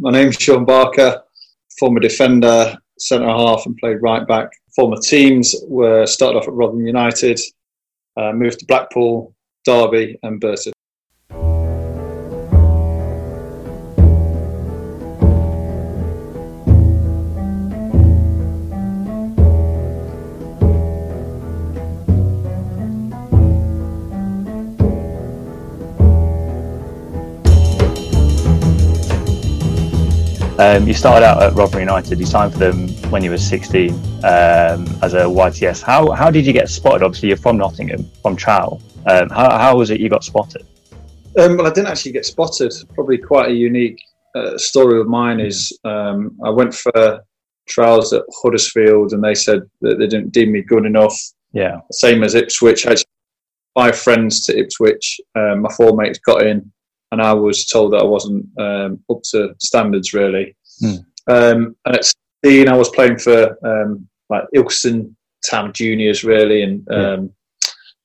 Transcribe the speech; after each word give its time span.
My 0.00 0.12
name's 0.12 0.36
Shaun 0.36 0.64
Barker, 0.64 1.20
former 1.80 1.98
defender, 1.98 2.78
centre 3.00 3.26
half, 3.26 3.66
and 3.66 3.76
played 3.78 4.00
right 4.00 4.24
back. 4.28 4.48
Former 4.76 4.96
teams 4.96 5.56
were 5.66 6.06
started 6.06 6.38
off 6.38 6.46
at 6.46 6.54
Rotherham 6.54 6.86
United, 6.86 7.40
uh, 8.16 8.30
moved 8.30 8.60
to 8.60 8.66
Blackpool, 8.66 9.34
Derby, 9.64 10.16
and 10.22 10.40
Burton. 10.40 10.72
Um, 30.68 30.86
you 30.86 30.92
started 30.92 31.24
out 31.24 31.42
at 31.42 31.54
Rotherham 31.54 31.80
United. 31.80 32.20
You 32.20 32.26
signed 32.26 32.52
for 32.52 32.58
them 32.58 32.88
when 33.10 33.24
you 33.24 33.30
were 33.30 33.38
16 33.38 33.90
um, 33.90 34.86
as 35.00 35.14
a 35.14 35.24
YTS. 35.24 35.82
How 35.82 36.10
how 36.10 36.30
did 36.30 36.44
you 36.44 36.52
get 36.52 36.68
spotted? 36.68 37.02
Obviously, 37.02 37.28
you're 37.28 37.38
from 37.38 37.56
Nottingham, 37.56 38.04
from 38.20 38.36
Trowell. 38.36 38.82
Um, 39.06 39.30
how, 39.30 39.58
how 39.58 39.78
was 39.78 39.88
it 39.88 39.98
you 39.98 40.10
got 40.10 40.24
spotted? 40.24 40.66
Um, 41.38 41.56
well, 41.56 41.66
I 41.66 41.70
didn't 41.70 41.86
actually 41.86 42.12
get 42.12 42.26
spotted. 42.26 42.74
Probably 42.94 43.16
quite 43.16 43.48
a 43.48 43.54
unique 43.54 43.98
uh, 44.34 44.58
story 44.58 45.00
of 45.00 45.08
mine 45.08 45.40
is 45.40 45.72
um, 45.84 46.36
I 46.44 46.50
went 46.50 46.74
for 46.74 47.24
trials 47.66 48.12
at 48.12 48.24
Huddersfield 48.42 49.14
and 49.14 49.24
they 49.24 49.34
said 49.34 49.62
that 49.80 49.98
they 49.98 50.06
didn't 50.06 50.34
deem 50.34 50.52
me 50.52 50.60
good 50.60 50.84
enough. 50.84 51.18
Yeah. 51.54 51.78
Same 51.92 52.22
as 52.22 52.34
Ipswich. 52.34 52.84
I 52.84 52.90
had 52.90 53.02
five 53.72 53.98
friends 53.98 54.42
to 54.44 54.58
Ipswich. 54.58 55.18
Um, 55.34 55.62
my 55.62 55.72
four 55.72 55.96
mates 55.96 56.18
got 56.18 56.46
in 56.46 56.70
and 57.12 57.22
I 57.22 57.32
was 57.32 57.66
told 57.66 57.92
that 57.92 58.02
I 58.02 58.04
wasn't 58.04 58.46
um, 58.58 59.00
up 59.10 59.22
to 59.30 59.54
standards 59.58 60.12
really. 60.12 60.56
Hmm. 60.80 60.96
Um, 61.26 61.76
and 61.84 61.96
at 61.96 62.04
16, 62.42 62.68
I 62.68 62.76
was 62.76 62.90
playing 62.90 63.18
for 63.18 63.56
um, 63.66 64.08
like 64.30 64.44
Ilkeston 64.54 65.14
Town 65.48 65.72
Juniors 65.72 66.24
really 66.24 66.62
and 66.62 66.90
um, 66.90 67.30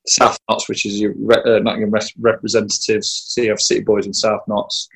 South 0.07 0.37
Notts, 0.49 0.67
which 0.67 0.85
is 0.85 0.99
your 0.99 1.13
re- 1.17 1.43
uh, 1.45 1.59
Nottingham 1.59 1.91
res- 1.91 2.13
representatives. 2.19 3.23
So 3.27 3.41
you 3.41 3.49
have 3.49 3.61
City 3.61 3.81
Boys 3.81 4.05
and 4.05 4.15
South 4.15 4.41
Notts. 4.47 4.89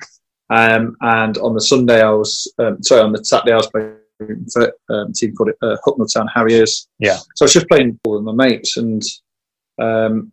Um, 0.50 0.96
and 1.00 1.36
on 1.38 1.54
the 1.54 1.60
Sunday, 1.60 2.02
I 2.02 2.10
was 2.10 2.50
um, 2.58 2.82
sorry 2.82 3.02
on 3.02 3.12
the 3.12 3.24
Saturday 3.24 3.52
I 3.52 3.56
was 3.56 3.70
playing 3.70 3.96
for 4.52 4.72
um, 4.90 5.10
a 5.10 5.12
team 5.12 5.34
called 5.34 5.50
uh, 5.62 5.76
Hucknall 5.86 6.12
Town 6.12 6.28
Harriers. 6.34 6.88
Yeah. 6.98 7.16
So 7.34 7.42
I 7.42 7.44
was 7.44 7.52
just 7.52 7.68
playing 7.68 7.98
ball 8.02 8.22
with 8.22 8.24
my 8.24 8.46
mates, 8.46 8.76
and 8.76 9.02
um, 9.80 10.32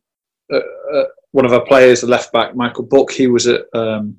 uh, 0.51 0.57
uh, 0.93 1.05
one 1.35 1.45
of 1.45 1.51
our 1.51 1.65
players, 1.65 1.99
the 1.99 2.07
left 2.07 2.31
back, 2.31 2.55
Michael 2.55 2.85
Buck, 2.85 3.11
he 3.11 3.27
was 3.27 3.45
at 3.45 3.65
um, 3.73 4.15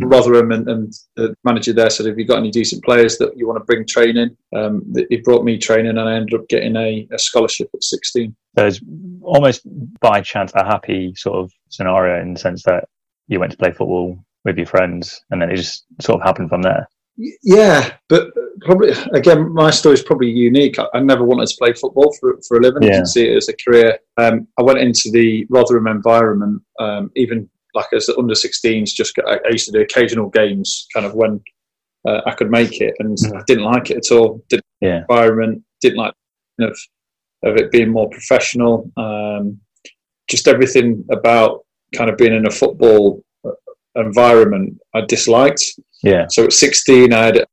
Rotherham, 0.00 0.52
and, 0.52 0.68
and 0.68 0.92
the 1.16 1.34
manager 1.42 1.72
there 1.72 1.88
said, 1.88 2.04
"Have 2.04 2.18
you 2.18 2.26
got 2.26 2.36
any 2.36 2.50
decent 2.50 2.84
players 2.84 3.16
that 3.16 3.34
you 3.38 3.46
want 3.48 3.58
to 3.58 3.64
bring 3.64 3.86
training?" 3.86 4.36
Um, 4.54 4.82
he 5.08 5.16
brought 5.16 5.44
me 5.44 5.56
training, 5.56 5.96
and 5.96 6.00
I 6.00 6.14
ended 6.14 6.38
up 6.38 6.46
getting 6.50 6.76
a, 6.76 7.08
a 7.10 7.18
scholarship 7.18 7.70
at 7.72 7.82
16. 7.82 8.36
So 8.58 8.66
it's 8.66 8.80
almost 9.22 9.62
by 10.00 10.20
chance 10.20 10.52
a 10.54 10.62
happy 10.62 11.14
sort 11.16 11.38
of 11.38 11.50
scenario 11.70 12.20
in 12.20 12.34
the 12.34 12.38
sense 12.38 12.64
that 12.64 12.84
you 13.28 13.40
went 13.40 13.52
to 13.52 13.58
play 13.58 13.72
football 13.72 14.22
with 14.44 14.58
your 14.58 14.66
friends 14.66 15.22
and 15.30 15.40
then 15.40 15.50
it 15.50 15.56
just 15.56 15.86
sort 16.02 16.20
of 16.20 16.26
happened 16.26 16.50
from 16.50 16.62
there. 16.62 16.86
Yeah, 17.42 17.94
but 18.08 18.28
probably 18.60 18.92
again, 19.12 19.52
my 19.52 19.70
story 19.70 19.94
is 19.94 20.02
probably 20.02 20.30
unique. 20.30 20.78
I, 20.78 20.86
I 20.94 21.00
never 21.00 21.24
wanted 21.24 21.48
to 21.48 21.56
play 21.58 21.72
football 21.72 22.14
for 22.20 22.38
for 22.46 22.58
a 22.58 22.60
living. 22.60 22.84
I 22.84 22.86
Yeah. 22.86 22.92
didn't 22.92 23.08
see 23.08 23.26
it 23.28 23.36
as 23.36 23.48
a 23.48 23.54
career. 23.56 23.98
Um, 24.18 24.46
I 24.58 24.62
went 24.62 24.78
into 24.78 25.10
the 25.10 25.44
Rotherham 25.50 25.88
environment, 25.88 26.62
um, 26.78 27.10
even 27.16 27.48
like 27.74 27.92
as 27.92 28.08
under 28.16 28.34
16s. 28.34 28.90
Just 28.92 29.18
I 29.26 29.40
I 29.46 29.50
used 29.50 29.66
to 29.66 29.72
do 29.72 29.80
occasional 29.80 30.28
games, 30.30 30.86
kind 30.94 31.06
of 31.06 31.14
when 31.14 31.40
uh, 32.06 32.20
I 32.26 32.32
could 32.34 32.50
make 32.50 32.80
it, 32.80 32.94
and 33.00 33.16
Mhm. 33.18 33.36
I 33.36 33.42
didn't 33.48 33.64
like 33.64 33.90
it 33.90 33.96
at 33.96 34.12
all. 34.16 34.40
Didn't 34.48 34.64
Yeah. 34.80 35.00
environment. 35.00 35.62
Didn't 35.82 35.98
like 35.98 36.14
of 36.60 36.78
of 37.42 37.56
it 37.56 37.70
being 37.72 37.90
more 37.90 38.08
professional. 38.10 38.90
Um, 38.96 39.60
just 40.30 40.46
everything 40.46 41.04
about 41.10 41.64
kind 41.96 42.10
of 42.10 42.16
being 42.16 42.34
in 42.34 42.46
a 42.46 42.50
football 42.50 43.24
uh, 43.44 43.50
environment 43.96 44.78
I 44.94 45.00
disliked. 45.02 45.64
Yeah. 46.02 46.26
So 46.30 46.44
at 46.44 46.52
16, 46.52 47.12
I 47.12 47.24
had 47.26 47.36
a 47.38 47.46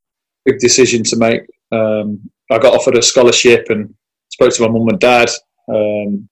big 0.46 0.60
decision 0.60 1.04
to 1.04 1.16
make. 1.18 1.42
Um, 1.72 2.30
I 2.52 2.58
got 2.58 2.74
offered 2.74 2.98
a 2.98 3.02
scholarship 3.02 3.68
and 3.70 3.94
spoke 4.30 4.54
to 4.54 4.62
my 4.64 4.68
mum 4.70 4.88
and 4.90 5.00
dad. 5.00 5.30
Um, 5.68 6.30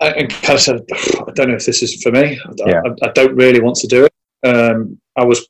and 0.00 0.30
kind 0.30 0.56
of 0.56 0.60
said, 0.60 0.80
I 0.92 1.30
don't 1.34 1.48
know 1.48 1.56
if 1.56 1.66
this 1.66 1.82
is 1.82 2.02
for 2.02 2.10
me. 2.10 2.40
I, 2.42 2.52
Yeah. 2.66 2.80
I, 3.02 3.08
I 3.08 3.12
don't 3.12 3.34
really 3.36 3.60
want 3.60 3.76
to 3.76 3.86
do 3.86 4.06
it. 4.06 4.12
Um, 4.46 4.98
I 5.16 5.24
was, 5.24 5.46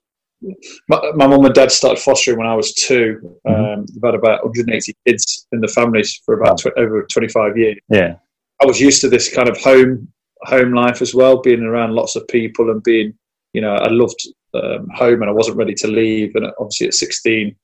my, 0.88 1.00
my 1.14 1.26
mum 1.28 1.44
and 1.44 1.54
dad 1.54 1.70
started 1.70 2.02
fostering 2.02 2.38
when 2.38 2.48
I 2.48 2.56
was 2.56 2.74
2 2.74 3.38
Um, 3.48 3.86
they've 3.86 4.02
had 4.02 4.14
about 4.16 4.44
180 4.44 4.96
kids 5.06 5.46
in 5.52 5.60
the 5.60 5.68
families 5.68 6.20
for 6.24 6.40
about 6.40 6.58
tw- 6.58 6.76
over 6.76 7.06
25 7.12 7.56
years. 7.56 7.76
Yeah. 7.88 8.16
I 8.60 8.66
was 8.66 8.80
used 8.80 9.00
to 9.02 9.08
this 9.08 9.32
kind 9.32 9.48
of 9.48 9.56
home 9.58 10.08
home 10.42 10.72
life 10.72 11.02
as 11.02 11.14
well, 11.14 11.40
being 11.40 11.62
around 11.62 11.94
lots 11.94 12.16
of 12.16 12.26
people 12.28 12.70
and 12.70 12.82
being, 12.82 13.12
you 13.52 13.60
know, 13.60 13.74
I 13.74 13.88
loved 13.90 14.26
um, 14.54 14.88
home 14.94 15.22
and 15.22 15.30
I 15.30 15.32
wasn't 15.32 15.56
ready 15.56 15.74
to 15.74 15.88
leave. 15.88 16.34
And 16.34 16.46
obviously 16.58 16.88
at 16.88 16.94
16, 16.94 17.54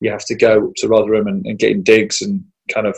you 0.00 0.10
have 0.10 0.24
to 0.26 0.34
go 0.34 0.72
to 0.76 0.88
Rotherham 0.88 1.26
and, 1.26 1.46
and 1.46 1.58
get 1.58 1.70
in 1.72 1.82
digs 1.82 2.22
and 2.22 2.42
kind 2.72 2.86
of 2.86 2.96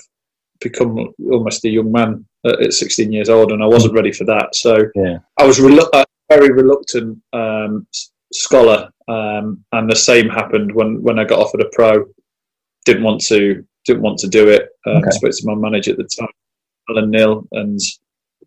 become 0.61 1.13
almost 1.31 1.65
a 1.65 1.69
young 1.69 1.93
man 1.93 2.25
at, 2.47 2.63
at 2.63 2.73
16 2.73 3.13
years 3.13 3.29
old. 3.29 3.53
And 3.53 3.63
I 3.63 3.67
wasn't 3.67 3.95
ready 3.95 4.13
for 4.13 4.25
that. 4.25 4.55
So 4.55 4.77
Yeah. 4.95 5.19
I 5.39 5.47
was 5.47 5.59
relu- 5.59 5.89
a 5.93 6.05
very 6.29 6.51
reluctant 6.53 7.19
um, 7.33 7.87
scholar. 8.33 8.91
Um, 9.09 9.65
and 9.73 9.91
the 9.91 9.97
same 9.97 10.29
happened 10.29 10.75
when, 10.75 11.03
when 11.03 11.19
I 11.19 11.25
got 11.25 11.41
offered 11.41 11.61
a 11.61 11.69
pro. 11.73 12.05
Didn't 12.87 13.03
want 13.05 13.23
to 13.27 13.65
didn't 13.87 14.03
want 14.03 14.19
to 14.19 14.29
do 14.29 14.49
it. 14.49 14.69
Um, 14.87 14.97
Okay. 14.97 15.11
Spoke 15.11 15.31
to 15.33 15.47
my 15.47 15.55
manager 15.55 15.91
at 15.93 15.99
the 15.99 16.05
time, 16.05 16.29
Alan 16.89 17.11
Knill, 17.11 17.47
and 17.53 17.79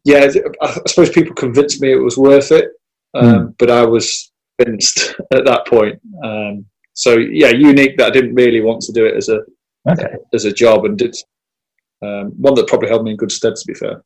yeah, 0.04 0.28
I 0.62 0.66
I 0.66 0.72
suppose 0.88 1.10
people 1.12 1.36
convinced 1.36 1.82
me 1.82 1.92
it 1.92 1.96
was 1.98 2.18
worth 2.18 2.52
it, 2.52 2.70
um, 3.14 3.56
but 3.60 3.70
I 3.70 3.86
was 3.86 4.27
convinced 4.60 5.16
at 5.34 5.46
that 5.46 5.66
point. 5.68 6.00
Um, 6.24 6.66
so 6.94 7.18
yeah, 7.18 7.50
unique 7.50 7.98
that 7.98 8.08
I 8.08 8.10
didn't 8.10 8.36
really 8.36 8.62
want 8.62 8.82
to 8.82 8.92
do 8.92 9.06
it 9.06 9.16
as 9.16 9.30
a 9.30 9.40
Okay. 9.90 10.16
as 10.34 10.44
a 10.44 10.52
job, 10.52 10.84
and 10.84 10.98
did 10.98 11.16
um, 12.02 12.34
one 12.38 12.56
that 12.56 12.68
probably 12.68 12.90
held 12.90 13.04
me 13.06 13.12
in 13.12 13.18
good 13.18 13.32
stead. 13.32 13.56
To 13.56 13.66
be 13.66 13.74
fair, 13.74 14.04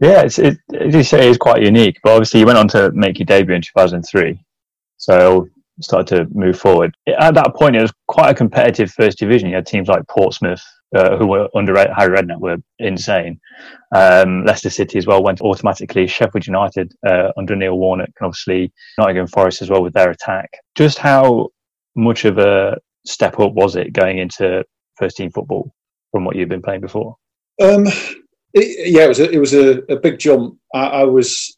Yeah, 0.00 0.22
it's, 0.22 0.40
it, 0.40 0.58
as 0.74 0.92
you 0.92 1.04
say, 1.04 1.28
it's 1.28 1.38
quite 1.38 1.62
unique. 1.62 1.98
But 2.02 2.12
obviously, 2.12 2.40
you 2.40 2.46
went 2.46 2.58
on 2.58 2.66
to 2.68 2.90
make 2.92 3.18
your 3.18 3.26
debut 3.26 3.54
in 3.54 3.62
2003. 3.62 4.40
So 4.96 5.48
started 5.80 6.16
to 6.16 6.34
move 6.36 6.58
forward. 6.58 6.96
At 7.06 7.34
that 7.34 7.54
point, 7.54 7.76
it 7.76 7.82
was 7.82 7.92
quite 8.08 8.30
a 8.30 8.34
competitive 8.34 8.90
first 8.90 9.18
division. 9.18 9.50
You 9.50 9.56
had 9.56 9.66
teams 9.66 9.88
like 9.88 10.08
Portsmouth, 10.08 10.64
uh, 10.94 11.16
who 11.16 11.26
were 11.26 11.48
under 11.54 11.74
Harry 11.76 12.16
Redknapp, 12.16 12.40
were 12.40 12.58
insane. 12.78 13.40
Um, 13.94 14.44
Leicester 14.44 14.70
City 14.70 14.98
as 14.98 15.06
well 15.06 15.22
went 15.22 15.40
automatically. 15.40 16.06
Sheffield 16.06 16.46
United 16.46 16.94
uh, 17.06 17.32
under 17.36 17.56
Neil 17.56 17.78
Warnock, 17.78 18.10
and 18.20 18.26
obviously 18.26 18.72
Nottingham 18.98 19.26
Forest 19.26 19.62
as 19.62 19.70
well 19.70 19.82
with 19.82 19.94
their 19.94 20.10
attack. 20.10 20.50
Just 20.76 20.98
how 20.98 21.48
much 21.96 22.24
of 22.24 22.38
a 22.38 22.76
step 23.04 23.38
up 23.40 23.52
was 23.52 23.76
it 23.76 23.92
going 23.92 24.18
into 24.18 24.64
first 24.96 25.16
team 25.16 25.30
football 25.30 25.72
from 26.12 26.24
what 26.24 26.36
you've 26.36 26.48
been 26.48 26.62
playing 26.62 26.80
before? 26.80 27.16
Um, 27.60 27.86
it, 28.52 28.90
yeah, 28.90 29.04
it 29.04 29.08
was 29.08 29.20
a, 29.20 29.30
it 29.30 29.38
was 29.38 29.54
a, 29.54 29.78
a 29.92 29.96
big 29.96 30.18
jump. 30.18 30.58
I, 30.74 30.86
I 30.86 31.04
was 31.04 31.56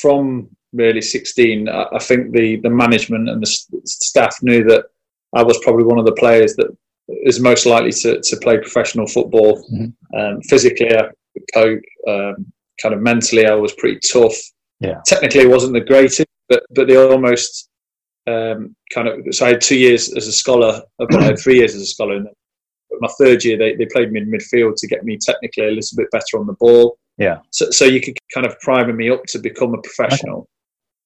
from 0.00 0.48
really 0.72 1.00
16. 1.00 1.68
I, 1.68 1.86
I 1.92 1.98
think 1.98 2.32
the 2.32 2.56
the 2.56 2.70
management 2.70 3.28
and 3.28 3.42
the 3.42 3.46
staff 3.84 4.36
knew 4.42 4.64
that 4.64 4.86
I 5.34 5.42
was 5.42 5.58
probably 5.62 5.84
one 5.84 5.98
of 5.98 6.06
the 6.06 6.12
players 6.12 6.54
that 6.56 6.76
is 7.08 7.40
most 7.40 7.66
likely 7.66 7.92
to, 7.92 8.20
to 8.20 8.36
play 8.38 8.58
professional 8.58 9.06
football. 9.06 9.64
Mhm. 9.72 9.92
Um, 10.16 10.42
physically, 10.42 10.94
I 10.96 11.08
could 11.32 11.44
cope. 11.54 11.82
Um, 12.08 12.52
kind 12.80 12.94
of 12.94 13.00
mentally, 13.00 13.46
I 13.46 13.54
was 13.54 13.72
pretty 13.74 14.00
tough. 14.00 14.36
Yeah. 14.80 15.00
Technically, 15.06 15.40
it 15.40 15.50
wasn't 15.50 15.74
the 15.74 15.80
greatest, 15.80 16.26
but 16.48 16.64
but 16.74 16.88
they 16.88 16.96
almost 16.96 17.68
um, 18.26 18.74
kind 18.92 19.08
of. 19.08 19.34
So 19.34 19.46
I 19.46 19.50
had 19.50 19.60
two 19.60 19.78
years 19.78 20.12
as 20.12 20.26
a 20.26 20.32
scholar. 20.32 20.82
I 21.12 21.24
had 21.24 21.38
three 21.38 21.56
years 21.56 21.74
as 21.74 21.82
a 21.82 21.86
scholar. 21.86 22.16
And 22.16 22.28
my 23.00 23.08
third 23.18 23.44
year, 23.44 23.56
they, 23.56 23.74
they 23.74 23.86
played 23.86 24.12
me 24.12 24.20
in 24.20 24.30
midfield 24.30 24.74
to 24.76 24.86
get 24.86 25.04
me 25.04 25.18
technically 25.20 25.64
a 25.64 25.70
little 25.70 25.96
bit 25.96 26.10
better 26.10 26.38
on 26.38 26.46
the 26.46 26.54
ball. 26.54 26.98
Yeah. 27.18 27.38
So, 27.50 27.70
so 27.70 27.84
you 27.84 28.00
could 28.00 28.16
kind 28.32 28.46
of 28.46 28.58
prime 28.60 28.94
me 28.96 29.10
up 29.10 29.24
to 29.28 29.38
become 29.38 29.74
a 29.74 29.80
professional. 29.80 30.48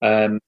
Um, 0.02 0.40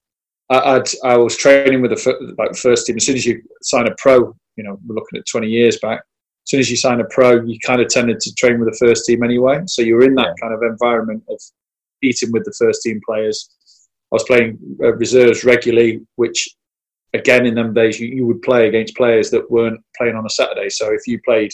I, 0.49 0.77
would 0.77 0.89
I 1.03 1.17
was 1.17 1.37
training 1.37 1.81
with 1.81 1.91
the 1.91 2.35
like 2.37 2.55
first 2.55 2.85
team. 2.85 2.97
As 2.97 3.05
soon 3.05 3.15
as 3.15 3.25
you 3.25 3.41
sign 3.61 3.87
a 3.87 3.95
pro, 3.97 4.35
you 4.55 4.63
know, 4.63 4.79
we're 4.85 4.95
looking 4.95 5.19
at 5.19 5.25
20 5.25 5.47
years 5.47 5.77
back. 5.79 5.99
As 5.99 6.49
soon 6.49 6.59
as 6.59 6.69
you 6.69 6.77
sign 6.77 6.99
a 6.99 7.05
pro, 7.05 7.41
you 7.41 7.57
kind 7.65 7.81
of 7.81 7.87
tended 7.87 8.19
to 8.19 8.35
train 8.35 8.59
with 8.59 8.69
the 8.69 8.85
first 8.85 9.05
team 9.05 9.23
anyway. 9.23 9.61
So 9.65 9.81
you 9.81 9.95
were 9.95 10.03
in 10.03 10.15
that 10.15 10.35
kind 10.41 10.53
of 10.53 10.61
environment 10.61 11.23
of 11.29 11.39
eating 12.01 12.31
with 12.31 12.43
the 12.43 12.53
first 12.57 12.81
team 12.81 12.99
players. 13.05 13.49
I 14.11 14.15
was 14.15 14.23
playing 14.23 14.59
uh, 14.81 14.93
reserves 14.95 15.43
regularly, 15.43 16.01
which 16.15 16.49
again 17.13 17.45
in 17.45 17.55
them 17.55 17.73
days 17.73 17.99
you, 17.99 18.07
you 18.09 18.25
would 18.25 18.41
play 18.41 18.67
against 18.67 18.95
players 18.95 19.31
that 19.31 19.49
weren't 19.49 19.81
playing 19.97 20.15
on 20.15 20.25
a 20.25 20.29
Saturday. 20.29 20.69
So 20.69 20.93
if 20.93 21.07
you 21.07 21.19
played, 21.23 21.51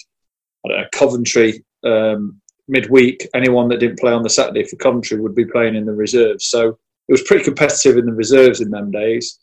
I 0.65 0.69
don't 0.69 0.77
know, 0.79 0.87
Coventry 0.91 1.63
um, 1.85 2.41
midweek, 2.67 3.27
anyone 3.33 3.67
that 3.69 3.79
didn't 3.79 3.99
play 3.99 4.11
on 4.11 4.23
the 4.23 4.29
Saturday 4.29 4.63
for 4.63 4.75
Coventry 4.77 5.19
would 5.19 5.35
be 5.35 5.45
playing 5.45 5.75
in 5.75 5.85
the 5.85 5.93
reserves. 5.93 6.47
So 6.47 6.77
it 7.07 7.11
was 7.11 7.23
pretty 7.23 7.43
competitive 7.43 7.97
in 7.97 8.05
the 8.05 8.13
reserves 8.13 8.61
in 8.61 8.69
them 8.69 8.91
days. 8.91 9.39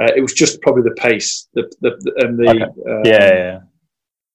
Uh, 0.00 0.10
it 0.16 0.20
was 0.20 0.32
just 0.32 0.60
probably 0.60 0.82
the 0.82 0.94
pace, 0.96 1.48
the, 1.54 1.70
the, 1.80 1.90
the 2.00 2.26
and 2.26 2.38
the 2.38 2.50
okay. 2.50 2.62
um, 2.62 3.02
yeah, 3.04 3.34
yeah, 3.34 3.60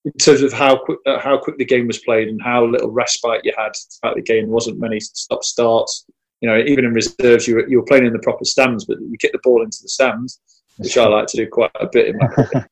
in 0.06 0.12
terms 0.14 0.42
of 0.42 0.54
how 0.54 0.78
quick 0.78 1.00
uh, 1.06 1.20
how 1.20 1.38
quick 1.38 1.58
the 1.58 1.66
game 1.66 1.88
was 1.88 2.00
played 2.00 2.30
and 2.30 2.42
how 2.42 2.66
little 2.66 2.90
respite 2.90 3.42
you 3.44 3.54
had 3.58 3.72
throughout 4.00 4.16
the 4.16 4.22
game. 4.22 4.46
There 4.46 4.54
wasn't 4.54 4.80
many 4.80 5.00
stop 5.00 5.44
starts. 5.44 6.06
You 6.42 6.50
know, 6.50 6.58
even 6.58 6.86
in 6.86 6.94
reserves, 6.94 7.48
you 7.48 7.56
were, 7.56 7.68
you 7.68 7.80
were 7.80 7.86
playing 7.86 8.06
in 8.06 8.14
the 8.14 8.20
proper 8.20 8.46
stands, 8.46 8.86
but 8.86 8.98
you 9.02 9.18
kick 9.20 9.34
the 9.34 9.40
ball 9.44 9.62
into 9.62 9.80
the 9.82 9.90
stands, 9.90 10.40
which 10.78 10.98
I 10.98 11.06
like 11.06 11.28
to 11.28 11.38
do 11.38 11.48
quite 11.52 11.72
a 11.82 11.88
bit 11.92 12.08
in 12.08 12.18
my 12.18 12.28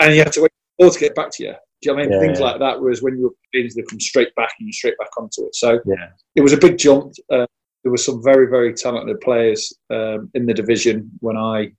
and 0.00 0.14
you 0.14 0.22
have 0.22 0.32
to 0.32 0.42
wait 0.42 0.50
for 0.50 0.76
the 0.78 0.84
ball 0.84 0.90
to 0.90 1.00
get 1.00 1.14
back 1.14 1.30
to 1.32 1.44
you. 1.44 1.54
Do 1.80 1.90
you 1.90 1.96
know 1.96 2.02
I 2.02 2.02
mean? 2.02 2.12
Yeah, 2.12 2.20
Things 2.20 2.40
yeah. 2.40 2.46
like 2.46 2.58
that. 2.58 2.80
Whereas 2.80 3.02
when 3.02 3.16
you 3.16 3.24
were 3.24 3.34
playing, 3.52 3.70
they 3.74 3.82
come 3.82 4.00
straight 4.00 4.34
back 4.34 4.52
and 4.58 4.66
you 4.66 4.72
straight 4.72 4.98
back 4.98 5.08
onto 5.16 5.46
it. 5.46 5.54
So 5.54 5.80
yeah. 5.86 6.08
it 6.34 6.42
was 6.42 6.52
a 6.52 6.58
big 6.58 6.76
jump. 6.76 7.12
Uh, 7.32 7.46
there 7.82 7.90
were 7.90 7.96
some 7.96 8.22
very, 8.22 8.48
very 8.48 8.74
talented 8.74 9.20
players 9.20 9.72
um, 9.90 10.30
in 10.34 10.44
the 10.44 10.54
division 10.54 11.10
when 11.20 11.36
I 11.36 11.72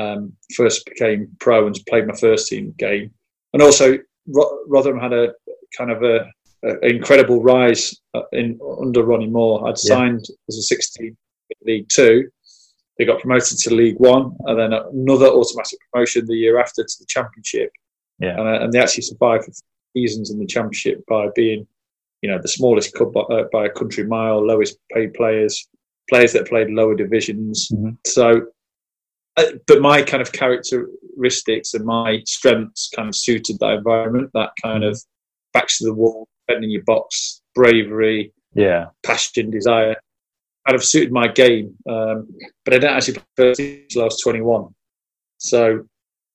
um, 0.00 0.32
first 0.56 0.84
became 0.86 1.28
pro 1.38 1.66
and 1.66 1.78
played 1.88 2.06
my 2.06 2.16
first 2.16 2.48
team 2.48 2.74
game. 2.78 3.10
And 3.52 3.62
also, 3.62 3.98
Rotherham 4.26 5.00
had 5.00 5.12
a 5.12 5.32
kind 5.76 5.90
of 5.90 6.02
a, 6.02 6.30
a 6.64 6.86
incredible 6.86 7.42
rise 7.42 7.94
uh, 8.14 8.22
in 8.32 8.58
under 8.80 9.02
Ronnie 9.02 9.26
Moore. 9.26 9.68
I'd 9.68 9.78
signed 9.78 10.24
yeah. 10.28 10.36
as 10.48 10.58
a 10.58 10.62
16 10.62 11.16
League 11.66 11.88
Two. 11.88 12.28
They 12.98 13.04
got 13.06 13.20
promoted 13.20 13.58
to 13.58 13.74
League 13.74 13.98
One, 13.98 14.36
and 14.44 14.58
then 14.58 14.72
another 14.72 15.26
automatic 15.26 15.78
promotion 15.90 16.26
the 16.26 16.34
year 16.34 16.60
after 16.60 16.82
to 16.82 16.96
the 16.98 17.06
Championship. 17.08 17.70
Yeah, 18.18 18.38
and, 18.38 18.48
uh, 18.48 18.64
and 18.64 18.72
they 18.72 18.78
actually 18.78 19.04
survived 19.04 19.46
for 19.46 19.52
seasons 19.96 20.30
in 20.30 20.38
the 20.38 20.46
Championship 20.46 21.04
by 21.06 21.28
being 21.34 21.66
you 22.22 22.30
know, 22.30 22.38
the 22.40 22.48
smallest 22.48 22.94
club 22.94 23.12
by, 23.12 23.20
uh, 23.20 23.44
by 23.52 23.66
a 23.66 23.70
country 23.70 24.04
mile, 24.04 24.44
lowest 24.44 24.78
paid 24.92 25.14
players, 25.14 25.68
players 26.08 26.32
that 26.32 26.48
played 26.48 26.70
lower 26.70 26.94
divisions. 26.94 27.68
Mm-hmm. 27.72 27.90
So, 28.06 28.46
but 29.66 29.80
my 29.80 30.02
kind 30.02 30.20
of 30.20 30.32
characteristics 30.32 31.74
and 31.74 31.84
my 31.84 32.20
strengths 32.26 32.90
kind 32.94 33.08
of 33.08 33.16
suited 33.16 33.58
that 33.60 33.74
environment, 33.74 34.30
that 34.34 34.50
kind 34.62 34.84
of 34.84 35.00
backs 35.52 35.78
to 35.78 35.84
the 35.84 35.94
wall, 35.94 36.28
bending 36.48 36.70
your 36.70 36.84
box, 36.84 37.42
bravery, 37.54 38.32
yeah, 38.54 38.86
passion, 39.04 39.50
desire, 39.50 39.96
kind 40.66 40.76
of 40.76 40.84
suited 40.84 41.12
my 41.12 41.28
game. 41.28 41.74
Um, 41.88 42.28
but 42.64 42.74
I 42.74 42.78
didn't 42.78 42.96
actually 42.96 43.18
play 43.36 43.82
until 43.82 44.02
I 44.02 44.04
was 44.04 44.20
21. 44.20 44.74
So, 45.38 45.84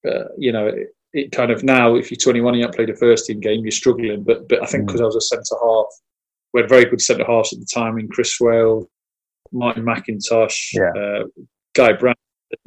uh, 0.08 0.26
you 0.38 0.52
know, 0.52 0.72
it 1.14 1.32
kind 1.32 1.52
of 1.52 1.64
now, 1.64 1.96
if 1.96 2.12
you're 2.12 2.18
21 2.18 2.54
and 2.54 2.60
you 2.60 2.64
haven't 2.64 2.76
played 2.76 2.90
a 2.90 2.96
first 2.96 3.26
team 3.26 3.40
game, 3.40 3.62
you're 3.62 3.72
struggling. 3.72 4.24
But 4.24 4.50
but 4.50 4.62
I 4.62 4.66
think 4.66 4.88
because 4.88 5.02
mm. 5.02 5.04
I 5.04 5.08
was 5.08 5.16
a 5.16 5.22
centre 5.22 5.56
half, 5.62 5.86
we 6.54 6.62
had 6.62 6.70
very 6.70 6.86
good 6.86 7.02
centre 7.02 7.26
halves 7.26 7.54
at 7.54 7.60
the 7.60 7.68
time 7.74 7.98
in 7.98 8.08
Chris 8.08 8.38
Swailes, 8.38 8.86
Martin 9.52 9.84
McIntosh, 9.84 10.74
yeah. 10.74 10.90
uh, 11.02 11.24
Guy 11.74 11.94
Brown, 11.94 12.16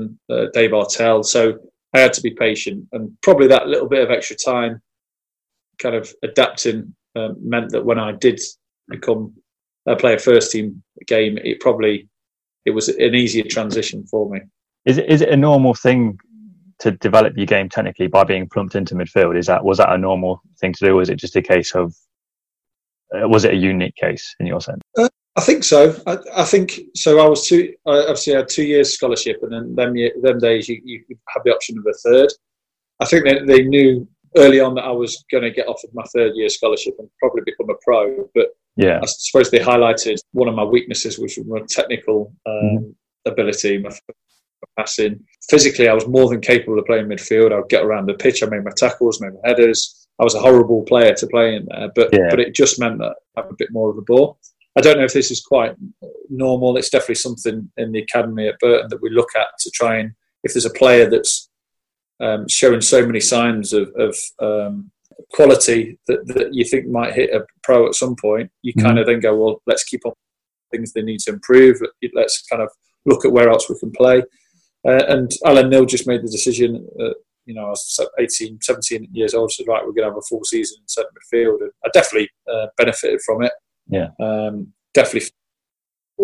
uh, 0.00 0.46
Dave 0.52 0.70
Artell. 0.70 1.24
So 1.24 1.58
I 1.94 2.00
had 2.00 2.12
to 2.14 2.20
be 2.20 2.30
patient, 2.30 2.86
and 2.92 3.16
probably 3.22 3.46
that 3.48 3.68
little 3.68 3.88
bit 3.88 4.02
of 4.02 4.10
extra 4.10 4.36
time, 4.36 4.80
kind 5.78 5.94
of 5.94 6.12
adapting, 6.22 6.94
um, 7.16 7.36
meant 7.40 7.70
that 7.70 7.84
when 7.84 7.98
I 7.98 8.12
did 8.12 8.40
become 8.88 9.34
uh, 9.86 9.96
play 9.96 10.14
a 10.14 10.18
first 10.18 10.52
team 10.52 10.82
game, 11.06 11.38
it 11.38 11.60
probably 11.60 12.08
it 12.64 12.70
was 12.70 12.88
an 12.88 13.14
easier 13.14 13.44
transition 13.44 14.06
for 14.06 14.28
me. 14.30 14.40
Is 14.84 14.98
it 14.98 15.08
is 15.10 15.22
it 15.22 15.30
a 15.30 15.36
normal 15.36 15.74
thing 15.74 16.18
to 16.80 16.92
develop 16.92 17.36
your 17.36 17.46
game 17.46 17.68
technically 17.68 18.06
by 18.06 18.24
being 18.24 18.48
plumped 18.48 18.74
into 18.74 18.94
midfield? 18.94 19.36
Is 19.36 19.46
that 19.46 19.64
was 19.64 19.78
that 19.78 19.92
a 19.92 19.98
normal 19.98 20.42
thing 20.60 20.72
to 20.74 20.84
do? 20.84 20.96
Was 20.96 21.08
it 21.08 21.16
just 21.16 21.36
a 21.36 21.42
case 21.42 21.74
of 21.74 21.94
uh, 23.14 23.28
was 23.28 23.44
it 23.44 23.54
a 23.54 23.56
unique 23.56 23.96
case 23.96 24.34
in 24.38 24.46
your 24.46 24.60
sense? 24.60 24.80
Uh, 24.96 25.08
I 25.38 25.40
think 25.40 25.62
so. 25.62 25.94
I, 26.04 26.18
I, 26.34 26.44
think 26.44 26.80
so. 26.96 27.20
I 27.20 27.28
was 27.28 27.46
two. 27.46 27.72
I 27.86 28.00
obviously 28.00 28.34
had 28.34 28.48
two 28.48 28.64
years 28.64 28.92
scholarship, 28.92 29.38
and 29.42 29.52
then 29.52 29.74
them 29.76 29.94
them 30.20 30.40
days 30.40 30.68
you, 30.68 30.80
you 30.84 31.04
have 31.28 31.44
the 31.44 31.54
option 31.54 31.78
of 31.78 31.86
a 31.86 31.92
third. 31.92 32.28
I 32.98 33.04
think 33.04 33.24
they, 33.24 33.38
they 33.44 33.62
knew 33.62 34.08
early 34.36 34.58
on 34.58 34.74
that 34.74 34.84
I 34.84 34.90
was 34.90 35.24
going 35.30 35.44
to 35.44 35.52
get 35.52 35.68
offered 35.68 35.90
my 35.94 36.02
third 36.12 36.32
year 36.34 36.48
scholarship 36.48 36.94
and 36.98 37.08
probably 37.20 37.42
become 37.46 37.70
a 37.70 37.78
pro. 37.84 38.28
But 38.34 38.48
yeah, 38.74 38.98
I 39.00 39.06
suppose 39.06 39.48
they 39.48 39.60
highlighted 39.60 40.18
one 40.32 40.48
of 40.48 40.56
my 40.56 40.64
weaknesses, 40.64 41.20
which 41.20 41.38
was 41.38 41.46
my 41.46 41.60
technical 41.68 42.32
um, 42.44 42.54
mm-hmm. 42.54 43.30
ability, 43.30 43.78
my 43.78 43.90
passing. 44.76 45.24
Physically, 45.48 45.88
I 45.88 45.94
was 45.94 46.08
more 46.08 46.28
than 46.28 46.40
capable 46.40 46.80
of 46.80 46.86
playing 46.86 47.06
midfield. 47.06 47.52
I 47.52 47.60
would 47.60 47.68
get 47.68 47.84
around 47.84 48.06
the 48.06 48.14
pitch. 48.14 48.42
I 48.42 48.46
made 48.46 48.64
my 48.64 48.72
tackles, 48.76 49.20
made 49.20 49.34
my 49.34 49.50
headers. 49.50 50.08
I 50.18 50.24
was 50.24 50.34
a 50.34 50.40
horrible 50.40 50.82
player 50.82 51.14
to 51.14 51.26
play 51.28 51.54
in 51.54 51.66
there, 51.66 51.92
but 51.94 52.08
yeah. 52.12 52.26
but 52.28 52.40
it 52.40 52.56
just 52.56 52.80
meant 52.80 52.98
that 52.98 53.14
I 53.36 53.42
have 53.42 53.50
a 53.52 53.56
bit 53.56 53.68
more 53.70 53.90
of 53.90 53.94
the 53.94 54.02
ball. 54.02 54.40
I 54.78 54.80
don't 54.80 54.98
know 54.98 55.04
if 55.04 55.12
this 55.12 55.32
is 55.32 55.40
quite 55.40 55.74
normal. 56.30 56.76
It's 56.76 56.88
definitely 56.88 57.16
something 57.16 57.68
in 57.76 57.90
the 57.90 58.00
academy 58.00 58.46
at 58.46 58.60
Burton 58.60 58.86
that 58.90 59.02
we 59.02 59.10
look 59.10 59.30
at 59.34 59.48
to 59.58 59.70
try 59.72 59.96
and 59.96 60.12
if 60.44 60.54
there's 60.54 60.64
a 60.64 60.70
player 60.70 61.10
that's 61.10 61.50
um, 62.20 62.46
showing 62.48 62.80
so 62.80 63.04
many 63.04 63.18
signs 63.18 63.72
of, 63.72 63.92
of 63.96 64.16
um, 64.40 64.92
quality 65.32 65.98
that, 66.06 66.24
that 66.28 66.50
you 66.52 66.64
think 66.64 66.86
might 66.86 67.12
hit 67.12 67.34
a 67.34 67.44
pro 67.64 67.88
at 67.88 67.96
some 67.96 68.14
point, 68.14 68.52
you 68.62 68.72
mm-hmm. 68.72 68.86
kind 68.86 69.00
of 69.00 69.06
then 69.06 69.18
go, 69.18 69.34
well, 69.34 69.62
let's 69.66 69.82
keep 69.82 70.06
on 70.06 70.12
things 70.70 70.92
they 70.92 71.02
need 71.02 71.18
to 71.20 71.32
improve. 71.32 71.80
Let's 72.14 72.46
kind 72.46 72.62
of 72.62 72.68
look 73.04 73.24
at 73.24 73.32
where 73.32 73.48
else 73.48 73.68
we 73.68 73.78
can 73.80 73.90
play. 73.90 74.22
Uh, 74.86 75.02
and 75.08 75.28
Alan 75.44 75.70
Knill 75.70 75.86
just 75.86 76.06
made 76.06 76.22
the 76.22 76.30
decision. 76.30 76.86
Uh, 77.00 77.14
you 77.46 77.54
know, 77.54 77.66
I 77.66 77.70
was 77.70 78.00
18, 78.20 78.60
17 78.62 79.08
years 79.12 79.34
old, 79.34 79.50
so 79.50 79.64
right, 79.66 79.84
we're 79.84 79.92
going 79.92 80.06
to 80.06 80.10
have 80.10 80.18
a 80.18 80.28
full 80.28 80.44
season 80.44 80.78
in 80.80 80.88
centre 80.88 81.08
midfield. 81.10 81.62
And 81.62 81.72
I 81.84 81.88
definitely 81.92 82.30
uh, 82.48 82.66
benefited 82.76 83.20
from 83.26 83.42
it. 83.42 83.52
Yeah. 83.88 84.08
Um, 84.20 84.72
definitely 84.94 85.30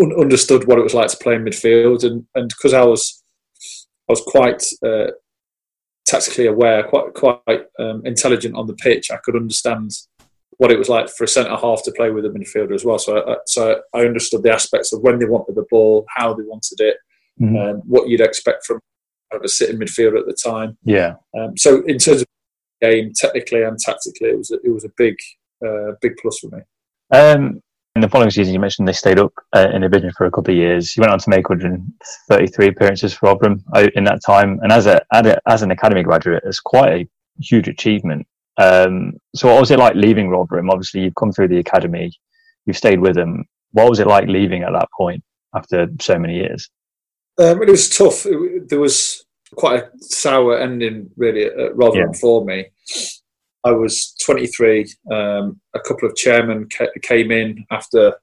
un- 0.00 0.18
understood 0.18 0.66
what 0.66 0.78
it 0.78 0.82
was 0.82 0.94
like 0.94 1.08
to 1.08 1.16
play 1.16 1.34
in 1.34 1.44
midfield, 1.44 2.04
and 2.04 2.26
and 2.34 2.48
because 2.48 2.72
I 2.72 2.84
was 2.84 3.22
I 4.08 4.12
was 4.12 4.22
quite 4.26 4.62
uh, 4.84 5.12
tactically 6.06 6.46
aware, 6.46 6.82
quite 6.84 7.14
quite 7.14 7.62
um, 7.78 8.02
intelligent 8.04 8.56
on 8.56 8.66
the 8.66 8.74
pitch. 8.74 9.10
I 9.10 9.18
could 9.18 9.36
understand 9.36 9.92
what 10.58 10.70
it 10.70 10.78
was 10.78 10.88
like 10.88 11.08
for 11.08 11.24
a 11.24 11.28
centre 11.28 11.56
half 11.56 11.82
to 11.82 11.92
play 11.92 12.10
with 12.10 12.24
a 12.24 12.28
midfielder 12.28 12.74
as 12.74 12.84
well. 12.84 12.98
So, 12.98 13.18
I, 13.26 13.36
so 13.46 13.80
I 13.92 14.00
understood 14.00 14.44
the 14.44 14.52
aspects 14.52 14.92
of 14.92 15.00
when 15.02 15.18
they 15.18 15.24
wanted 15.24 15.56
the 15.56 15.66
ball, 15.68 16.06
how 16.14 16.32
they 16.32 16.44
wanted 16.44 16.78
it, 16.78 16.96
mm-hmm. 17.40 17.56
um, 17.56 17.76
what 17.86 18.08
you'd 18.08 18.20
expect 18.20 18.64
from 18.64 18.78
a 19.32 19.48
sitting 19.48 19.80
midfielder 19.80 20.20
at 20.20 20.26
the 20.26 20.32
time. 20.32 20.78
Yeah. 20.84 21.14
Um, 21.36 21.56
so 21.56 21.82
in 21.86 21.98
terms 21.98 22.20
of 22.20 22.26
game, 22.80 23.12
technically 23.16 23.62
and 23.62 23.78
tactically, 23.78 24.28
it 24.28 24.38
was 24.38 24.50
a, 24.52 24.58
it 24.62 24.72
was 24.72 24.84
a 24.84 24.90
big 24.96 25.16
uh, 25.66 25.92
big 26.00 26.12
plus 26.20 26.38
for 26.38 26.54
me. 26.54 26.62
Um, 27.10 27.60
in 27.94 28.00
the 28.00 28.08
following 28.08 28.30
season, 28.30 28.52
you 28.52 28.60
mentioned 28.60 28.88
they 28.88 28.92
stayed 28.92 29.20
up 29.20 29.32
uh, 29.54 29.68
in 29.72 29.82
division 29.82 30.10
for 30.16 30.26
a 30.26 30.30
couple 30.30 30.52
of 30.52 30.58
years. 30.58 30.96
You 30.96 31.02
went 31.02 31.12
on 31.12 31.18
to 31.20 31.30
make 31.30 31.48
133 31.48 32.68
appearances 32.68 33.14
for 33.14 33.26
Rotherham 33.26 33.62
uh, 33.72 33.88
in 33.94 34.02
that 34.04 34.20
time, 34.24 34.58
and 34.62 34.72
as 34.72 34.86
a 34.86 35.00
as 35.46 35.62
an 35.62 35.70
academy 35.70 36.02
graduate, 36.02 36.42
it's 36.44 36.58
quite 36.58 36.92
a 36.92 37.08
huge 37.40 37.68
achievement. 37.68 38.26
Um, 38.56 39.12
so, 39.34 39.48
what 39.48 39.60
was 39.60 39.70
it 39.70 39.78
like 39.78 39.94
leaving 39.94 40.28
Rotherham? 40.28 40.70
Obviously, 40.70 41.02
you've 41.02 41.14
come 41.14 41.30
through 41.30 41.48
the 41.48 41.58
academy, 41.58 42.12
you've 42.66 42.76
stayed 42.76 43.00
with 43.00 43.14
them. 43.14 43.44
What 43.72 43.88
was 43.88 44.00
it 44.00 44.08
like 44.08 44.26
leaving 44.28 44.64
at 44.64 44.72
that 44.72 44.88
point 44.96 45.22
after 45.54 45.88
so 46.00 46.18
many 46.18 46.36
years? 46.36 46.68
Um, 47.38 47.62
it 47.62 47.68
was 47.68 47.88
tough. 47.88 48.26
It, 48.26 48.68
there 48.68 48.80
was 48.80 49.24
quite 49.54 49.84
a 49.84 49.90
sour 50.00 50.58
ending, 50.58 51.10
really, 51.16 51.46
at 51.46 51.76
Rotherham 51.76 52.10
yeah. 52.12 52.18
for 52.20 52.44
me. 52.44 52.66
I 53.64 53.72
was 53.72 54.14
23. 54.24 54.92
Um, 55.10 55.60
a 55.74 55.80
couple 55.80 56.08
of 56.08 56.16
chairmen 56.16 56.68
ca- 56.68 56.86
came 57.02 57.30
in 57.30 57.64
after 57.70 58.14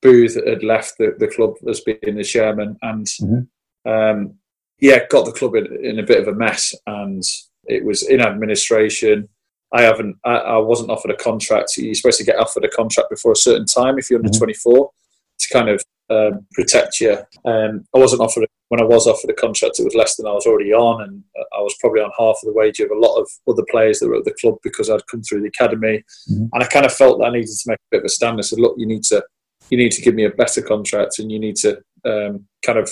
Booth 0.00 0.36
had 0.46 0.62
left 0.62 0.94
the, 0.98 1.14
the 1.18 1.28
club 1.28 1.54
as 1.68 1.80
being 1.80 2.16
the 2.16 2.24
chairman, 2.24 2.76
and 2.82 3.06
mm-hmm. 3.06 3.90
um, 3.90 4.34
yeah, 4.78 5.00
got 5.10 5.24
the 5.24 5.32
club 5.32 5.54
in, 5.56 5.66
in, 5.84 5.98
a 5.98 6.04
bit 6.04 6.20
of 6.20 6.28
a 6.28 6.36
mess. 6.36 6.74
And 6.86 7.22
it 7.64 7.84
was 7.84 8.02
in 8.08 8.20
administration. 8.20 9.28
I 9.72 9.82
haven't. 9.82 10.16
I, 10.24 10.36
I, 10.36 10.56
wasn't 10.58 10.90
offered 10.90 11.10
a 11.10 11.16
contract. 11.16 11.76
You're 11.76 11.94
supposed 11.94 12.18
to 12.18 12.24
get 12.24 12.38
offered 12.38 12.64
a 12.64 12.68
contract 12.68 13.10
before 13.10 13.32
a 13.32 13.36
certain 13.36 13.66
time 13.66 13.98
if 13.98 14.08
you're 14.08 14.20
under 14.20 14.30
mm-hmm. 14.30 14.38
24 14.38 14.90
to 15.38 15.48
kind 15.52 15.68
of 15.68 15.82
um, 16.08 16.46
protect 16.52 17.00
you. 17.00 17.18
Um, 17.44 17.84
I 17.94 17.98
wasn't 17.98 18.22
offered 18.22 18.46
when 18.68 18.80
I 18.80 18.84
was 18.84 19.06
offered 19.06 19.30
a 19.30 19.34
contract. 19.34 19.78
It 19.78 19.84
was 19.84 19.94
less 19.94 20.16
than 20.16 20.26
I 20.26 20.32
was 20.32 20.46
already 20.46 20.72
on, 20.72 21.02
and 21.02 21.22
I 21.56 21.60
was 21.60 21.74
probably 21.80 22.00
on 22.00 22.10
half 22.18 22.36
of 22.42 22.46
the 22.46 22.52
wage 22.52 22.80
of 22.80 22.90
a 22.90 22.98
lot 22.98 23.16
of 23.20 23.28
other 23.48 23.64
players 23.70 24.00
that 24.00 24.08
were 24.08 24.16
at 24.16 24.24
the 24.24 24.34
club 24.40 24.56
because 24.62 24.90
I'd 24.90 25.06
come 25.10 25.22
through 25.22 25.42
the 25.42 25.48
academy. 25.48 26.02
Mm-hmm. 26.30 26.46
And 26.52 26.62
I 26.62 26.66
kind 26.66 26.86
of 26.86 26.92
felt 26.92 27.18
that 27.18 27.26
I 27.26 27.30
needed 27.30 27.48
to 27.48 27.70
make 27.70 27.78
a 27.78 27.90
bit 27.90 28.00
of 28.00 28.06
a 28.06 28.08
stand. 28.08 28.38
I 28.38 28.42
said, 28.42 28.58
"Look, 28.58 28.74
you 28.78 28.86
need 28.86 29.04
to 29.04 29.24
you 29.70 29.78
need 29.78 29.92
to 29.92 30.02
give 30.02 30.14
me 30.14 30.24
a 30.24 30.30
better 30.30 30.62
contract, 30.62 31.18
and 31.18 31.30
you 31.30 31.38
need 31.38 31.56
to 31.56 31.80
um, 32.04 32.46
kind 32.64 32.78
of 32.78 32.90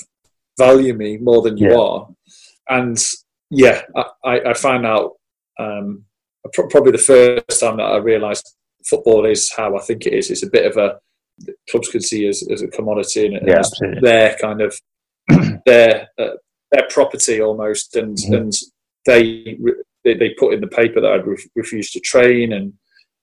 value 0.58 0.94
me 0.94 1.18
more 1.18 1.42
than 1.42 1.56
you 1.56 1.70
Yeah. 1.70 1.78
are. 1.78 2.08
And 2.68 2.98
yeah, 3.50 3.82
I, 4.24 4.40
I 4.46 4.54
found 4.54 4.86
out 4.86 5.12
um, 5.58 6.04
probably 6.70 6.92
the 6.92 6.98
first 6.98 7.60
time 7.60 7.76
that 7.76 7.84
I 7.84 7.96
realised 7.98 8.54
football 8.88 9.26
is 9.26 9.52
how 9.54 9.76
I 9.76 9.80
think 9.80 10.06
it 10.06 10.14
is. 10.14 10.30
It's 10.30 10.42
a 10.42 10.50
bit 10.50 10.66
of 10.66 10.76
a 10.76 10.98
clubs 11.68 11.88
could 11.88 12.02
see 12.04 12.28
as, 12.28 12.46
as 12.50 12.62
a 12.62 12.68
commodity 12.68 13.26
and, 13.26 13.36
and 13.36 13.48
Yeah, 13.48 13.58
as 13.58 13.72
their 14.00 14.36
kind 14.40 14.60
of 14.60 14.78
their 15.64 16.08
uh, 16.18 16.30
their 16.72 16.86
property 16.90 17.40
almost, 17.40 17.96
and 17.96 18.16
Mhm. 18.16 18.36
and 18.36 18.52
they, 19.06 19.58
they 20.04 20.14
they 20.14 20.30
put 20.38 20.54
in 20.54 20.60
the 20.60 20.66
paper 20.66 21.00
that 21.00 21.12
I'd 21.12 21.26
re- 21.26 21.50
refused 21.54 21.92
to 21.94 22.00
train, 22.00 22.52
and 22.52 22.72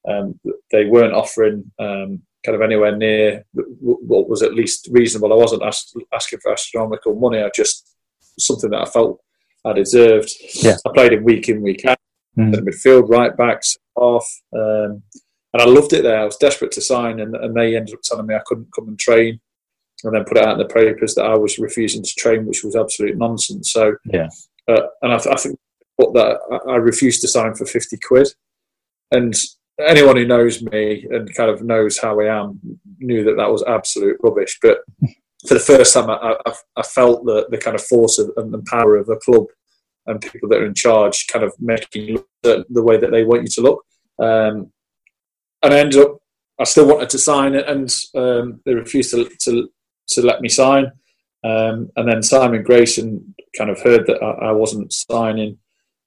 um, 0.08 0.40
they 0.72 0.86
weren't 0.86 1.14
offering 1.14 1.72
um, 1.80 2.22
kind 2.46 2.56
of 2.56 2.62
anywhere 2.62 2.96
near 2.96 3.44
what 3.54 4.30
was 4.30 4.42
at 4.42 4.54
least 4.56 4.88
reasonable. 4.92 5.32
I 5.34 5.36
wasn't 5.36 5.64
ask, 5.64 5.94
asking 6.14 6.40
for 6.40 6.52
astronomical 6.54 7.16
money. 7.16 7.40
I 7.42 7.50
just 7.56 7.96
something 8.40 8.70
that 8.72 8.82
I 8.82 8.86
felt 8.86 9.22
I 9.66 9.74
deserved. 9.74 10.32
Yeah. 10.56 10.78
I 10.88 10.90
played 10.94 11.14
in 11.14 11.24
week 11.24 11.50
in 11.50 11.62
week 11.62 11.86
out 11.86 11.98
in 12.38 12.52
midfield, 12.66 13.10
right 13.10 13.36
backs, 13.36 13.78
half. 14.00 14.26
Um, 14.56 15.04
and 15.54 15.62
I 15.62 15.66
loved 15.66 15.92
it 15.94 16.02
there. 16.04 16.20
I 16.20 16.24
was 16.26 16.38
desperate 16.38 16.72
to 16.72 16.82
sign, 16.82 17.20
and, 17.20 17.36
and 17.36 17.54
they 17.56 17.76
ended 17.76 17.94
up 17.94 18.02
telling 18.04 18.26
me 18.26 18.34
I 18.36 18.42
couldn't 18.46 18.74
come 18.74 18.88
and 18.88 18.98
train, 18.98 19.40
and 20.04 20.16
then 20.16 20.26
put 20.26 20.38
it 20.38 20.46
out 20.46 20.60
in 20.60 20.68
the 20.68 20.74
papers 20.74 21.16
that 21.16 21.26
I 21.26 21.36
was 21.36 21.60
refusing 21.60 22.04
to 22.04 22.16
train, 22.18 22.46
which 22.46 22.64
was 22.64 22.76
absolute 22.76 23.18
nonsense. 23.18 23.72
So, 23.72 23.96
Yeah. 24.06 24.30
uh, 24.68 24.88
and 25.02 25.14
I, 25.14 25.18
th- 25.18 25.36
I 25.36 25.38
think 25.40 25.60
what 25.98 26.14
that 26.14 26.40
I, 26.68 26.76
refused 26.76 27.22
to 27.22 27.28
sign 27.28 27.54
for 27.54 27.66
fifty 27.66 27.98
quid, 27.98 28.28
and 29.12 29.34
anyone 29.80 30.18
who 30.18 30.26
knows 30.26 30.62
me 30.62 31.06
and 31.10 31.34
kind 31.36 31.50
of 31.50 31.64
knows 31.64 31.98
how 31.98 32.20
I 32.20 32.26
am 32.26 32.60
knew 33.00 33.24
that 33.24 33.38
that 33.38 33.52
was 33.52 33.64
absolute 33.68 34.18
rubbish. 34.22 34.58
But 34.62 34.80
for 35.48 35.54
the 35.56 35.60
first 35.60 35.94
time, 35.94 36.10
I, 36.10 36.36
I, 36.46 36.54
I 36.78 36.84
felt 36.84 37.26
the, 37.26 37.48
the 37.50 37.58
kind 37.58 37.76
of 37.76 37.84
force 37.84 38.20
of, 38.20 38.32
and 38.38 38.54
the 38.54 38.64
power 38.70 38.96
of 38.96 39.10
a 39.10 39.18
club 39.18 39.46
and 40.08 40.22
people 40.22 40.50
that 40.50 40.60
are 40.60 40.66
in 40.66 40.74
charge 40.74 41.28
kind 41.28 41.46
of 41.46 41.54
making 41.60 42.06
you 42.06 42.14
look 42.16 42.28
the, 42.44 42.66
the 42.70 42.84
way 42.84 42.98
that 42.98 43.12
they 43.12 43.24
want 43.24 43.44
you 43.44 43.48
to 43.50 43.62
look. 43.62 43.86
Um, 44.20 44.72
and 45.64 45.74
I 45.74 45.80
ended 45.80 46.02
up, 46.02 46.18
I 46.60 46.64
still 46.64 46.88
wanted 46.88 47.10
to 47.12 47.18
sign 47.18 47.54
it, 47.54 47.68
and 47.68 47.94
um, 48.16 48.62
they 48.66 48.74
refused 48.74 49.12
to, 49.12 49.30
to, 49.42 49.70
to 50.12 50.22
let 50.22 50.42
me 50.42 50.50
sign. 50.50 50.92
Um, 51.44 51.90
and 51.96 52.08
then 52.08 52.22
Simon 52.22 52.64
Grayson 52.64 53.34
kind 53.58 53.70
of 53.70 53.82
heard 53.82 54.06
that 54.08 54.22
I, 54.22 54.50
I 54.50 54.52
wasn't 54.52 54.94
signing 54.94 55.58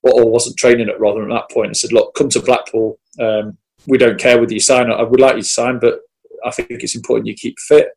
or, 0.02 0.30
wasn't 0.30 0.56
training 0.56 0.88
at 0.88 1.00
Rotherham 1.00 1.32
at 1.32 1.34
that 1.34 1.54
point 1.54 1.68
and 1.68 1.76
said, 1.76 1.92
Look, 1.92 2.14
come 2.14 2.28
to 2.30 2.42
Blackpool. 2.42 2.98
Um, 3.18 3.56
we 3.86 3.98
don't 3.98 4.18
care 4.18 4.38
whether 4.38 4.52
you 4.52 4.60
sign 4.60 4.90
or 4.90 4.98
I 4.98 5.02
would 5.02 5.20
like 5.20 5.36
you 5.36 5.42
to 5.42 5.48
sign, 5.48 5.78
but 5.78 6.00
I 6.44 6.50
think 6.50 6.68
it's 6.70 6.94
important 6.94 7.26
you 7.26 7.34
keep 7.34 7.58
fit. 7.58 7.88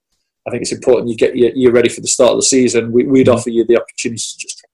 I 0.47 0.49
think 0.49 0.61
it's 0.61 0.71
important 0.71 1.09
you 1.09 1.17
get 1.17 1.35
you, 1.35 1.51
you're 1.53 1.73
ready 1.73 1.89
for 1.89 2.01
the 2.01 2.07
start 2.07 2.31
of 2.31 2.37
the 2.37 2.43
season. 2.43 2.91
We, 2.91 3.05
we'd 3.05 3.29
offer 3.29 3.49
you 3.49 3.65
the 3.65 3.79
opportunity 3.79 4.21
to 4.21 4.37
just 4.39 4.65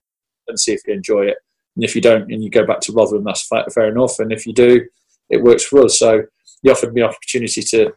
and 0.48 0.60
see 0.60 0.74
if 0.74 0.82
you 0.86 0.94
enjoy 0.94 1.24
it. 1.24 1.38
And 1.76 1.84
if 1.84 1.96
you 1.96 2.02
don't, 2.02 2.32
and 2.32 2.44
you 2.44 2.50
go 2.50 2.66
back 2.66 2.80
to 2.82 2.92
Rotherham, 2.92 3.24
that's 3.24 3.48
fa- 3.48 3.66
fair 3.74 3.90
enough. 3.90 4.20
And 4.20 4.32
if 4.32 4.46
you 4.46 4.54
do, 4.54 4.86
it 5.30 5.42
works 5.42 5.64
for 5.64 5.84
us. 5.84 5.98
So 5.98 6.24
he 6.62 6.70
offered 6.70 6.94
me 6.94 7.02
the 7.02 7.08
opportunity 7.08 7.62
to 7.62 7.94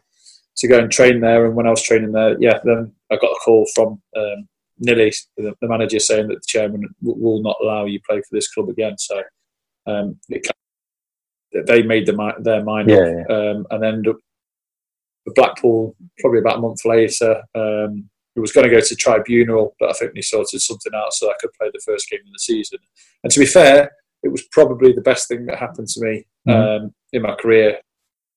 to 0.57 0.67
go 0.67 0.79
and 0.79 0.91
train 0.91 1.21
there. 1.21 1.45
And 1.45 1.55
when 1.55 1.67
I 1.67 1.71
was 1.71 1.83
training 1.83 2.11
there, 2.11 2.35
yeah, 2.39 2.59
then 2.63 2.91
I 3.11 3.15
got 3.15 3.31
a 3.31 3.39
call 3.43 3.67
from 3.73 4.01
um, 4.15 4.47
Nilly, 4.79 5.13
the, 5.37 5.53
the 5.61 5.67
manager, 5.67 5.99
saying 5.99 6.27
that 6.27 6.35
the 6.35 6.47
chairman 6.47 6.83
w- 7.03 7.23
will 7.23 7.41
not 7.41 7.57
allow 7.61 7.85
you 7.85 7.99
play 8.07 8.17
for 8.17 8.29
this 8.31 8.51
club 8.51 8.69
again. 8.69 8.97
So 8.97 9.21
um, 9.85 10.19
it, 10.29 10.47
they 11.65 11.83
made 11.83 12.05
the, 12.05 12.33
their 12.39 12.63
mind 12.63 12.91
up 12.91 12.99
Yeah, 12.99 13.35
um, 13.35 13.67
and 13.71 13.83
ended 13.83 14.07
up 14.09 14.17
with 15.25 15.35
Blackpool 15.35 15.95
probably 16.19 16.39
about 16.39 16.57
a 16.57 16.61
month 16.61 16.85
later. 16.85 17.41
Um, 17.55 18.09
it 18.35 18.39
was 18.39 18.51
going 18.51 18.69
to 18.69 18.73
go 18.73 18.79
to 18.79 18.95
tribunal, 18.95 19.75
but 19.79 19.89
I 19.89 19.93
think 19.93 20.13
they 20.13 20.21
sorted 20.21 20.61
something 20.61 20.93
out 20.95 21.13
so 21.13 21.29
I 21.29 21.33
could 21.41 21.51
play 21.59 21.69
the 21.73 21.81
first 21.83 22.09
game 22.09 22.19
of 22.25 22.31
the 22.31 22.39
season. 22.39 22.79
And 23.23 23.33
to 23.33 23.39
be 23.39 23.47
fair, 23.47 23.91
it 24.21 24.29
was 24.29 24.43
probably 24.51 24.93
the 24.93 25.01
best 25.01 25.27
thing 25.27 25.45
that 25.47 25.57
happened 25.57 25.87
to 25.87 26.01
me 26.01 26.27
um, 26.47 26.93
in 27.13 27.23
my 27.23 27.35
career. 27.35 27.79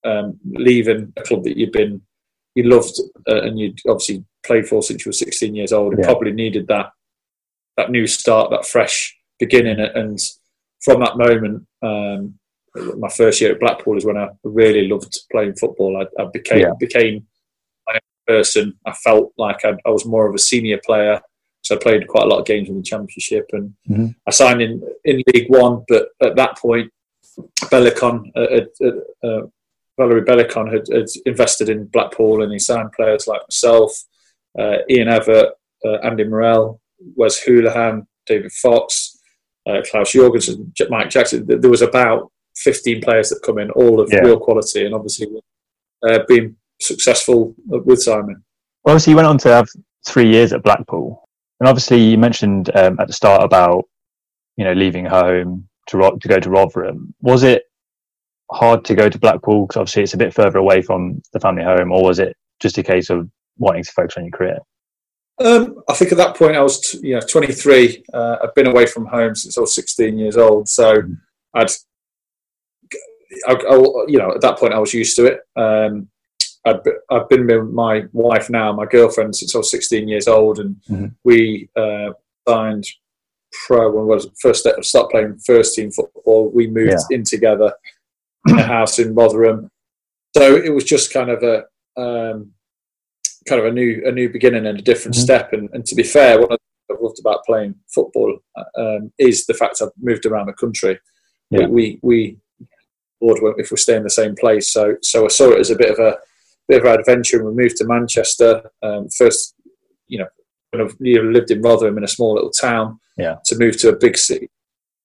Um, 0.03 0.41
leaving 0.47 1.13
a 1.19 1.23
club 1.23 1.45
that 1.45 1.59
you've 1.59 1.73
been, 1.73 2.01
you 2.55 2.65
loved, 2.65 2.99
uh, 3.29 3.43
and 3.43 3.59
you'd 3.59 3.79
obviously 3.89 4.25
played 4.45 4.67
for 4.67 4.83
since 4.83 5.05
you 5.05 5.11
were 5.11 5.13
16 5.15 5.55
years 5.55 5.73
old, 5.73 5.93
and 5.95 6.03
Yeah. 6.03 6.07
probably 6.11 6.33
needed 6.33 6.67
that 6.69 6.91
that 7.77 7.91
new 7.91 8.07
start, 8.07 8.51
that 8.51 8.67
fresh 8.67 9.17
beginning. 9.39 9.79
And 9.81 10.19
from 10.85 11.01
that 11.01 11.17
moment, 11.17 11.67
um, 11.83 12.35
my 12.99 13.09
first 13.09 13.41
year 13.41 13.53
at 13.53 13.61
Blackpool 13.61 13.97
is 13.97 14.05
when 14.05 14.19
I 14.19 14.29
really 14.45 14.87
loved 14.89 15.17
playing 15.33 15.55
football. 15.55 15.97
I, 15.97 16.23
I 16.23 16.27
became 16.27 16.61
Yeah. 16.61 16.73
became 16.79 17.27
my 17.87 17.95
own 17.95 18.01
person. 18.37 18.75
I 18.85 18.93
felt 18.93 19.33
like 19.39 19.65
I, 19.65 19.77
I 19.87 19.91
was 19.91 20.05
more 20.05 20.29
of 20.29 20.35
a 20.35 20.39
senior 20.39 20.79
player. 20.85 21.21
So 21.63 21.77
I 21.77 21.79
played 21.79 22.07
quite 22.09 22.25
a 22.25 22.27
lot 22.27 22.41
of 22.41 22.47
games 22.47 22.69
in 22.69 22.77
the 22.77 22.83
championship, 22.83 23.47
and 23.53 23.73
Mhm. 23.89 24.15
I 24.27 24.31
signed 24.31 24.61
in 24.63 24.83
in 25.05 25.23
League 25.33 25.49
One. 25.49 25.85
But 25.89 26.09
at 26.21 26.37
that 26.37 26.59
point, 26.59 26.93
Belokon, 27.71 28.31
uh, 28.35 28.67
uh, 28.85 29.27
uh, 29.27 29.47
Valeri 30.01 30.23
Belokon 30.23 30.73
had, 30.73 30.85
had 30.97 31.07
invested 31.27 31.69
in 31.69 31.87
Blackpool, 31.87 32.43
and 32.43 32.53
he 32.53 32.59
signed 32.59 32.93
players 32.93 33.27
like 33.27 33.43
myself, 33.51 33.93
uh, 34.59 34.79
Ian 34.89 35.09
Evatt, 35.09 35.51
uh, 35.85 35.99
Andy 36.03 36.25
Morrell, 36.25 36.81
Wes 37.17 37.45
Hoolahan, 37.45 38.07
David 38.27 38.53
Fox, 38.53 39.19
uh, 39.69 39.81
Claus 39.91 40.13
Jørgensen, 40.13 40.73
Mike 40.89 41.11
Jackson. 41.11 41.45
There 41.47 41.71
was 41.71 41.83
about 41.83 42.31
15 42.57 43.01
players 43.03 43.29
that 43.31 43.43
come 43.45 43.59
in, 43.59 43.71
all 43.73 44.01
of 44.01 44.09
Yeah. 44.13 44.21
real 44.21 44.41
quality, 44.41 44.85
and 44.87 44.95
obviously 44.95 45.29
uh, 46.09 46.21
been 46.27 46.57
successful 46.81 47.55
with 47.67 48.01
Simon. 48.03 48.43
Well, 48.85 48.93
obviously, 48.95 49.11
you 49.13 49.17
went 49.17 49.29
on 49.29 49.39
to 49.39 49.49
have 49.49 49.69
three 50.07 50.31
years 50.31 50.53
at 50.55 50.63
Blackpool, 50.63 51.23
and 51.61 51.69
obviously, 51.69 52.01
you 52.01 52.17
mentioned 52.17 52.75
um, 52.75 52.99
at 52.99 53.07
the 53.07 53.13
start 53.13 53.43
about 53.45 53.85
you 54.57 54.65
know 54.65 54.73
leaving 54.73 55.05
home 55.05 55.69
to 55.89 55.97
Ro- 55.99 56.17
to 56.17 56.29
go 56.29 56.39
to 56.41 56.51
Rotherham. 56.51 57.15
Was 57.21 57.43
it 57.43 57.65
hard 58.53 58.85
to 58.87 58.95
go 58.95 59.09
to 59.09 59.19
Blackpool 59.19 59.67
because 59.67 59.79
obviously 59.81 60.03
it's 60.03 60.15
a 60.15 60.19
bit 60.19 60.35
further 60.35 60.59
away 60.59 60.83
from 60.83 61.23
the 61.33 61.41
family 61.41 61.63
home, 61.63 61.93
or 61.93 62.03
was 62.05 62.19
it 62.19 62.37
just 62.61 62.79
a 62.79 62.83
case 62.83 63.11
of 63.11 63.29
wanting 63.59 63.85
to 63.85 63.93
focus 63.93 64.17
on 64.17 64.25
your 64.25 64.33
career? 64.33 64.59
Um, 65.39 65.83
I 65.89 65.95
think 65.95 66.13
at 66.13 66.19
that 66.19 66.37
point 66.37 66.57
I 66.57 66.61
was, 66.61 66.81
t- 66.81 67.01
you 67.03 67.15
know, 67.15 67.21
23. 67.21 68.05
Uh, 68.13 68.37
I'd 68.43 68.55
been 68.55 68.67
away 68.67 68.87
from 68.87 69.07
home 69.07 69.35
since 69.35 69.57
I 69.57 69.63
was 69.63 69.75
16 69.75 70.19
years 70.19 70.37
old, 70.37 70.69
so 70.69 70.97
I'd, 71.55 71.71
I, 73.47 73.53
I, 73.55 73.75
you 74.09 74.19
know, 74.19 74.33
at 74.35 74.41
that 74.43 74.59
point 74.59 74.75
I 74.75 74.79
was 74.79 74.93
used 74.93 75.17
to 75.17 75.27
it. 75.27 75.41
Um, 75.57 76.09
I'd, 76.67 76.81
I've 77.11 77.29
been 77.31 77.47
with 77.47 77.71
my 77.71 78.05
wife 78.13 78.51
now, 78.51 78.71
my 78.73 78.85
girlfriend, 78.85 79.35
since 79.35 79.55
I 79.55 79.59
was 79.59 79.71
16 79.71 80.09
years 80.09 80.29
old, 80.29 80.59
and 80.59 80.77
Mhm. 80.91 81.15
we 81.25 81.71
uh, 81.77 82.11
signed 82.47 82.85
pro 83.67 83.91
when 83.91 84.05
I 84.05 84.15
was 84.17 84.29
first 84.41 84.65
st- 84.65 84.85
start 84.85 85.11
playing 85.11 85.39
first 85.47 85.75
team 85.75 85.91
football. 85.91 86.51
We 86.51 86.67
moved 86.67 86.93
in 87.11 87.25
together 87.25 87.73
a 88.49 88.63
house 88.63 88.99
in 88.99 89.15
Rotherham, 89.15 89.71
so 90.37 90.57
it 90.57 90.73
was 90.73 90.85
just 90.85 91.13
kind 91.13 91.31
of 91.31 91.43
a 91.43 91.65
um, 92.01 92.53
kind 93.49 93.61
of 93.61 93.67
a 93.67 93.73
new 93.73 94.03
a 94.07 94.13
new 94.13 94.29
beginning 94.29 94.67
and 94.67 94.79
a 94.79 94.83
different 94.83 95.17
Mhm. 95.17 95.21
step. 95.21 95.53
And, 95.53 95.69
and 95.73 95.85
to 95.87 95.95
be 95.95 96.03
fair, 96.03 96.41
what 96.41 96.53
I've 96.53 97.01
loved 97.01 97.19
about 97.21 97.45
playing 97.45 97.75
football 97.95 98.39
um, 98.77 99.13
is 99.19 99.47
the 99.47 99.55
fact 99.55 99.81
I've 99.83 99.89
moved 100.01 100.27
around 100.27 100.47
the 100.47 100.53
country. 100.53 100.99
Yeah. 101.51 101.67
We 101.67 101.99
we 102.03 102.39
bored 103.21 103.41
if 103.59 103.71
we 103.71 103.77
stay 103.77 103.97
in 103.97 104.05
the 104.05 104.11
same 104.11 104.35
place. 104.35 104.73
So 104.73 104.97
so 105.03 105.25
I 105.25 105.29
saw 105.29 105.51
it 105.51 105.61
as 105.61 105.71
a 105.71 105.77
bit 105.77 105.91
of 105.91 105.99
a 105.99 106.19
bit 106.69 106.81
of 106.81 106.87
an 106.87 107.01
adventure. 107.01 107.39
And 107.39 107.47
we 107.47 107.63
moved 107.63 107.77
to 107.79 107.87
Manchester 107.87 108.71
um, 108.83 109.09
first. 109.09 109.55
You 110.07 110.19
know, 110.21 110.29
when 110.71 110.83
I've 110.83 110.97
you 111.01 111.23
know, 111.23 111.31
lived 111.31 111.51
in 111.51 111.63
Rotherham 111.63 111.99
in 111.99 112.05
a 112.05 112.09
small 112.09 112.35
little 112.35 112.51
town. 112.51 112.99
Yeah. 113.17 113.37
To 113.47 113.59
move 113.59 113.77
to 113.79 113.91
a 113.91 113.97
big 113.97 114.17
city, 114.17 114.49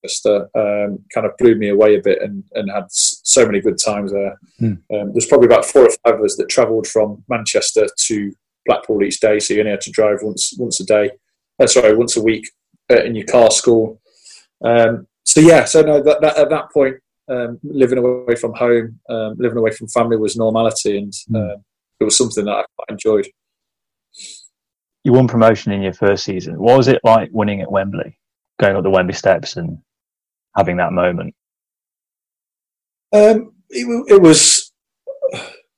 Manchester, 0.01 0.47
um, 0.55 0.99
kind 1.13 1.25
of 1.27 1.35
blew 1.37 1.55
me 1.55 1.67
away 1.69 1.95
a 1.95 2.01
bit, 2.01 2.21
and, 2.21 2.43
and 2.53 2.71
had 2.71 2.85
so 3.25 3.45
many 3.45 3.59
good 3.59 3.77
times 3.83 4.11
there. 4.11 4.37
Hmm. 4.59 4.73
Um, 4.93 5.11
there's 5.13 5.25
probably 5.25 5.47
about 5.47 5.65
four 5.65 5.83
or 5.83 5.89
five 6.05 6.19
of 6.19 6.21
us 6.23 6.35
that 6.37 6.47
travelled 6.47 6.87
from 6.87 7.23
Manchester 7.27 7.87
to 8.07 8.31
Blackpool 8.65 9.03
each 9.03 9.19
day, 9.19 9.39
so 9.39 9.53
you 9.53 9.59
only 9.59 9.71
had 9.71 9.81
to 9.81 9.91
drive 9.91 10.19
once 10.21 10.53
once 10.57 10.79
a 10.79 10.85
day. 10.85 11.09
Uh, 11.59 11.67
sorry, 11.67 11.95
once 11.95 12.15
a 12.17 12.23
week 12.23 12.49
uh, 12.91 13.01
in 13.03 13.15
your 13.15 13.25
car 13.25 13.51
school. 13.51 13.99
Um, 14.63 15.07
so 15.23 15.39
yeah, 15.39 15.65
so 15.65 15.81
no, 15.81 16.01
that, 16.01 16.21
that, 16.21 16.37
at 16.37 16.49
that 16.49 16.71
point, 16.71 16.95
um, 17.29 17.59
living 17.63 17.97
away 17.97 18.35
from 18.35 18.53
home, 18.53 18.99
um, 19.09 19.35
living 19.37 19.57
away 19.57 19.71
from 19.71 19.87
family 19.87 20.17
was 20.17 20.35
normality, 20.35 20.97
and 20.97 21.13
Mm. 21.31 21.61
it 21.99 22.03
was 22.03 22.17
something 22.17 22.45
that 22.45 22.51
I 22.51 22.63
quite 22.77 22.89
enjoyed. 22.89 23.27
You 25.03 25.13
won 25.13 25.27
promotion 25.27 25.71
in 25.71 25.81
your 25.81 25.93
first 25.93 26.23
season. 26.23 26.59
What 26.59 26.77
was 26.77 26.87
it 26.87 26.99
like 27.03 27.29
winning 27.31 27.61
at 27.61 27.71
Wembley, 27.71 28.17
going 28.59 28.75
up 28.75 28.83
the 28.83 28.89
Wembley 28.89 29.13
steps 29.13 29.55
and 29.57 29.79
having 30.55 30.77
that 30.77 30.93
moment? 30.93 31.35
Um, 33.15 33.53
it, 33.69 33.85
it 34.09 34.21
was 34.21 34.71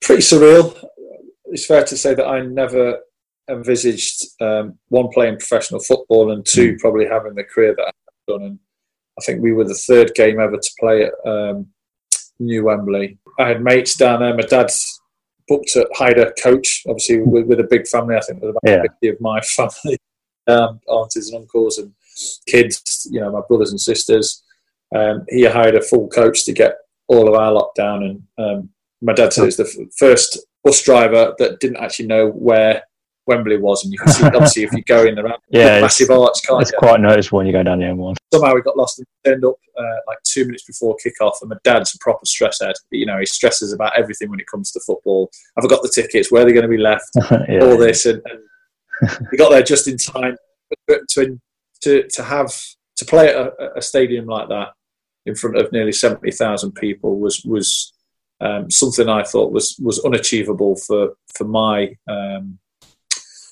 pretty 0.02 0.22
surreal. 0.22 0.78
It's 1.46 1.66
fair 1.66 1.84
to 1.84 1.98
say 1.98 2.14
that 2.14 2.26
I 2.28 2.42
never 2.42 3.00
envisaged 3.50 4.26
um, 4.42 4.78
one 4.90 5.08
playing 5.14 5.38
professional 5.38 5.80
football 5.80 6.32
and 6.32 6.46
two 6.46 6.78
probably 6.80 7.06
having 7.08 7.36
the 7.36 7.44
career 7.44 7.74
that 7.78 7.88
I've 7.88 8.26
done. 8.40 8.44
And 8.44 8.60
I 9.20 9.24
think 9.24 9.42
we 9.42 9.54
were 9.54 9.64
the 9.64 9.74
third 9.74 10.12
game 10.16 10.40
ever 10.40 10.58
to 10.58 10.72
play 10.80 11.04
at 11.04 11.14
um, 11.30 11.68
New 12.40 12.66
Wembley. 12.66 13.18
I 13.40 13.48
had 13.48 13.64
mates 13.64 13.96
down 13.96 14.20
there. 14.20 14.34
My 14.36 14.42
dad's 14.44 15.02
booked 15.48 15.76
at 15.78 15.88
Hyder 15.94 16.34
coach, 16.44 16.84
obviously 16.88 17.20
with, 17.20 17.46
with 17.48 17.60
a 17.62 17.68
big 17.70 17.88
family. 17.88 18.16
I 18.16 18.22
think 18.22 18.42
there's 18.42 18.52
about 18.52 18.70
Yeah. 18.70 18.82
50 19.02 19.08
of 19.10 19.22
my 19.22 19.40
family. 19.56 19.98
um, 20.48 20.80
aunties 20.92 21.30
and 21.30 21.42
uncles 21.42 21.78
and 21.78 21.94
kids, 22.48 23.08
you 23.12 23.22
know, 23.22 23.32
my 23.32 23.42
brothers 23.48 23.72
and 23.72 23.80
sisters. 23.80 24.44
Um, 24.96 25.26
he 25.30 25.44
hired 25.46 25.76
a 25.76 25.82
full 25.82 26.08
coach 26.10 26.46
to 26.46 26.54
get 26.54 26.76
all 27.08 27.28
of 27.28 27.34
our 27.36 27.52
lockdown. 27.52 28.06
and 28.06 28.24
um, 28.38 28.70
my 29.02 29.14
dad 29.14 29.32
said 29.34 29.46
it's 29.46 29.58
the 29.58 29.64
f- 29.64 29.88
first 29.98 30.40
bus 30.64 30.82
driver 30.84 31.34
that 31.40 31.60
didn't 31.60 31.78
actually 31.78 32.08
know 32.08 32.30
where 32.30 32.84
Wembley 33.28 33.58
was, 33.58 33.84
and 33.84 33.92
you 33.94 34.00
can 34.00 34.08
see 34.12 34.24
obviously 34.26 34.64
if 34.64 34.72
you 34.74 34.84
go 34.84 35.04
in 35.06 35.20
around 35.20 35.38
Yeah, 35.50 35.82
massive 35.82 36.10
arch, 36.10 36.36
can't 36.48 36.62
It's 36.62 36.72
you? 36.72 36.78
quite 36.80 37.00
noticeable 37.02 37.38
when 37.38 37.48
you 37.48 37.54
go 37.54 37.62
down 37.64 37.80
the 37.80 37.86
M1. 37.86 38.16
somehow 38.34 38.54
we 38.56 38.62
got 38.62 38.78
lost 38.78 39.00
and 39.00 39.08
turned 39.26 39.44
up 39.46 39.56
uh, 39.78 39.96
like 40.08 40.18
two 40.24 40.46
minutes 40.46 40.64
before 40.66 40.96
kickoff. 41.06 41.34
And 41.42 41.50
my 41.50 41.58
dad's 41.64 41.94
a 41.94 41.98
proper 42.00 42.26
stress 42.26 42.60
head. 42.62 42.74
You 42.90 43.06
know, 43.06 43.20
he 43.20 43.26
stresses 43.26 43.74
about 43.74 43.98
everything 43.98 44.30
when 44.30 44.40
it 44.40 44.48
comes 44.48 44.72
to 44.72 44.80
football. 44.80 45.30
Have 45.58 45.66
I 45.66 45.68
got 45.68 45.84
the 45.84 45.92
tickets? 45.94 46.32
Where 46.32 46.42
are 46.42 46.46
they 46.46 46.54
going 46.54 46.64
to 46.64 46.70
be 46.70 46.78
left? 46.78 47.10
yeah. 47.50 47.60
All 47.64 47.78
this, 47.78 48.06
and, 48.06 48.22
and 48.26 49.28
we 49.32 49.38
got 49.38 49.50
there 49.52 49.62
just 49.64 49.88
in 49.88 49.98
time 49.98 50.36
to 51.10 51.38
to 51.82 52.08
to 52.08 52.24
have 52.24 52.52
to 52.96 53.06
play 53.06 53.28
at 53.28 53.36
a, 53.36 53.78
a 53.78 53.82
stadium 53.82 54.26
like 54.26 54.48
that 54.50 54.70
in 55.28 55.36
front 55.36 55.58
of 55.58 55.72
nearly 55.72 55.92
seventy 55.92 56.32
thousand 56.32 56.72
people 56.74 57.20
was 57.20 57.44
was 57.46 57.94
um, 58.40 58.70
something 58.72 59.10
I 59.10 59.24
thought 59.24 59.52
was 59.52 59.76
was 59.84 60.04
unachievable 60.06 60.76
for 60.76 61.14
for 61.36 61.44
my 61.46 61.96
um, 62.08 62.60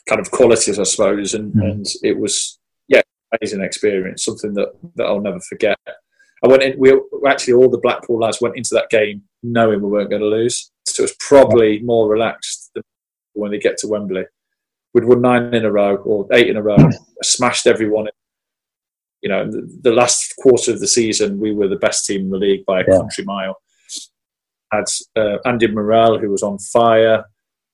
kind 0.10 0.22
of 0.22 0.30
qualities, 0.32 0.80
I 0.80 0.84
suppose, 0.84 1.34
and, 1.34 1.54
Mm. 1.54 1.72
and 1.72 1.86
it 2.04 2.18
was 2.18 2.60
yeah 2.88 3.02
amazing 3.34 3.62
experience, 3.62 4.24
something 4.24 4.54
that, 4.54 4.70
that 4.96 5.06
I'll 5.06 5.22
never 5.22 5.40
forget. 5.42 5.78
I 6.44 6.48
went 6.48 6.64
in. 6.64 6.78
We 6.78 6.94
actually 7.28 7.54
all 7.54 7.70
the 7.70 7.80
Blackpool 7.80 8.20
lads 8.20 8.40
went 8.42 8.58
into 8.58 8.74
that 8.74 8.90
game 8.90 9.24
knowing 9.42 9.82
we 9.82 9.90
weren't 9.90 10.10
going 10.10 10.22
to 10.22 10.28
lose, 10.28 10.72
so 10.86 11.02
it 11.02 11.10
was 11.10 11.16
probably 11.20 11.80
more 11.82 12.08
relaxed 12.10 12.72
than 12.74 12.84
when 13.34 13.52
they 13.52 13.60
get 13.60 13.78
to 13.80 13.88
Wembley. 13.88 14.26
We'd 14.94 15.06
won 15.06 15.22
nine 15.22 15.54
in 15.54 15.66
a 15.66 15.72
row 15.72 15.96
or 15.98 16.28
eight 16.32 16.48
in 16.48 16.58
a 16.58 16.62
row, 16.62 16.78
smashed 17.24 17.68
everyone. 17.68 18.08
You 19.26 19.30
know, 19.32 19.50
the, 19.50 19.80
the 19.82 19.92
last 19.92 20.36
quarter 20.38 20.72
of 20.72 20.80
the 20.80 20.88
season, 20.88 21.40
we 21.40 21.52
were 21.52 21.68
the 21.68 21.78
best 21.78 22.06
team 22.06 22.22
in 22.22 22.30
the 22.30 22.38
league 22.38 22.64
by 22.64 22.82
a 22.82 22.86
Yeah. 22.88 22.98
country 23.00 23.24
mile. 23.24 23.56
Had 24.72 24.84
uh, 25.18 25.38
Andy 25.46 25.66
Morrell, 25.68 26.20
who 26.20 26.30
was 26.30 26.44
on 26.44 26.60
fire. 26.60 27.26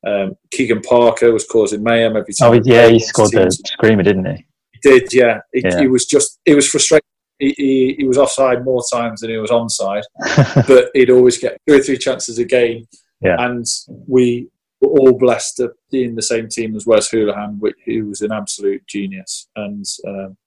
Um, 0.07 0.35
Keigan 0.55 0.81
Parker 0.81 1.33
was 1.33 1.45
causing 1.45 1.83
mayhem 1.83 2.15
every 2.15 2.33
time. 2.33 2.51
Oh, 2.53 2.61
yeah, 2.63 2.87
he 2.87 2.99
scored 2.99 3.31
the 3.31 3.51
screamer, 3.51 4.01
didn't 4.01 4.25
he? 4.33 4.45
He 4.71 4.79
did, 4.89 5.13
yeah. 5.13 5.41
He, 5.51 5.61
Yeah. 5.61 5.79
he 5.81 5.87
was 5.87 6.05
just, 6.05 6.39
he 6.45 6.55
was 6.55 6.69
frustrated. 6.69 7.03
He, 7.37 7.53
he, 7.57 7.95
he 7.99 8.07
was 8.07 8.17
offside 8.17 8.63
more 8.63 8.81
times 8.89 9.19
than 9.19 9.29
he 9.31 9.37
was 9.37 9.51
onside, 9.51 10.03
but 10.67 10.89
he'd 10.93 11.09
always 11.09 11.37
get 11.37 11.57
two 11.67 11.75
or 11.75 11.81
three 11.83 11.97
chances 11.97 12.39
a 12.39 12.45
game. 12.45 12.85
Yeah. 13.21 13.35
And 13.39 13.65
we 14.07 14.47
were 14.79 14.87
all 14.89 15.17
blessed 15.17 15.57
to 15.57 15.71
be 15.91 16.05
in 16.05 16.15
the 16.15 16.21
same 16.21 16.47
team 16.47 16.77
as 16.77 16.85
Wes 16.87 17.09
Hoolahan, 17.11 17.59
which, 17.59 17.75
who 17.85 18.05
was 18.07 18.21
an 18.21 18.31
absolute 18.31 18.87
genius. 18.87 19.49
And 19.57 19.83
um, 20.07 20.37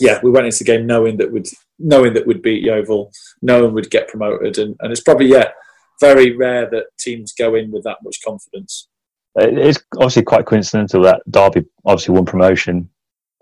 yeah, 0.00 0.20
we 0.22 0.30
went 0.30 0.46
into 0.46 0.58
the 0.58 0.64
game 0.64 0.86
knowing 0.86 1.16
that 1.18 1.32
would 1.32 1.46
knowing 1.78 2.14
that 2.14 2.26
we'd 2.26 2.42
beat 2.42 2.62
Yeovil, 2.62 3.10
knowing 3.42 3.72
we'd 3.72 3.90
get 3.90 4.08
promoted, 4.08 4.58
and, 4.58 4.76
and 4.80 4.92
it's 4.92 5.02
probably 5.02 5.26
yeah 5.26 5.50
very 6.00 6.36
rare 6.36 6.68
that 6.70 6.86
teams 6.98 7.32
go 7.32 7.54
in 7.54 7.70
with 7.70 7.84
that 7.84 7.98
much 8.02 8.18
confidence. 8.24 8.88
It's 9.36 9.82
obviously 9.94 10.22
quite 10.22 10.46
coincidental 10.46 11.02
that 11.02 11.22
Derby 11.30 11.64
obviously 11.84 12.14
won 12.14 12.24
promotion 12.24 12.88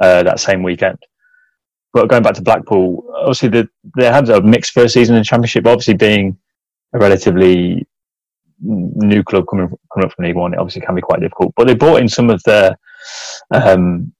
uh, 0.00 0.22
that 0.22 0.40
same 0.40 0.62
weekend. 0.62 0.98
But 1.92 2.08
going 2.08 2.22
back 2.22 2.34
to 2.34 2.42
Blackpool, 2.42 3.04
obviously 3.14 3.50
the, 3.50 3.68
they 3.98 4.06
had 4.06 4.28
a 4.30 4.40
mixed 4.40 4.72
first 4.72 4.94
season 4.94 5.14
in 5.14 5.20
the 5.20 5.26
Championship. 5.26 5.66
Obviously, 5.66 5.94
being 5.94 6.38
a 6.94 6.98
relatively 6.98 7.86
new 8.60 9.22
club 9.22 9.44
coming 9.50 9.68
coming 9.92 10.06
up 10.06 10.12
from 10.14 10.24
League 10.24 10.36
One, 10.36 10.54
it 10.54 10.58
obviously 10.58 10.82
can 10.82 10.94
be 10.94 11.02
quite 11.02 11.20
difficult. 11.20 11.52
But 11.56 11.66
they 11.66 11.74
brought 11.74 12.00
in 12.00 12.08
some 12.08 12.30
of 12.30 12.42
their 12.44 12.78
um, 13.50 14.12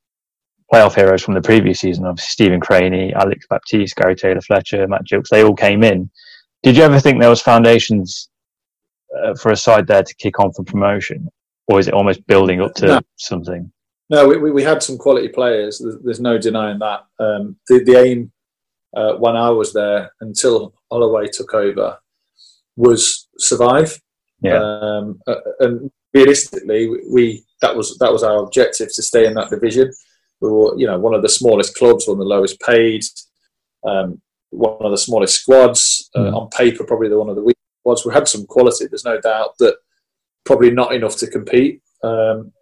playoff 0.73 0.95
heroes 0.95 1.23
from 1.23 1.35
the 1.35 1.43
previous 1.43 1.81
season. 1.81 2.07
Obviously, 2.07 2.31
Stephen 2.31 2.61
Crainey, 2.61 3.13
Alex 3.13 3.47
Baptiste, 3.49 3.97
Gary 3.97 4.17
Taylor 4.17 4.41
Fletcher, 4.41 4.89
Matt 4.89 5.05
Gilks. 5.05 5.29
They 5.29 5.45
all 5.45 5.55
came 5.55 5.83
in. 5.85 6.11
Did 6.63 6.77
you 6.77 6.83
ever 6.83 6.99
think 6.99 7.21
there 7.21 7.29
was 7.29 7.43
foundations 7.43 8.31
uh, 9.23 9.35
for 9.35 9.53
a 9.53 9.57
side 9.57 9.87
there 9.87 10.03
to 10.03 10.15
kick 10.15 10.41
on 10.41 10.53
for 10.53 10.65
promotion, 10.65 11.29
or 11.67 11.79
is 11.79 11.89
it 11.89 11.95
almost 11.95 12.27
building 12.27 12.61
up 12.63 12.75
to 12.75 12.87
No. 12.87 13.01
something? 13.17 13.71
No, 14.09 14.27
we, 14.29 14.37
we, 14.39 14.51
we 14.51 14.63
had 14.63 14.83
some 14.83 14.99
quality 14.99 15.29
players. 15.29 15.79
There's, 15.79 15.97
there's 16.03 16.21
no 16.21 16.39
denying 16.39 16.79
that. 16.79 17.05
Um, 17.19 17.57
the, 17.69 17.83
the 17.85 17.97
aim 17.99 18.33
uh, 18.97 19.15
when 19.15 19.37
I 19.37 19.51
was 19.51 19.73
there 19.73 20.13
until 20.21 20.75
Holloway 20.91 21.29
took 21.29 21.55
over 21.55 21.99
was 22.77 23.29
survive. 23.39 23.99
Yeah. 24.43 24.59
Um, 24.59 25.21
uh, 25.27 25.37
and 25.61 25.91
realistically, 26.15 26.89
we 27.11 27.45
that 27.61 27.77
was 27.77 27.97
that 27.99 28.13
was 28.13 28.23
our 28.23 28.43
objective 28.43 28.89
to 28.95 29.03
stay 29.03 29.27
in 29.27 29.35
that 29.35 29.51
division. 29.51 29.93
We 30.43 30.51
were, 30.51 30.77
you 30.77 30.87
know, 30.89 30.99
one 30.99 31.15
of 31.15 31.23
the 31.23 31.29
smallest 31.29 31.77
clubs, 31.77 32.07
one 32.07 32.15
of 32.17 32.19
the 32.19 32.25
lowest 32.25 32.61
paid, 32.61 33.03
um, 33.87 34.21
one 34.51 34.77
of 34.81 34.91
the 34.91 34.99
smallest 34.99 35.41
squads. 35.43 36.11
Uh, 36.15 36.21
Mm. 36.23 36.37
On 36.37 36.49
paper, 36.51 36.85
probably 36.85 37.09
the 37.09 37.19
one 37.19 37.31
of 37.31 37.37
the 37.37 37.43
weakest 37.43 37.63
squads. 37.81 38.05
We 38.05 38.13
had 38.13 38.29
some 38.29 38.45
quality. 38.47 38.87
There's 38.87 39.05
no 39.05 39.21
doubt 39.21 39.51
that 39.61 39.77
probably 40.45 40.71
not 40.71 40.93
enough 40.95 41.17
to 41.19 41.27
compete. 41.37 41.81
Um, 42.03 42.53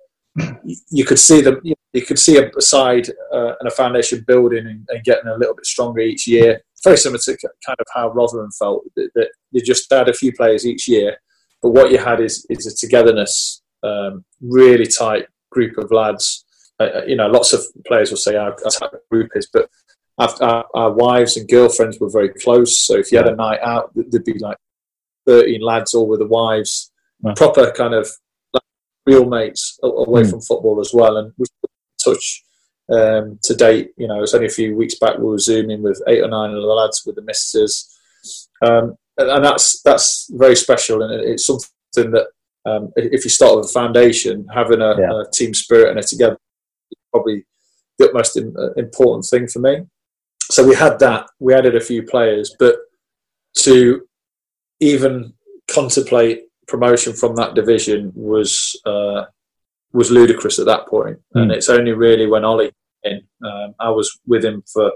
you- 0.90 1.04
could 1.04 1.18
see 1.18 1.40
them. 1.40 1.60
You 1.92 2.02
could 2.06 2.18
see 2.20 2.36
a 2.38 2.60
side 2.60 3.08
uh, 3.32 3.52
and 3.58 3.66
a 3.66 3.70
foundation 3.82 4.24
building 4.26 4.64
and, 4.66 4.86
and 4.90 5.02
getting 5.04 5.28
a 5.28 5.36
little 5.36 5.54
bit 5.56 5.66
stronger 5.66 6.00
each 6.00 6.28
year. 6.28 6.60
Very 6.84 6.96
similar 6.98 7.18
to 7.24 7.36
kind 7.66 7.80
of 7.80 7.86
how 7.94 8.10
Rotherham 8.12 8.50
felt 8.62 8.84
that, 8.96 9.10
that 9.16 9.30
they 9.52 9.60
just 9.60 9.90
had 9.92 10.08
a 10.08 10.14
few 10.22 10.32
players 10.32 10.64
each 10.64 10.86
year, 10.86 11.16
but 11.62 11.70
what 11.70 11.90
you 11.90 11.98
had 11.98 12.20
is 12.20 12.46
is 12.48 12.66
a 12.66 12.74
togetherness, 12.76 13.62
um, 13.82 14.24
really 14.40 14.86
tight 14.86 15.26
group 15.50 15.76
of 15.78 15.90
lads. 15.90 16.44
Uh, 16.80 16.84
uh, 16.84 17.02
you 17.06 17.14
know, 17.16 17.28
lots 17.28 17.52
of 17.52 17.60
players 17.86 18.10
will 18.10 18.16
say 18.16 18.36
our, 18.36 18.56
our 18.82 19.00
group 19.10 19.30
is, 19.34 19.46
but 19.52 19.68
our, 20.18 20.30
our, 20.42 20.64
our 20.74 20.92
wives 20.92 21.36
and 21.36 21.46
girlfriends 21.48 22.00
were 22.00 22.08
very 22.10 22.30
close. 22.30 22.80
So 22.86 22.96
if 22.96 23.12
you 23.12 23.18
had 23.18 23.28
a 23.28 23.36
night 23.36 23.60
out, 23.60 23.90
there'd 23.94 24.24
be 24.24 24.38
like 24.38 24.56
thirteen 25.26 25.60
lads 25.60 25.94
all 25.94 26.08
with 26.08 26.20
the 26.20 26.26
wives, 26.26 26.90
Wow. 27.22 27.34
proper 27.34 27.70
kind 27.72 27.92
of 27.92 28.08
like, 28.54 28.62
real 29.04 29.26
mates 29.26 29.78
away 29.82 30.22
Mm. 30.22 30.30
from 30.30 30.40
football 30.40 30.80
as 30.80 30.92
well. 30.94 31.18
And 31.18 31.32
we 31.36 31.44
touch 32.02 32.42
um, 32.90 33.38
to 33.44 33.54
date. 33.54 33.90
You 33.98 34.08
know, 34.08 34.22
it's 34.22 34.32
only 34.34 34.46
a 34.46 34.50
few 34.50 34.74
weeks 34.74 34.96
back 34.98 35.18
we 35.18 35.24
were 35.24 35.38
zooming 35.38 35.82
with 35.82 36.00
eight 36.08 36.22
or 36.22 36.28
nine 36.28 36.50
of 36.50 36.62
the 36.62 36.66
lads 36.80 37.02
with 37.04 37.16
the 37.16 37.22
misters, 37.22 37.74
um, 38.66 38.96
and, 39.18 39.28
and 39.30 39.44
that's 39.44 39.82
that's 39.82 40.30
very 40.32 40.56
special, 40.56 41.02
and 41.02 41.12
it's 41.22 41.44
something 41.46 42.10
that 42.12 42.28
um, 42.64 42.90
if 42.96 43.24
you 43.24 43.30
start 43.30 43.56
with 43.56 43.66
a 43.66 43.72
foundation, 43.72 44.46
having 44.54 44.80
a, 44.80 44.98
Yeah. 44.98 45.20
a 45.20 45.30
team 45.30 45.52
spirit 45.52 45.90
and 45.90 45.98
a 45.98 46.02
together 46.02 46.38
probably 47.12 47.44
the 47.98 48.12
most 48.12 48.36
uh, 48.36 48.72
important 48.76 49.24
thing 49.26 49.46
for 49.46 49.58
me. 49.60 49.80
So 50.50 50.66
we 50.66 50.74
had 50.74 50.98
that. 51.00 51.26
We 51.38 51.54
added 51.54 51.76
a 51.76 51.80
few 51.80 52.02
players, 52.02 52.54
but 52.58 52.76
to 53.58 54.02
even 54.80 55.32
contemplate 55.70 56.44
promotion 56.66 57.12
from 57.12 57.34
that 57.36 57.54
division 57.54 58.12
was 58.14 58.78
uh, 58.86 59.24
was 59.92 60.10
ludicrous 60.10 60.58
at 60.58 60.66
that 60.66 60.86
point. 60.88 61.18
And 61.34 61.50
Mm. 61.50 61.54
it's 61.54 61.68
only 61.68 61.92
really 61.92 62.26
when 62.26 62.44
Ollie 62.44 62.72
in. 63.02 63.22
Um, 63.44 63.74
I 63.80 63.90
was 63.90 64.18
with 64.26 64.44
him 64.44 64.62
for 64.72 64.92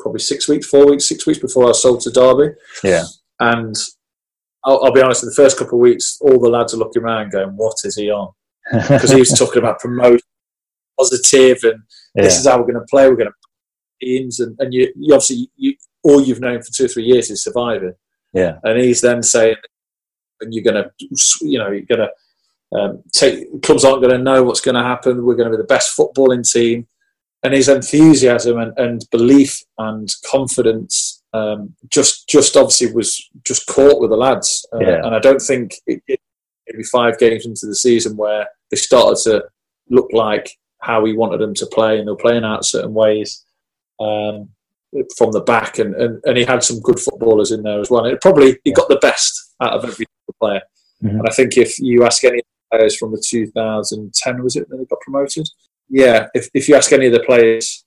probably 0.00 0.20
six 0.20 0.48
weeks, 0.48 0.66
four 0.66 0.86
weeks, 0.86 1.08
six 1.08 1.26
weeks 1.26 1.38
before 1.38 1.64
I 1.64 1.68
was 1.68 1.80
sold 1.82 2.00
to 2.02 2.10
Derby. 2.10 2.54
Yeah. 2.82 3.04
And 3.40 3.74
I'll, 4.64 4.82
I'll 4.84 4.92
be 4.92 5.00
honest, 5.02 5.22
in 5.22 5.28
the 5.28 5.34
first 5.34 5.58
couple 5.58 5.78
of 5.78 5.82
weeks, 5.82 6.18
all 6.20 6.38
the 6.40 6.48
lads 6.48 6.74
are 6.74 6.78
looking 6.78 7.02
around 7.02 7.32
going, 7.32 7.50
"What 7.56 7.76
is 7.84 7.96
he 7.96 8.10
on?" 8.10 8.28
Because 8.72 9.10
he 9.10 9.18
was 9.20 9.30
talking 9.38 9.58
about 9.62 9.78
promotion, 9.80 10.20
positive, 10.98 11.58
and 11.62 11.82
this 12.14 12.38
is 12.38 12.46
how 12.46 12.58
we're 12.58 12.72
going 12.72 12.74
to 12.74 12.86
play. 12.90 13.08
We're 13.08 13.16
going 13.16 13.28
to 13.28 13.34
teams, 14.04 14.40
and, 14.40 14.56
and 14.58 14.72
you, 14.72 14.92
you 14.96 15.14
obviously 15.14 15.48
you, 15.56 15.74
all 16.02 16.22
you've 16.22 16.40
known 16.40 16.62
for 16.62 16.72
two 16.72 16.84
or 16.84 16.88
three 16.88 17.04
years 17.04 17.30
is 17.30 17.42
surviving. 17.42 17.94
Yeah. 18.32 18.58
And 18.64 18.78
he's 18.78 19.00
then 19.00 19.22
saying, 19.22 19.56
and 20.40 20.52
you're 20.52 20.64
going 20.64 20.82
to, 20.82 20.90
you 21.42 21.58
know, 21.58 21.70
you're 21.70 21.82
going 21.82 22.06
to 22.08 22.78
um, 22.78 23.02
take 23.12 23.62
clubs 23.62 23.84
aren't 23.84 24.02
going 24.02 24.16
to 24.16 24.22
know 24.22 24.42
what's 24.42 24.60
going 24.60 24.74
to 24.74 24.82
happen. 24.82 25.24
We're 25.24 25.36
going 25.36 25.50
to 25.50 25.56
be 25.56 25.62
the 25.62 25.68
best 25.68 25.96
footballing 25.96 26.50
team, 26.50 26.86
and 27.42 27.54
his 27.54 27.68
enthusiasm 27.68 28.58
and, 28.58 28.76
and 28.78 29.04
belief 29.10 29.60
and 29.78 30.12
confidence 30.30 31.22
um, 31.32 31.74
just 31.88 32.28
just 32.28 32.56
obviously 32.56 32.92
was 32.92 33.30
just 33.44 33.66
caught 33.66 34.00
with 34.00 34.10
the 34.10 34.16
lads. 34.16 34.66
Uh, 34.72 34.80
Yeah. 34.80 35.00
And 35.04 35.14
I 35.14 35.18
don't 35.20 35.40
think 35.40 35.74
it, 35.86 36.02
it, 36.06 36.20
it'd 36.66 36.78
be 36.78 36.84
five 36.84 37.18
games 37.18 37.46
into 37.46 37.66
the 37.66 37.76
season 37.76 38.16
where 38.16 38.46
they 38.70 38.76
started 38.76 39.22
to 39.24 39.44
look 39.90 40.08
like 40.12 40.50
how 40.84 41.04
he 41.04 41.12
wanted 41.12 41.40
them 41.40 41.54
to 41.54 41.66
play, 41.66 41.98
and 41.98 42.06
they 42.06 42.12
were 42.12 42.16
playing 42.16 42.44
out 42.44 42.64
certain 42.64 42.94
ways. 42.94 43.44
Um, 44.00 44.48
from 45.16 45.32
the 45.32 45.40
back, 45.40 45.78
and, 45.78 45.94
and, 45.96 46.20
and 46.24 46.36
he 46.36 46.44
had 46.44 46.62
some 46.62 46.80
good 46.80 47.00
footballers 47.00 47.50
in 47.50 47.62
there 47.62 47.80
as 47.80 47.90
well. 47.90 48.04
And 48.04 48.14
it 48.14 48.20
probably 48.20 48.58
he 48.64 48.72
got 48.72 48.88
the 48.88 48.98
best 49.00 49.54
out 49.60 49.72
of 49.72 49.84
every 49.84 50.06
player. 50.40 50.62
Mhm. 51.02 51.18
And 51.18 51.28
I 51.28 51.32
think 51.32 51.56
if 51.56 51.78
you 51.78 52.04
ask 52.04 52.24
any 52.24 52.40
players 52.70 52.96
from 52.96 53.12
the 53.12 53.22
2010, 53.26 54.42
was 54.42 54.56
it 54.56 54.68
that 54.68 54.76
they 54.76 54.84
got 54.84 55.00
promoted? 55.00 55.48
Yeah, 55.88 56.28
if, 56.34 56.48
if 56.54 56.68
you 56.68 56.76
ask 56.76 56.92
any 56.92 57.06
of 57.06 57.12
the 57.12 57.24
players 57.24 57.84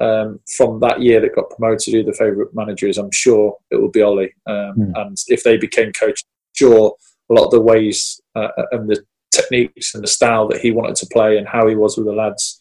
um, 0.00 0.40
from 0.56 0.80
that 0.80 1.00
year 1.00 1.20
that 1.20 1.34
got 1.34 1.50
promoted 1.50 1.94
who 1.94 2.02
the 2.02 2.12
favourite 2.12 2.54
manager 2.54 2.88
is, 2.88 2.98
I'm 2.98 3.12
sure 3.12 3.56
it 3.70 3.76
will 3.76 3.90
be 3.90 4.02
Ollie. 4.02 4.34
Um, 4.46 4.74
Mm. 4.76 4.92
And 4.94 5.16
if 5.28 5.42
they 5.42 5.56
became 5.56 5.92
coach, 5.92 6.24
sure, 6.54 6.94
a 7.30 7.34
lot 7.34 7.46
of 7.46 7.50
the 7.50 7.60
ways 7.60 8.20
uh, 8.34 8.48
and 8.72 8.88
the 8.88 9.02
techniques 9.32 9.94
and 9.94 10.02
the 10.02 10.08
style 10.08 10.48
that 10.48 10.60
he 10.60 10.70
wanted 10.70 10.96
to 10.96 11.06
play 11.06 11.38
and 11.38 11.46
how 11.48 11.66
he 11.66 11.74
was 11.74 11.96
with 11.96 12.06
the 12.06 12.12
lads 12.12 12.60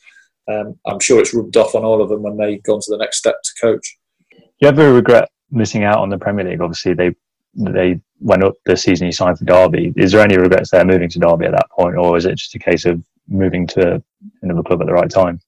um, 0.49 0.79
I'm 0.85 0.99
sure 0.99 1.19
it's 1.19 1.33
rubbed 1.33 1.57
off 1.57 1.75
on 1.75 1.83
all 1.83 2.01
of 2.01 2.09
them 2.09 2.23
when 2.23 2.37
they've 2.37 2.61
gone 2.63 2.81
to 2.81 2.91
the 2.91 2.97
next 2.97 3.17
step 3.17 3.35
to 3.43 3.51
coach. 3.61 3.97
Do 4.31 4.37
you 4.61 4.67
ever 4.67 4.93
regret 4.93 5.29
missing 5.51 5.83
out 5.83 5.99
on 5.99 6.09
the 6.09 6.17
Premier 6.17 6.45
League? 6.45 6.61
Obviously, 6.61 6.93
they 6.93 7.15
they 7.55 7.99
went 8.19 8.43
up 8.43 8.55
the 8.65 8.75
season 8.75 9.05
you 9.05 9.11
signed 9.11 9.37
for 9.37 9.45
Derby. 9.45 9.93
Is 9.95 10.11
there 10.11 10.21
any 10.21 10.37
regrets 10.37 10.71
there 10.71 10.85
moving 10.85 11.09
to 11.09 11.19
Derby 11.19 11.45
at 11.45 11.51
that 11.51 11.69
point, 11.71 11.97
or 11.97 12.17
is 12.17 12.25
it 12.25 12.35
just 12.35 12.55
a 12.55 12.59
case 12.59 12.85
of 12.85 13.01
moving 13.27 13.67
to 13.67 14.01
another 14.41 14.63
club 14.63 14.81
at 14.81 14.87
the 14.87 14.93
right 14.93 15.09
time? 15.09 15.39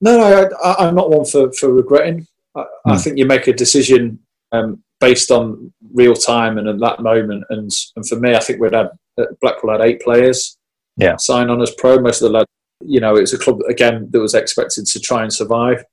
No, 0.00 0.18
no, 0.18 0.50
I, 0.62 0.88
am 0.88 0.94
not 0.94 1.10
one 1.10 1.24
for, 1.24 1.52
for 1.52 1.72
regretting. 1.72 2.26
I, 2.54 2.64
I, 2.86 2.94
hmm. 2.94 2.98
think 2.98 3.18
you 3.18 3.26
make 3.26 3.48
a 3.48 3.52
decision 3.52 4.20
um, 4.52 4.82
based 5.00 5.32
on 5.32 5.72
real 5.92 6.14
time 6.14 6.58
and 6.58 6.68
at 6.68 6.78
that 6.78 7.02
moment. 7.02 7.44
And, 7.50 7.70
and 7.96 8.08
for 8.08 8.20
me, 8.20 8.36
I 8.36 8.38
think 8.38 8.60
we'd 8.60 8.74
had 8.74 8.90
uh, 9.18 9.24
Blackpool 9.40 9.72
had 9.72 9.80
eight 9.80 10.00
players 10.00 10.57
yeah. 10.98 11.16
sign 11.16 11.50
on 11.50 11.62
as 11.62 11.74
pro. 11.76 11.98
Most 11.98 12.22
of 12.22 12.30
the 12.30 12.38
lads, 12.38 12.50
you 12.80 13.00
know, 13.00 13.16
it's 13.16 13.32
a 13.32 13.38
club 13.38 13.60
again 13.68 14.08
that 14.10 14.20
was 14.20 14.34
expected 14.34 14.86
to 14.86 15.00
try 15.00 15.22
and 15.22 15.32
survive. 15.32 15.84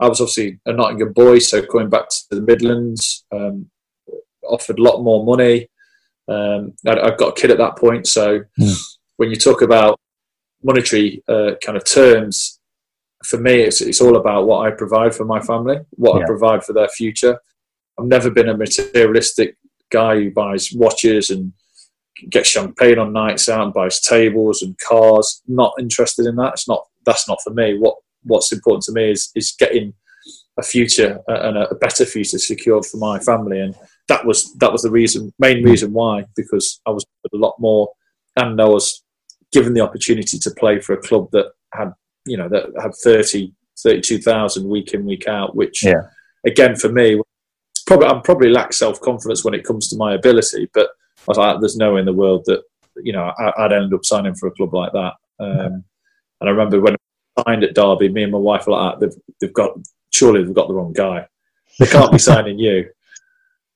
I 0.00 0.08
was 0.08 0.20
obviously 0.20 0.60
not 0.66 0.74
a 0.74 0.76
Nottingham 0.76 1.12
boy, 1.12 1.38
so 1.38 1.64
coming 1.64 1.90
back 1.90 2.08
to 2.08 2.22
the 2.30 2.42
Midlands, 2.42 3.24
um, 3.32 3.70
offered 4.48 4.78
a 4.78 4.82
lot 4.82 5.02
more 5.02 5.24
money. 5.24 5.68
Um, 6.28 6.74
I, 6.86 7.08
have 7.08 7.18
got 7.18 7.30
a 7.30 7.40
kid 7.40 7.50
at 7.50 7.58
that 7.58 7.76
point, 7.76 8.06
so 8.06 8.40
mm. 8.60 8.80
when 9.16 9.30
you 9.30 9.36
talk 9.36 9.62
about 9.62 9.98
monetary 10.62 11.22
uh, 11.28 11.52
kind 11.64 11.76
of 11.76 11.84
terms, 11.84 12.60
for 13.24 13.38
me, 13.38 13.54
it's, 13.54 13.80
it's 13.80 14.00
all 14.00 14.16
about 14.16 14.46
what 14.46 14.66
I 14.66 14.70
provide 14.70 15.14
for 15.14 15.24
my 15.24 15.40
family, 15.40 15.78
what 15.90 16.16
yeah. 16.16 16.22
I 16.22 16.26
provide 16.26 16.64
for 16.64 16.72
their 16.72 16.88
future. 16.88 17.40
I've 17.98 18.06
never 18.06 18.30
been 18.30 18.48
a 18.48 18.56
materialistic 18.56 19.56
guy 19.90 20.16
who 20.16 20.30
buys 20.30 20.70
watches 20.72 21.30
and 21.30 21.52
gets 22.30 22.48
champagne 22.48 22.98
on 22.98 23.12
nights 23.12 23.48
out 23.48 23.62
and 23.62 23.74
buys 23.74 24.00
tables 24.00 24.62
and 24.62 24.78
cars. 24.78 25.42
Not 25.46 25.74
interested 25.78 26.26
in 26.26 26.36
that. 26.36 26.54
It's 26.54 26.68
not. 26.68 26.86
That's 27.04 27.28
not 27.28 27.40
for 27.42 27.52
me. 27.52 27.78
What 27.78 27.96
What's 28.24 28.52
important 28.52 28.82
to 28.84 28.92
me 28.92 29.12
is 29.12 29.30
is 29.34 29.54
getting 29.58 29.94
a 30.58 30.62
future 30.62 31.20
and 31.28 31.56
a 31.56 31.74
better 31.76 32.04
future 32.04 32.38
secured 32.38 32.84
for 32.84 32.96
my 32.96 33.20
family 33.20 33.60
and 33.60 33.76
that 34.08 34.24
was 34.24 34.52
that 34.54 34.72
was 34.72 34.82
the 34.82 34.90
reason, 34.90 35.32
main 35.38 35.62
reason 35.62 35.92
why, 35.92 36.24
because 36.34 36.80
I 36.86 36.90
was 36.90 37.04
a 37.32 37.36
lot 37.36 37.54
more, 37.58 37.90
and 38.36 38.60
I 38.60 38.64
was 38.64 39.04
given 39.52 39.74
the 39.74 39.82
opportunity 39.82 40.38
to 40.38 40.50
play 40.52 40.80
for 40.80 40.94
a 40.94 41.02
club 41.02 41.28
that 41.32 41.52
had, 41.72 41.92
you 42.26 42.36
know, 42.36 42.48
that 42.48 42.66
had 42.80 42.94
30, 42.94 43.52
32,000 43.82 44.68
week 44.68 44.92
in 44.94 45.06
week 45.06 45.28
out, 45.28 45.54
which, 45.54 45.84
yeah. 45.84 46.02
again, 46.46 46.76
for 46.76 46.90
me, 46.90 47.20
probably 47.86 48.06
I'm 48.06 48.22
probably 48.22 48.48
lack 48.48 48.72
self 48.72 49.00
confidence 49.00 49.44
when 49.44 49.54
it 49.54 49.64
comes 49.64 49.88
to 49.90 49.96
my 49.96 50.14
ability, 50.14 50.68
but 50.72 50.88
I 51.28 51.30
was 51.30 51.38
like, 51.38 51.60
there's 51.60 51.76
no 51.76 51.94
way 51.94 52.00
in 52.00 52.06
the 52.06 52.12
world 52.12 52.44
that 52.46 52.62
you 52.96 53.12
know 53.12 53.32
I, 53.38 53.62
would 53.62 53.72
end 53.72 53.94
up 53.94 54.04
signing 54.04 54.34
for 54.34 54.46
a 54.46 54.52
club 54.52 54.74
like 54.74 54.92
that. 54.92 55.14
Um, 55.38 55.84
and 56.40 56.48
I 56.48 56.50
remember 56.50 56.80
when 56.80 56.94
I 56.94 57.42
signed 57.46 57.64
at 57.64 57.74
Derby, 57.74 58.08
me 58.08 58.22
and 58.22 58.32
my 58.32 58.38
wife 58.38 58.66
were 58.66 58.72
like, 58.72 58.98
they've, 59.00 59.14
they've 59.40 59.52
got 59.52 59.72
surely 60.12 60.42
they've 60.42 60.54
got 60.54 60.68
the 60.68 60.74
wrong 60.74 60.92
guy. 60.92 61.26
They 61.78 61.86
can't 61.86 62.12
be 62.12 62.18
signing 62.30 62.58
you. 62.58 62.90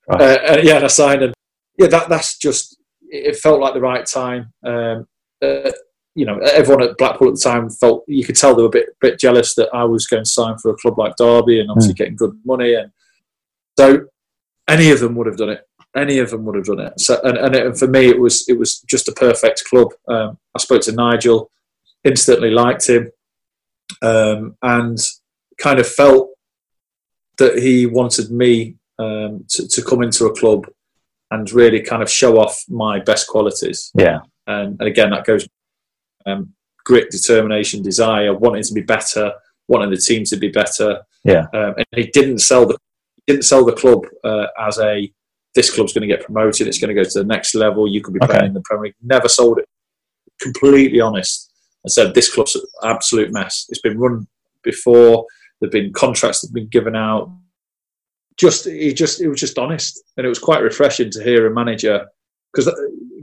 Right. 0.08 0.20
Uh, 0.20 0.38
and 0.48 0.64
yeah, 0.64 0.76
and 0.76 0.84
I 0.84 0.88
signed, 0.88 1.22
and 1.22 1.34
yeah, 1.78 1.88
that 1.88 2.08
that's 2.08 2.38
just 2.38 2.78
it 3.02 3.36
felt 3.36 3.60
like 3.60 3.74
the 3.74 3.80
right 3.80 4.06
time. 4.06 4.52
Um, 4.64 5.06
uh, 5.42 5.70
you 6.14 6.26
know, 6.26 6.38
everyone 6.38 6.82
at 6.82 6.98
Blackpool 6.98 7.28
at 7.28 7.34
the 7.34 7.40
time 7.40 7.70
felt 7.70 8.04
you 8.06 8.24
could 8.24 8.36
tell 8.36 8.54
they 8.54 8.62
were 8.62 8.68
a 8.68 8.70
bit 8.70 8.88
bit 9.00 9.18
jealous 9.18 9.54
that 9.54 9.70
I 9.72 9.84
was 9.84 10.06
going 10.06 10.24
to 10.24 10.30
sign 10.30 10.58
for 10.58 10.70
a 10.70 10.76
club 10.76 10.98
like 10.98 11.16
Derby 11.16 11.60
and 11.60 11.70
obviously 11.70 11.94
mm. 11.94 11.98
getting 11.98 12.16
good 12.16 12.38
money, 12.44 12.74
and 12.74 12.90
so 13.78 14.06
any 14.68 14.90
of 14.90 15.00
them 15.00 15.14
would 15.16 15.26
have 15.26 15.36
done 15.36 15.50
it. 15.50 15.62
Any 15.94 16.18
of 16.18 16.30
them 16.30 16.44
would 16.44 16.56
have 16.56 16.64
done 16.64 16.80
it. 16.80 16.98
So, 17.00 17.20
and, 17.22 17.36
and, 17.36 17.54
it, 17.54 17.66
and 17.66 17.78
for 17.78 17.86
me, 17.86 18.08
it 18.08 18.18
was 18.18 18.48
it 18.48 18.58
was 18.58 18.80
just 18.80 19.08
a 19.08 19.12
perfect 19.12 19.64
club. 19.64 19.88
Um, 20.08 20.38
I 20.54 20.58
spoke 20.58 20.82
to 20.82 20.92
Nigel, 20.92 21.50
instantly 22.02 22.50
liked 22.50 22.88
him, 22.88 23.10
um, 24.00 24.56
and 24.62 24.98
kind 25.58 25.78
of 25.78 25.86
felt 25.86 26.30
that 27.38 27.58
he 27.58 27.86
wanted 27.86 28.30
me 28.30 28.76
um, 28.98 29.44
to, 29.48 29.68
to 29.68 29.82
come 29.82 30.02
into 30.02 30.26
a 30.26 30.34
club 30.34 30.66
and 31.30 31.50
really 31.52 31.80
kind 31.80 32.02
of 32.02 32.10
show 32.10 32.38
off 32.38 32.62
my 32.68 33.00
best 33.00 33.26
qualities. 33.26 33.90
Yeah. 33.94 34.20
And, 34.46 34.76
and 34.80 34.88
again, 34.88 35.10
that 35.10 35.24
goes 35.24 35.48
um, 36.26 36.52
grit, 36.84 37.10
determination, 37.10 37.82
desire, 37.82 38.34
wanting 38.34 38.62
to 38.64 38.74
be 38.74 38.82
better, 38.82 39.32
wanting 39.68 39.90
the 39.90 39.96
team 39.96 40.24
to 40.24 40.36
be 40.36 40.48
better. 40.48 41.02
Yeah. 41.24 41.46
Um, 41.54 41.74
and 41.76 41.86
he 41.94 42.06
didn't 42.08 42.38
sell 42.38 42.66
the 42.66 42.78
didn't 43.26 43.44
sell 43.44 43.64
the 43.64 43.72
club 43.72 44.04
uh, 44.24 44.48
as 44.58 44.78
a 44.78 45.10
this 45.54 45.74
club's 45.74 45.92
going 45.92 46.08
to 46.08 46.14
get 46.14 46.24
promoted. 46.24 46.66
It's 46.66 46.78
going 46.78 46.94
to 46.94 47.00
go 47.00 47.08
to 47.08 47.18
the 47.18 47.24
next 47.24 47.54
level. 47.54 47.86
You 47.86 48.02
could 48.02 48.14
be 48.14 48.20
playing 48.20 48.36
okay. 48.36 48.46
in 48.46 48.54
the 48.54 48.62
Premier 48.62 48.84
League. 48.84 48.94
Never 49.02 49.28
sold 49.28 49.58
it. 49.58 49.68
Completely 50.40 51.00
honest, 51.00 51.52
I 51.86 51.88
said 51.88 52.14
this 52.14 52.32
club's 52.32 52.56
an 52.56 52.62
absolute 52.84 53.32
mess. 53.32 53.66
It's 53.68 53.80
been 53.80 53.98
run 53.98 54.26
before. 54.62 55.26
There've 55.60 55.70
been 55.70 55.92
contracts 55.92 56.40
that 56.40 56.48
have 56.48 56.54
been 56.54 56.68
given 56.68 56.96
out 56.96 57.30
just 58.38 58.64
he 58.64 58.92
just 58.92 59.20
it 59.20 59.28
was 59.28 59.40
just 59.40 59.58
honest, 59.58 60.02
and 60.16 60.26
it 60.26 60.28
was 60.28 60.38
quite 60.38 60.62
refreshing 60.62 61.10
to 61.10 61.22
hear 61.22 61.46
a 61.46 61.54
manager 61.54 62.06
because 62.52 62.68
uh, 62.68 62.72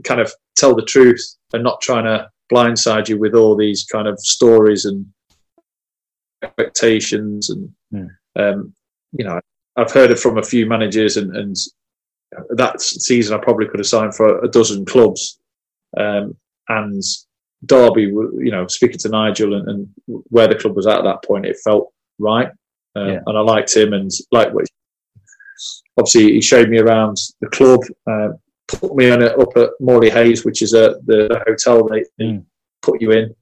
kind 0.04 0.20
of 0.20 0.32
tell 0.56 0.74
the 0.74 0.84
truth 0.84 1.22
and 1.52 1.62
not 1.62 1.80
trying 1.80 2.04
to 2.04 2.28
blindside 2.52 3.08
you 3.08 3.18
with 3.18 3.34
all 3.34 3.56
these 3.56 3.84
kind 3.84 4.08
of 4.08 4.18
stories 4.18 4.84
and 4.84 5.06
expectations 6.42 7.50
and 7.50 8.10
um, 8.36 8.72
you 9.12 9.24
know 9.24 9.38
I've 9.76 9.92
heard 9.92 10.10
it 10.10 10.18
from 10.18 10.38
a 10.38 10.42
few 10.42 10.66
managers 10.66 11.16
and, 11.16 11.36
and 11.36 11.56
that 12.50 12.80
season 12.80 13.36
I 13.36 13.42
probably 13.42 13.66
could 13.66 13.80
have 13.80 13.86
signed 13.86 14.14
for 14.14 14.38
a 14.42 14.48
dozen 14.48 14.84
clubs 14.84 15.40
um, 15.96 16.36
and 16.68 17.02
Derby 17.66 18.02
you 18.02 18.50
know 18.50 18.66
speaking 18.66 18.98
to 18.98 19.08
Nigel 19.08 19.54
and, 19.54 19.68
and, 19.68 19.88
where 20.06 20.48
the 20.48 20.54
club 20.54 20.76
was 20.76 20.86
at 20.86 20.98
at 20.98 21.04
that 21.04 21.24
point 21.24 21.46
it 21.46 21.58
felt 21.62 21.92
right 22.18 22.48
um, 22.96 23.08
yeah. 23.08 23.20
and 23.26 23.38
I 23.38 23.40
liked 23.40 23.74
him 23.76 23.92
and 23.92 24.10
like 24.32 24.52
what 24.52 24.66
obviously 25.98 26.32
he 26.32 26.40
showed 26.40 26.68
me 26.68 26.78
around 26.78 27.16
the 27.40 27.48
club, 27.48 27.80
uh, 28.06 28.30
put 28.68 28.94
me 28.94 29.10
on 29.10 29.22
it 29.22 29.38
up 29.38 29.56
at 29.56 29.70
Morley 29.80 30.10
Hayes, 30.10 30.44
which 30.44 30.62
is 30.62 30.74
a, 30.74 30.96
the, 31.06 31.28
the 31.28 31.42
hotel 31.46 31.86
they, 31.88 32.04
they 32.18 32.32
mm. 32.32 32.44
put 32.82 33.00
you 33.00 33.12
in. 33.12 33.34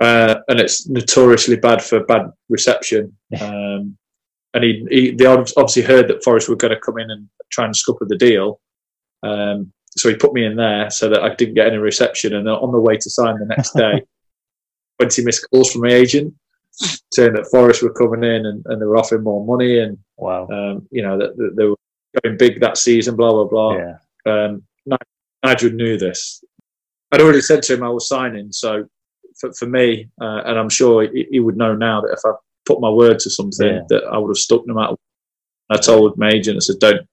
Uh, 0.00 0.36
and 0.48 0.58
it's 0.58 0.88
notoriously 0.88 1.56
bad 1.56 1.82
for 1.82 2.04
bad 2.04 2.30
reception. 2.48 3.16
Um, 3.40 3.96
and 4.54 4.64
he, 4.64 4.86
he, 4.90 5.10
they 5.12 5.26
obviously 5.26 5.82
heard 5.82 6.08
that 6.08 6.22
Forest 6.22 6.48
were 6.48 6.56
going 6.56 6.74
to 6.74 6.80
come 6.80 6.98
in 6.98 7.10
and 7.10 7.28
try 7.50 7.64
and 7.64 7.76
scupper 7.76 8.06
the 8.06 8.16
deal. 8.16 8.60
Um, 9.22 9.72
so 9.96 10.08
he 10.08 10.14
put 10.14 10.32
me 10.32 10.44
in 10.44 10.56
there 10.56 10.90
so 10.90 11.08
that 11.08 11.22
I 11.22 11.34
didn't 11.34 11.54
get 11.54 11.66
any 11.66 11.76
reception. 11.76 12.34
And 12.34 12.48
on 12.48 12.72
the 12.72 12.80
way 12.80 12.96
to 12.96 13.10
sign 13.10 13.38
the 13.38 13.46
next 13.46 13.72
day, 13.74 14.02
20 15.00 15.24
missed 15.24 15.46
calls 15.50 15.72
from 15.72 15.82
my 15.82 15.88
agent 15.88 16.34
saying 17.12 17.34
that 17.34 17.48
Forest 17.50 17.82
were 17.82 17.92
coming 17.92 18.24
in 18.24 18.46
and, 18.46 18.64
and 18.66 18.80
they 18.80 18.86
were 18.86 18.96
offering 18.96 19.22
more 19.22 19.44
money. 19.44 19.78
And, 19.78 19.98
wow. 20.16 20.48
Um, 20.48 20.88
you 20.90 21.02
know, 21.02 21.18
that, 21.18 21.36
that 21.36 21.54
they 21.56 21.64
were 21.64 21.76
going 22.22 22.36
big 22.36 22.60
that 22.60 22.78
season, 22.78 23.16
blah, 23.16 23.32
blah, 23.32 23.44
blah. 23.44 23.76
Yeah. 23.76 23.96
Um, 24.26 24.62
Nigel 25.44 25.70
knew 25.70 25.98
this. 25.98 26.42
I'd 27.10 27.20
already 27.20 27.40
said 27.40 27.62
to 27.64 27.74
him 27.74 27.82
I 27.82 27.90
was 27.90 28.08
signing. 28.08 28.52
So 28.52 28.86
for, 29.38 29.52
for 29.52 29.66
me, 29.66 30.08
uh, 30.20 30.42
and 30.44 30.58
I'm 30.58 30.70
sure 30.70 31.02
he, 31.02 31.26
he, 31.30 31.40
would 31.40 31.56
know 31.56 31.74
now 31.74 32.00
that 32.00 32.12
if 32.12 32.20
I 32.24 32.32
put 32.66 32.80
my 32.80 32.90
word 32.90 33.18
to 33.20 33.30
something, 33.30 33.66
yeah. 33.66 33.80
that 33.88 34.04
I 34.04 34.18
would 34.18 34.30
have 34.30 34.36
stuck 34.36 34.66
no 34.66 34.74
matter. 34.74 34.94
I 35.70 35.76
told 35.76 36.18
my 36.18 36.30
agent, 36.30 36.56
I 36.56 36.60
said, 36.60 36.78
"Don't 36.80 37.06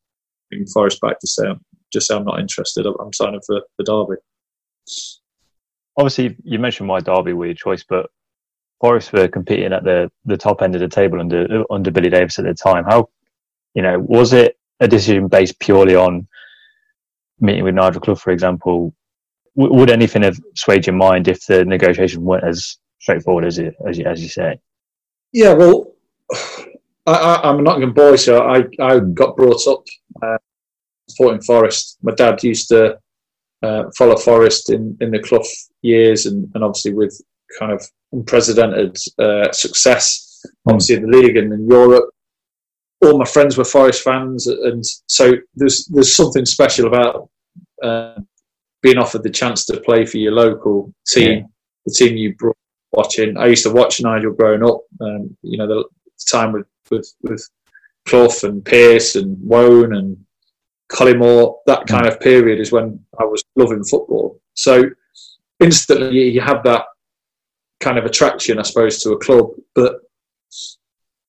bring 0.49 0.65
Forest 0.67 1.01
back. 1.01 1.21
Just 1.21 1.35
say, 1.35 1.47
I'm, 1.47 1.63
just 1.91 2.07
say 2.07 2.15
I'm 2.15 2.25
not 2.25 2.39
interested. 2.39 2.85
I'm 2.85 3.13
signing 3.13 3.41
for 3.45 3.61
the 3.77 3.83
Derby." 3.83 4.21
Obviously, 5.97 6.35
you 6.43 6.59
mentioned 6.59 6.89
why 6.89 6.99
Derby 6.99 7.33
were 7.33 7.47
your 7.47 7.55
choice, 7.55 7.83
but 7.87 8.09
Forest 8.81 9.13
were 9.13 9.27
competing 9.27 9.73
at 9.73 9.83
the 9.83 10.11
the 10.25 10.37
top 10.37 10.61
end 10.61 10.75
of 10.75 10.81
the 10.81 10.87
table 10.87 11.19
under 11.19 11.63
under 11.69 11.91
Billy 11.91 12.09
Davies 12.09 12.39
at 12.39 12.45
the 12.45 12.53
time. 12.53 12.85
How, 12.85 13.09
you 13.73 13.81
know, 13.81 13.99
was 13.99 14.33
it 14.33 14.57
a 14.79 14.87
decision 14.87 15.27
based 15.27 15.59
purely 15.59 15.95
on 15.95 16.27
meeting 17.39 17.63
with 17.63 17.75
Nigel 17.75 18.01
Clough, 18.01 18.15
for 18.15 18.31
example, 18.31 18.93
w- 19.57 19.73
would 19.73 19.89
anything 19.89 20.23
have 20.23 20.39
swayed 20.55 20.87
your 20.87 20.95
mind 20.95 21.27
if 21.27 21.45
the 21.45 21.65
negotiation 21.65 22.23
weren't 22.23 22.43
as 22.43 22.77
straightforward 22.99 23.45
as 23.45 23.59
it, 23.59 23.75
as 23.87 23.97
you, 23.97 24.05
as 24.05 24.21
you 24.21 24.29
say? 24.29 24.59
Yeah, 25.31 25.53
well, 25.53 25.93
I, 27.05 27.49
am 27.49 27.59
a 27.59 27.61
Nottingham 27.61 27.93
boy, 27.93 28.15
so 28.15 28.43
I, 28.43 28.63
I 28.79 28.99
got 28.99 29.35
brought 29.35 29.67
up 29.67 29.83
uh, 30.21 30.37
supporting 31.07 31.41
Forest. 31.41 31.97
My 32.03 32.13
dad 32.13 32.43
used 32.43 32.69
to 32.69 32.99
uh, 33.63 33.83
follow 33.97 34.15
Forest 34.15 34.69
in, 34.71 34.97
in 35.01 35.11
the 35.11 35.19
Clough 35.19 35.43
years, 35.81 36.25
and, 36.25 36.49
and 36.53 36.63
obviously 36.63 36.93
with 36.93 37.19
kind 37.57 37.71
of 37.71 37.83
unprecedented 38.11 38.95
uh, 39.17 39.51
success, 39.51 40.45
obviously 40.67 40.97
in 40.97 41.09
the 41.09 41.17
league 41.17 41.37
and 41.37 41.51
in 41.51 41.67
Europe 41.67 42.09
all 43.01 43.17
my 43.17 43.25
friends 43.25 43.57
were 43.57 43.65
Forest 43.65 44.03
fans, 44.03 44.47
and 44.47 44.83
so 45.07 45.33
there's 45.55 45.85
there's 45.87 46.15
something 46.15 46.45
special 46.45 46.87
about 46.87 47.29
uh, 47.81 48.19
being 48.81 48.97
offered 48.97 49.23
the 49.23 49.29
chance 49.29 49.65
to 49.65 49.79
play 49.81 50.05
for 50.05 50.17
your 50.17 50.33
local 50.33 50.93
team, 51.07 51.39
yeah. 51.39 51.43
the 51.85 51.93
team 51.93 52.17
you 52.17 52.35
brought 52.35 52.57
watching. 52.91 53.37
I 53.37 53.47
used 53.47 53.63
to 53.63 53.71
watch 53.71 54.01
Nigel 54.01 54.33
growing 54.33 54.63
up. 54.63 54.81
Um, 55.01 55.35
you 55.41 55.57
know, 55.57 55.67
the 55.67 55.83
time 56.29 56.51
with 56.51 56.67
with 56.89 57.13
with 57.21 57.47
Clough 58.05 58.43
and 58.43 58.63
Pearce 58.63 59.15
and 59.15 59.37
Woan 59.41 59.95
and 59.95 60.17
Collymore. 60.91 61.57
That 61.65 61.87
kind 61.87 62.07
of 62.07 62.19
period 62.19 62.59
is 62.59 62.71
when 62.71 62.99
I 63.19 63.25
was 63.25 63.43
loving 63.55 63.83
football. 63.83 64.39
So 64.53 64.89
instantly, 65.59 66.29
you 66.29 66.41
have 66.41 66.63
that 66.63 66.85
kind 67.79 67.97
of 67.97 68.05
attraction, 68.05 68.59
I 68.59 68.63
suppose, 68.63 69.01
to 69.03 69.11
a 69.11 69.19
club. 69.19 69.51
But 69.75 69.97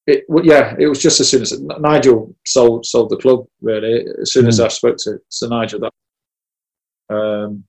it, 0.07 0.25
yeah, 0.43 0.75
it 0.79 0.89
was 0.89 1.01
just 1.01 1.21
as 1.21 1.29
soon 1.29 1.43
as 1.43 1.61
Nigel 1.61 2.35
sold 2.47 2.87
sold 2.87 3.11
the 3.11 3.17
club. 3.17 3.47
Really, 3.61 4.07
as 4.21 4.33
soon 4.33 4.47
mm. 4.47 4.49
as 4.49 4.59
hmm. 4.59 4.65
I 4.65 4.69
spoke 4.69 4.97
to 4.99 5.19
Sir 5.29 5.49
Nigel, 5.49 5.81
that 5.81 7.15
um, 7.15 7.65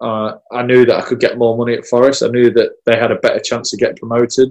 uh, 0.00 0.38
I 0.52 0.62
knew 0.62 0.84
that 0.86 0.96
I 0.96 1.02
could 1.02 1.20
get 1.20 1.38
more 1.38 1.56
money 1.56 1.74
at 1.74 1.86
Forest. 1.86 2.22
I 2.22 2.28
knew 2.28 2.50
that 2.50 2.72
they 2.86 2.96
had 2.96 3.10
a 3.10 3.16
better 3.16 3.40
chance 3.40 3.70
to 3.70 3.76
get 3.76 3.96
promoted. 3.96 4.50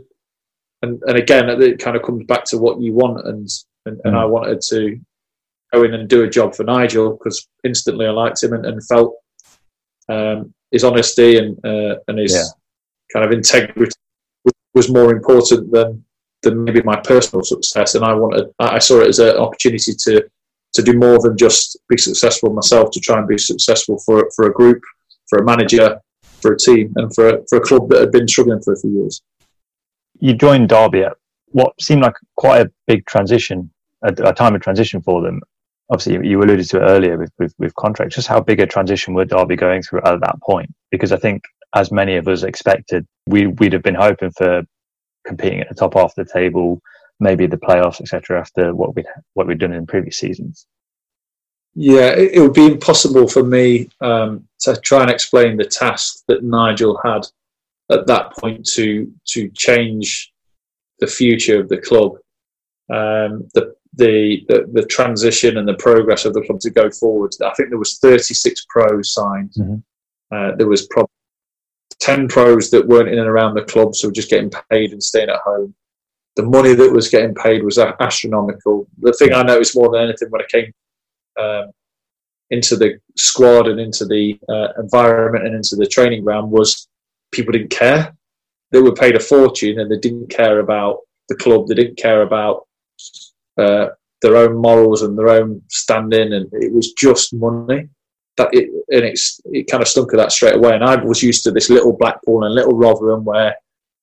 And 0.81 1.01
and 1.07 1.17
again, 1.17 1.49
it 1.49 1.79
kind 1.79 1.97
of 1.97 2.03
comes 2.03 2.25
back 2.25 2.43
to 2.45 2.57
what 2.57 2.79
you 2.79 2.93
want, 2.93 3.25
and 3.25 3.47
and, 3.85 3.99
and 4.03 4.13
mm. 4.13 4.19
I 4.19 4.25
wanted 4.25 4.61
to 4.69 4.99
go 5.73 5.83
in 5.83 5.93
and 5.93 6.07
do 6.07 6.23
a 6.23 6.29
job 6.29 6.55
for 6.55 6.63
Nigel 6.63 7.11
because 7.11 7.47
instantly 7.63 8.05
I 8.05 8.11
liked 8.11 8.41
him 8.43 8.53
and, 8.53 8.65
and 8.65 8.85
felt 8.85 9.15
um, 10.09 10.53
his 10.71 10.83
honesty 10.83 11.37
and 11.37 11.57
uh, 11.65 11.95
and 12.07 12.19
his 12.19 12.33
yeah. 12.33 12.43
kind 13.13 13.25
of 13.25 13.31
integrity 13.31 13.91
was 14.73 14.89
more 14.89 15.11
important 15.11 15.71
than 15.71 16.03
than 16.43 16.63
maybe 16.63 16.81
my 16.83 16.99
personal 17.01 17.43
success. 17.43 17.95
And 17.95 18.05
I 18.05 18.13
wanted, 18.13 18.45
I 18.59 18.79
saw 18.79 19.01
it 19.01 19.07
as 19.07 19.19
an 19.19 19.37
opportunity 19.37 19.93
to 20.03 20.23
to 20.73 20.83
do 20.83 20.93
more 20.93 21.17
than 21.19 21.35
just 21.37 21.77
be 21.89 21.97
successful 21.97 22.53
myself, 22.53 22.91
to 22.91 22.99
try 22.99 23.17
and 23.17 23.27
be 23.27 23.37
successful 23.37 23.97
for 24.05 24.29
for 24.35 24.47
a 24.47 24.53
group, 24.53 24.81
for 25.27 25.39
a 25.39 25.45
manager, 25.45 25.99
for 26.41 26.53
a 26.53 26.57
team, 26.57 26.93
and 26.95 27.13
for 27.13 27.29
a, 27.29 27.47
for 27.49 27.57
a 27.57 27.61
club 27.61 27.89
that 27.89 27.99
had 27.99 28.11
been 28.11 28.27
struggling 28.27 28.61
for 28.61 28.73
a 28.73 28.79
few 28.79 28.91
years. 28.91 29.21
You 30.19 30.33
joined 30.33 30.69
Derby 30.69 31.03
at 31.03 31.13
what 31.49 31.73
seemed 31.81 32.01
like 32.01 32.15
quite 32.35 32.65
a 32.65 32.71
big 32.87 33.05
transition, 33.05 33.71
a, 34.03 34.13
a 34.23 34.33
time 34.33 34.55
of 34.55 34.61
transition 34.61 35.01
for 35.01 35.21
them. 35.21 35.41
Obviously, 35.89 36.27
you 36.27 36.41
alluded 36.41 36.67
to 36.69 36.77
it 36.77 36.81
earlier 36.81 37.17
with, 37.17 37.31
with, 37.39 37.53
with 37.57 37.73
contracts. 37.75 38.15
Just 38.15 38.27
how 38.27 38.41
big 38.41 38.59
a 38.59 38.67
transition 38.67 39.13
were 39.13 39.25
Derby 39.25 39.55
going 39.55 39.81
through 39.81 40.01
at 40.03 40.19
that 40.19 40.35
point? 40.41 40.69
Because 40.91 41.11
I 41.11 41.17
think, 41.17 41.43
as 41.75 41.91
many 41.91 42.15
of 42.15 42.27
us 42.27 42.43
expected, 42.43 43.05
we, 43.27 43.47
we'd 43.47 43.73
have 43.73 43.83
been 43.83 43.95
hoping 43.95 44.31
for 44.31 44.63
competing 45.25 45.59
at 45.61 45.69
the 45.69 45.75
top 45.75 45.93
half 45.93 46.17
of 46.17 46.25
the 46.25 46.31
table, 46.31 46.81
maybe 47.19 47.45
the 47.45 47.57
playoffs, 47.57 48.01
etc. 48.01 48.39
After 48.39 48.73
what 48.73 48.95
we 48.95 49.03
what 49.33 49.47
we've 49.47 49.59
done 49.59 49.73
in 49.73 49.85
previous 49.85 50.17
seasons. 50.17 50.65
Yeah, 51.79 52.09
it, 52.09 52.31
it 52.33 52.39
would 52.39 52.55
be 52.55 52.65
impossible 52.65 53.27
for 53.27 53.43
me 53.43 53.87
um, 54.01 54.47
to 54.61 54.75
try 54.77 55.03
and 55.03 55.11
explain 55.11 55.57
the 55.57 55.63
task 55.63 56.23
that 56.27 56.43
Nigel 56.43 56.99
had 57.03 57.27
at 57.91 58.07
that 58.07 58.35
point 58.35 58.65
to 58.73 59.13
to 59.27 59.49
change 59.51 60.33
the 60.99 61.05
future 61.05 61.59
of 61.59 61.69
the 61.69 61.77
club, 61.77 62.13
um, 62.89 63.47
the, 63.53 63.75
the, 63.93 64.43
the 64.47 64.67
the 64.73 64.85
transition 64.87 65.57
and 65.57 65.67
the 65.67 65.75
progress 65.75 66.25
of 66.25 66.33
the 66.33 66.41
club 66.41 66.59
to 66.61 66.71
go 66.71 66.89
forward. 66.89 67.31
I 67.45 67.53
think 67.53 67.69
there 67.69 67.77
was 67.77 67.99
36 67.99 68.65
pros 68.69 69.13
signed. 69.13 69.51
Mm-hmm. 69.51 69.75
Uh, 70.35 70.55
there 70.55 70.67
was 70.67 70.87
probably 70.87 71.11
10 71.99 72.27
pros 72.27 72.71
that 72.71 72.87
weren't 72.87 73.09
in 73.09 73.19
and 73.19 73.27
around 73.27 73.53
the 73.53 73.61
club, 73.61 73.93
so 73.93 74.09
just 74.09 74.31
getting 74.31 74.51
paid 74.71 74.93
and 74.93 75.03
staying 75.03 75.29
at 75.29 75.41
home. 75.41 75.75
The 76.37 76.43
money 76.43 76.73
that 76.73 76.91
was 76.91 77.07
getting 77.07 77.35
paid 77.35 77.63
was 77.63 77.77
astronomical. 77.77 78.87
The 78.97 79.13
thing 79.13 79.33
I 79.33 79.43
noticed 79.43 79.75
more 79.75 79.91
than 79.91 80.01
anything 80.01 80.29
when 80.31 80.41
I 80.41 80.45
came 80.51 80.73
um, 81.37 81.71
into 82.49 82.75
the 82.75 82.99
squad 83.17 83.67
and 83.67 83.79
into 83.79 84.05
the 84.05 84.39
uh, 84.49 84.81
environment 84.81 85.45
and 85.45 85.55
into 85.55 85.75
the 85.75 85.87
training 85.87 86.23
ground 86.23 86.51
was 86.51 86.87
people 87.31 87.51
didn't 87.51 87.71
care. 87.71 88.15
They 88.71 88.81
were 88.81 88.93
paid 88.93 89.15
a 89.15 89.19
fortune 89.19 89.79
and 89.79 89.91
they 89.91 89.97
didn't 89.97 90.29
care 90.29 90.59
about 90.59 90.99
the 91.29 91.35
club. 91.35 91.67
They 91.67 91.75
didn't 91.75 91.97
care 91.97 92.21
about 92.21 92.67
uh, 93.57 93.87
their 94.21 94.35
own 94.35 94.57
morals 94.57 95.01
and 95.01 95.17
their 95.17 95.29
own 95.29 95.61
standing, 95.69 96.33
and 96.33 96.49
it 96.53 96.73
was 96.73 96.93
just 96.93 97.33
money 97.33 97.89
that 98.37 98.49
it, 98.53 98.69
and 98.89 99.03
it's 99.03 99.39
it 99.45 99.69
kind 99.69 99.81
of 99.81 99.87
stunk 99.87 100.13
of 100.13 100.19
that 100.19 100.31
straight 100.31 100.55
away. 100.55 100.73
And 100.73 100.83
I 100.83 100.95
was 101.03 101.23
used 101.23 101.43
to 101.43 101.51
this 101.51 101.69
little 101.69 101.95
Blackpool 101.95 102.43
and 102.43 102.53
little 102.53 102.77
Rotherham 102.77 103.25
where 103.25 103.55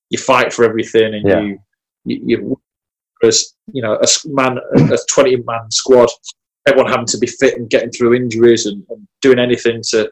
you 0.09 0.17
fight 0.17 0.53
for 0.53 0.63
everything 0.63 1.15
and 1.15 1.27
yeah. 1.27 1.39
you, 1.39 1.59
you, 2.05 2.21
you 2.25 2.61
as 3.23 3.53
you 3.73 3.81
know 3.81 3.95
a 3.95 4.07
man 4.25 4.59
a 4.73 4.97
twenty 5.09 5.37
man 5.37 5.71
squad, 5.71 6.09
everyone 6.67 6.91
having 6.91 7.05
to 7.07 7.17
be 7.17 7.27
fit 7.27 7.57
and 7.57 7.69
getting 7.69 7.91
through 7.91 8.15
injuries 8.15 8.65
and, 8.65 8.83
and 8.89 9.07
doing 9.21 9.39
anything 9.39 9.81
to, 9.89 10.11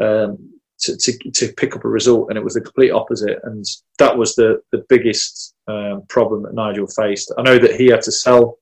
um, 0.00 0.38
to, 0.80 0.96
to 0.96 1.30
to 1.32 1.52
pick 1.54 1.76
up 1.76 1.84
a 1.84 1.88
result. 1.88 2.28
And 2.28 2.38
it 2.38 2.44
was 2.44 2.54
the 2.54 2.60
complete 2.60 2.90
opposite. 2.90 3.38
And 3.44 3.64
that 3.98 4.16
was 4.16 4.34
the 4.34 4.60
the 4.72 4.84
biggest 4.88 5.54
um, 5.68 6.02
problem 6.08 6.42
that 6.42 6.54
Nigel 6.54 6.86
faced. 6.86 7.32
I 7.38 7.42
know 7.42 7.58
that 7.58 7.76
he 7.76 7.86
had 7.86 8.02
to 8.02 8.12
sell 8.12 8.58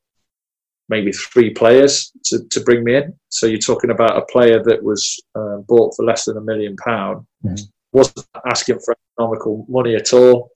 maybe 0.91 1.13
three 1.13 1.51
players 1.51 2.13
to, 2.25 2.45
to 2.51 2.61
bring 2.61 2.83
me 2.83 2.97
in. 2.97 3.15
So 3.29 3.47
you're 3.47 3.59
talking 3.61 3.91
about 3.91 4.19
a 4.19 4.27
player 4.27 4.63
that 4.65 4.83
was 4.83 5.23
uh, 5.37 5.59
bought 5.59 5.95
for 5.95 6.05
less 6.05 6.25
than 6.25 6.37
a 6.37 6.41
million 6.41 6.75
pound, 6.85 7.25
mm-hmm. 7.45 7.65
wasn't 7.93 8.27
asking 8.51 8.81
for 8.85 8.97
economical 9.17 9.65
money 9.69 9.95
at 9.95 10.13
all, 10.13 10.51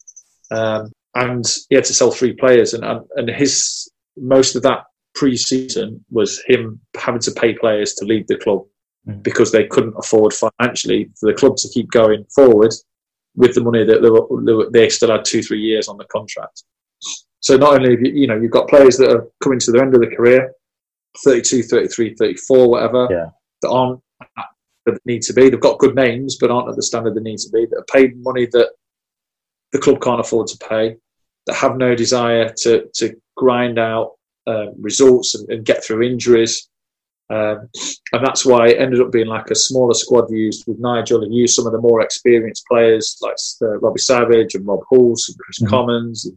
um, 0.51 0.91
and 1.15 1.47
he 1.71 1.77
had 1.77 1.85
to 1.85 1.95
sell 1.95 2.11
three 2.11 2.33
players, 2.33 2.75
and 2.75 2.85
and 3.15 3.29
his 3.31 3.89
most 4.17 4.57
of 4.57 4.63
that 4.63 4.85
pre-season 5.15 6.05
was 6.11 6.43
him 6.47 6.81
having 6.97 7.21
to 7.21 7.31
pay 7.33 7.55
players 7.55 7.95
to 7.95 8.05
leave 8.05 8.27
the 8.27 8.37
club 8.37 8.65
mm-hmm. 9.09 9.21
because 9.21 9.53
they 9.53 9.67
couldn't 9.67 9.95
afford 9.97 10.33
financially 10.33 11.11
for 11.19 11.31
the 11.31 11.39
club 11.39 11.57
to 11.57 11.69
keep 11.69 11.91
going 11.91 12.25
forward 12.35 12.73
with 13.37 13.55
the 13.55 13.61
money 13.61 13.85
that 13.85 14.03
they, 14.03 14.11
were, 14.11 14.71
they 14.71 14.89
still 14.89 15.11
had 15.11 15.25
two 15.25 15.43
three 15.43 15.61
years 15.61 15.89
on 15.89 15.97
the 15.97 16.05
contract. 16.05 16.63
So 17.41 17.57
not 17.57 17.75
only 17.75 17.91
have 17.91 18.01
you, 18.01 18.13
you 18.13 18.27
know, 18.27 18.37
you've 18.37 18.51
got 18.51 18.69
players 18.69 18.97
that 18.99 19.11
are 19.11 19.29
coming 19.43 19.59
to 19.61 19.73
the 19.73 19.81
end 19.81 19.95
of 19.95 20.01
the 20.01 20.15
career, 20.15 20.53
32, 21.25 21.65
33, 21.65 22.15
34, 22.15 22.71
whatever, 22.71 23.09
yeah. 23.11 23.27
that 23.63 23.69
aren't 23.69 24.01
that 24.87 24.99
need 25.05 25.23
to 25.23 25.33
be. 25.33 25.49
They've 25.49 25.61
got 25.61 25.79
good 25.79 25.95
names, 25.95 26.37
but 26.41 26.51
aren't 26.51 26.69
at 26.69 26.77
the 26.77 26.83
standard 26.83 27.15
they 27.15 27.21
need 27.21 27.39
to 27.39 27.51
be. 27.51 27.67
That 27.67 27.79
are 27.79 27.93
paid 27.93 28.23
money 28.23 28.47
that 28.53 28.71
the 29.73 29.79
club 29.79 30.01
can't 30.01 30.21
afford 30.21 30.47
to 30.49 30.59
pay. 30.59 30.97
That 31.47 31.57
have 31.57 31.77
no 31.77 31.95
desire 31.95 32.53
to 32.63 32.89
to 32.95 33.15
grind 33.37 33.79
out 33.79 34.13
um, 34.47 34.75
results 34.81 35.35
and, 35.35 35.49
and, 35.51 35.65
get 35.65 35.85
through 35.85 36.03
injuries. 36.03 36.69
Um, 37.31 37.69
and 38.13 38.25
that's 38.25 38.45
why 38.45 38.69
it 38.69 38.79
ended 38.79 39.01
up 39.01 39.11
being 39.11 39.27
like 39.27 39.51
a 39.51 39.55
smaller 39.55 39.95
squad 39.95 40.31
used 40.31 40.65
with 40.67 40.79
Nigel 40.79 41.23
and 41.23 41.35
used 41.35 41.55
some 41.55 41.67
of 41.67 41.73
the 41.73 41.81
more 41.81 42.03
experienced 42.03 42.65
players 42.71 43.17
like 43.23 43.37
uh, 43.63 43.79
Robbie 43.79 44.01
Savage 44.01 44.55
and 44.55 44.67
Rob 44.67 44.81
Hulse 44.93 45.29
and 45.29 45.39
Kris 45.39 45.61
mm-hmm. 45.61 45.71
Commons 45.71 46.27
and 46.27 46.37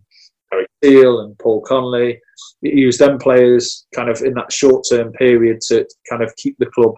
Harry 0.51 0.65
Steele 0.77 1.19
and 1.19 1.37
Paul 1.39 1.61
Connolly. 1.61 2.19
He 2.61 2.69
used 2.69 2.99
them 2.99 3.17
players 3.17 3.85
kind 3.93 4.09
of 4.09 4.21
in 4.21 4.33
that 4.35 4.51
short 4.51 4.85
term 4.89 5.11
period 5.13 5.59
to 5.67 5.85
kind 6.09 6.23
of 6.23 6.33
keep 6.37 6.57
the 6.57 6.67
club 6.67 6.95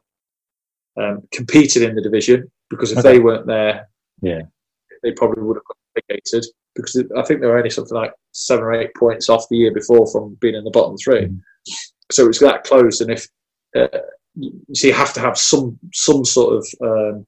um, 1.00 1.24
competed 1.32 1.82
in 1.82 1.96
the 1.96 2.02
division 2.02 2.50
because 2.70 2.92
if 2.92 3.00
okay. 3.00 3.14
they 3.14 3.20
weren't 3.20 3.48
there, 3.48 3.90
yeah, 4.22 4.42
they 5.02 5.12
probably 5.14 5.44
would 5.44 5.58
have 5.58 5.64
relegated 6.10 6.46
because 6.76 7.04
I 7.18 7.24
think 7.24 7.42
they 7.42 7.48
were 7.48 7.58
only 7.58 7.70
something 7.70 7.96
like 7.96 8.14
seven 8.32 8.64
or 8.64 8.74
eight 8.74 8.92
points 8.96 9.30
off 9.30 9.48
the 9.50 9.58
year 9.58 9.74
before 9.74 10.10
from 10.12 10.38
being 10.40 10.56
in 10.56 10.64
the 10.64 10.72
bottom 10.72 10.96
3 10.98 11.26
mm. 11.26 11.40
So 12.12 12.24
it 12.24 12.28
was 12.28 12.40
that 12.40 12.64
close, 12.64 13.02
and 13.02 13.12
if 13.12 13.28
uh, 13.78 13.88
so, 14.74 14.88
you 14.88 14.94
have 14.94 15.14
to 15.14 15.20
have 15.20 15.38
some 15.38 15.78
some 15.94 16.26
sort 16.26 16.56
of 16.56 16.68
um, 16.82 17.28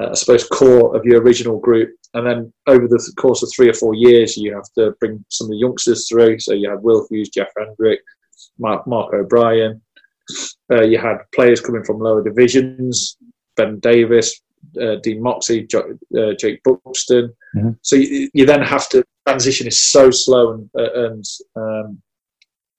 uh, 0.00 0.10
I 0.10 0.14
suppose 0.14 0.48
core 0.48 0.96
of 0.96 1.04
your 1.04 1.22
original 1.22 1.60
group 1.60 1.96
and 2.16 2.26
then 2.26 2.52
over 2.66 2.88
the 2.88 3.12
course 3.18 3.42
of 3.42 3.50
three 3.54 3.68
or 3.68 3.74
four 3.74 3.94
years, 3.94 4.38
you 4.38 4.54
have 4.54 4.72
to 4.78 4.92
bring 5.00 5.22
some 5.28 5.46
of 5.46 5.50
the 5.50 5.58
youngsters 5.58 6.08
through. 6.08 6.40
So 6.40 6.54
you 6.54 6.70
had 6.70 6.82
Will 6.82 7.06
Hughes, 7.10 7.28
Jeff 7.28 7.48
Hendrick, 7.58 8.00
Mark, 8.58 8.86
Mark 8.86 9.12
O'Brien. 9.12 9.82
Uh, 10.72 10.82
you 10.82 10.98
had 10.98 11.18
players 11.34 11.60
coming 11.60 11.84
from 11.84 11.98
lower 11.98 12.24
divisions, 12.24 13.18
Ben 13.56 13.80
Davies, 13.80 14.40
uh, 14.80 14.96
Dean 15.02 15.22
Moxey, 15.22 15.68
uh, 15.74 16.32
Jake 16.40 16.62
Buxton. 16.64 17.34
Mm-hmm. 17.56 17.70
So 17.82 17.96
you, 17.96 18.30
you, 18.34 18.46
then 18.46 18.62
have 18.62 18.88
to 18.90 19.04
transition 19.26 19.66
is 19.66 19.82
so 19.82 20.10
slow 20.10 20.52
and, 20.52 20.70
uh, 20.78 21.06
and 21.06 21.24
um, 21.56 22.02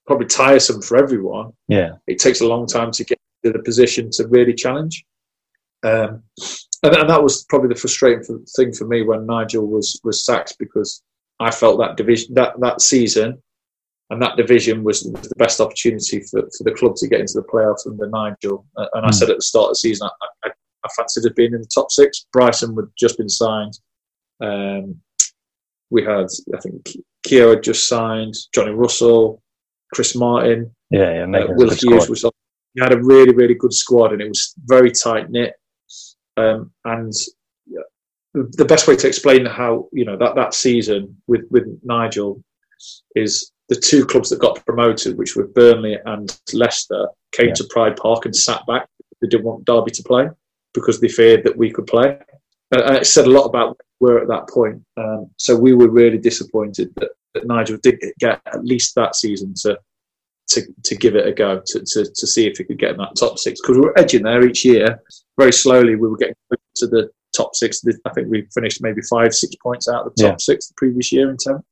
probably 0.06 0.26
tiresome 0.26 0.82
for 0.82 0.96
everyone. 0.96 1.52
Yeah, 1.66 1.92
it 2.06 2.18
takes 2.18 2.40
a 2.40 2.46
long 2.46 2.66
time 2.66 2.90
to 2.92 3.04
get 3.04 3.18
to 3.44 3.52
the 3.52 3.58
position 3.58 4.10
to 4.12 4.26
really 4.28 4.54
challenge. 4.54 5.04
Um, 5.84 6.22
and, 6.82 6.94
and 6.94 7.10
that 7.10 7.22
was 7.22 7.44
probably 7.48 7.68
the 7.68 7.80
frustrating 7.80 8.44
thing 8.56 8.72
for 8.72 8.86
me 8.86 9.02
when 9.02 9.26
Nigel 9.26 9.66
was 9.66 10.00
was 10.04 10.24
sacked 10.24 10.56
because 10.58 11.02
I 11.40 11.50
felt 11.50 11.78
that 11.80 11.96
division 11.96 12.34
that 12.34 12.60
that 12.60 12.80
season 12.80 13.42
and 14.10 14.22
that 14.22 14.36
division 14.36 14.84
was, 14.84 15.02
the 15.02 15.34
best 15.36 15.60
opportunity 15.60 16.20
for, 16.20 16.42
for 16.56 16.64
the 16.64 16.72
club 16.72 16.94
to 16.96 17.08
get 17.08 17.20
into 17.20 17.34
the 17.34 17.42
playoffs 17.42 17.86
under 17.86 18.08
Nigel. 18.08 18.66
Uh, 18.76 18.86
and 18.94 19.04
I 19.04 19.10
mm. 19.10 19.14
said 19.14 19.30
at 19.30 19.36
the 19.36 19.42
start 19.42 19.64
of 19.64 19.70
the 19.72 19.76
season, 19.76 20.08
I, 20.22 20.48
I, 20.48 20.50
I 20.84 20.88
fancied 20.96 21.26
it 21.26 21.36
being 21.36 21.52
in 21.52 21.60
the 21.60 21.68
top 21.72 21.90
six. 21.90 22.26
Bryson 22.32 22.74
had 22.74 22.86
just 22.98 23.18
been 23.18 23.28
signed. 23.28 23.78
Um, 24.40 25.00
we 25.90 26.04
had, 26.04 26.26
I 26.54 26.60
think, 26.60 26.90
Keogh 27.22 27.50
had 27.50 27.62
just 27.62 27.88
signed, 27.88 28.34
Johnny 28.54 28.72
Russell, 28.72 29.42
Chris 29.92 30.14
Martin. 30.14 30.74
Yeah, 30.90 31.26
yeah, 31.26 31.38
uh, 31.38 31.46
Will 31.50 31.70
Hughes 31.70 32.08
was. 32.08 32.24
We 32.74 32.82
had 32.82 32.92
a 32.92 33.02
really, 33.02 33.34
really 33.34 33.54
good 33.54 33.72
squad, 33.72 34.12
and 34.12 34.22
it 34.22 34.28
was 34.28 34.54
very 34.66 34.92
tight 34.92 35.30
knit. 35.30 35.54
Um, 36.36 36.70
and 36.84 37.12
the 38.34 38.64
best 38.64 38.86
way 38.86 38.96
to 38.96 39.08
explain 39.08 39.44
how 39.46 39.88
you 39.92 40.04
know 40.04 40.16
that 40.16 40.34
that 40.36 40.54
season 40.54 41.16
with 41.26 41.42
with 41.50 41.64
Nigel 41.82 42.42
is 43.16 43.50
the 43.68 43.76
two 43.76 44.04
clubs 44.06 44.30
that 44.30 44.40
got 44.40 44.64
promoted, 44.64 45.18
which 45.18 45.36
were 45.36 45.48
Burnley 45.48 45.98
and 46.06 46.38
Leicester, 46.52 47.08
came 47.32 47.48
yeah. 47.48 47.54
to 47.54 47.68
Pride 47.70 47.96
Park 47.96 48.24
and 48.24 48.34
sat 48.34 48.64
back. 48.66 48.86
They 49.20 49.28
didn't 49.28 49.44
want 49.44 49.64
Derby 49.64 49.90
to 49.90 50.02
play 50.02 50.28
because 50.72 51.00
they 51.00 51.08
feared 51.08 51.44
that 51.44 51.56
we 51.56 51.70
could 51.70 51.86
play. 51.86 52.18
And 52.70 52.96
it 52.96 53.06
said 53.06 53.26
a 53.26 53.30
lot 53.30 53.46
about 53.46 53.78
were 54.00 54.20
at 54.20 54.28
that 54.28 54.48
point. 54.48 54.82
Um, 54.96 55.30
so 55.36 55.56
we 55.56 55.74
were 55.74 55.88
really 55.88 56.18
disappointed 56.18 56.92
that, 56.96 57.10
that 57.34 57.46
Nigel 57.46 57.78
did 57.82 58.00
get 58.18 58.40
at 58.46 58.64
least 58.64 58.94
that 58.94 59.16
season 59.16 59.54
to 59.62 59.78
to, 60.50 60.62
to 60.84 60.96
give 60.96 61.14
it 61.14 61.26
a 61.26 61.32
go 61.32 61.60
to, 61.66 61.80
to, 61.80 62.04
to 62.04 62.26
see 62.26 62.46
if 62.46 62.56
he 62.56 62.64
could 62.64 62.78
get 62.78 62.92
in 62.92 62.96
that 62.96 63.16
top 63.18 63.38
six 63.38 63.60
because 63.60 63.76
we 63.76 63.82
were 63.82 63.98
edging 63.98 64.22
there 64.22 64.46
each 64.46 64.64
year. 64.64 64.98
Very 65.38 65.52
slowly, 65.52 65.94
we 65.94 66.08
were 66.08 66.16
getting 66.16 66.34
to 66.76 66.86
the 66.86 67.10
top 67.36 67.54
six. 67.54 67.82
I 68.04 68.10
think 68.10 68.28
we 68.28 68.46
finished 68.54 68.82
maybe 68.82 69.02
five, 69.02 69.34
six 69.34 69.54
points 69.56 69.88
out 69.88 70.06
of 70.06 70.14
the 70.14 70.22
top 70.22 70.32
yeah. 70.32 70.36
six 70.38 70.68
the 70.68 70.74
previous 70.76 71.12
year 71.12 71.30
in 71.30 71.36
10th. 71.36 71.62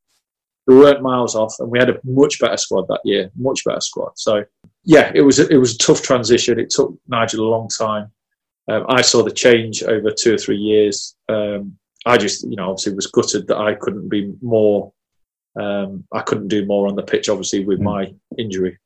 We 0.67 0.77
weren't 0.77 1.01
miles 1.01 1.37
off, 1.37 1.55
and 1.61 1.71
we 1.71 1.79
had 1.79 1.91
a 1.91 2.01
much 2.05 2.41
better 2.41 2.57
squad 2.57 2.89
that 2.89 3.01
year, 3.05 3.31
much 3.37 3.65
better 3.65 3.81
squad. 3.81 4.11
So, 4.17 4.45
yeah, 4.83 5.13
it 5.15 5.23
was 5.23 5.39
a, 5.39 5.49
it 5.49 5.59
was 5.59 5.77
a 5.77 5.79
tough 5.79 6.03
transition. 6.03 6.59
It 6.59 6.71
took 6.71 6.95
Nigel 7.07 7.47
a 7.47 7.49
long 7.49 7.69
time. 7.69 8.11
Um, 8.69 8.85
I 8.89 9.01
saw 9.01 9.23
the 9.23 9.31
change 9.31 9.85
over 9.85 10.11
two 10.11 10.35
or 10.35 10.39
three 10.39 10.57
years. 10.57 11.15
Um, 11.29 11.79
I 12.07 12.17
just, 12.17 12.45
you 12.49 12.57
know, 12.57 12.71
obviously 12.71 12.95
was 12.95 13.09
gutted 13.09 13.49
that 13.49 13.59
I 13.59 13.75
couldn't 13.75 14.09
be 14.09 14.33
more. 14.41 14.93
Um, 15.61 16.05
I 16.13 16.21
couldn't 16.21 16.49
do 16.49 16.65
more 16.65 16.87
on 16.87 16.95
the 16.95 17.03
pitch, 17.03 17.29
obviously, 17.29 17.65
with 17.65 17.81
mm. 17.81 17.85
my 17.85 18.15
injury. 18.39 18.79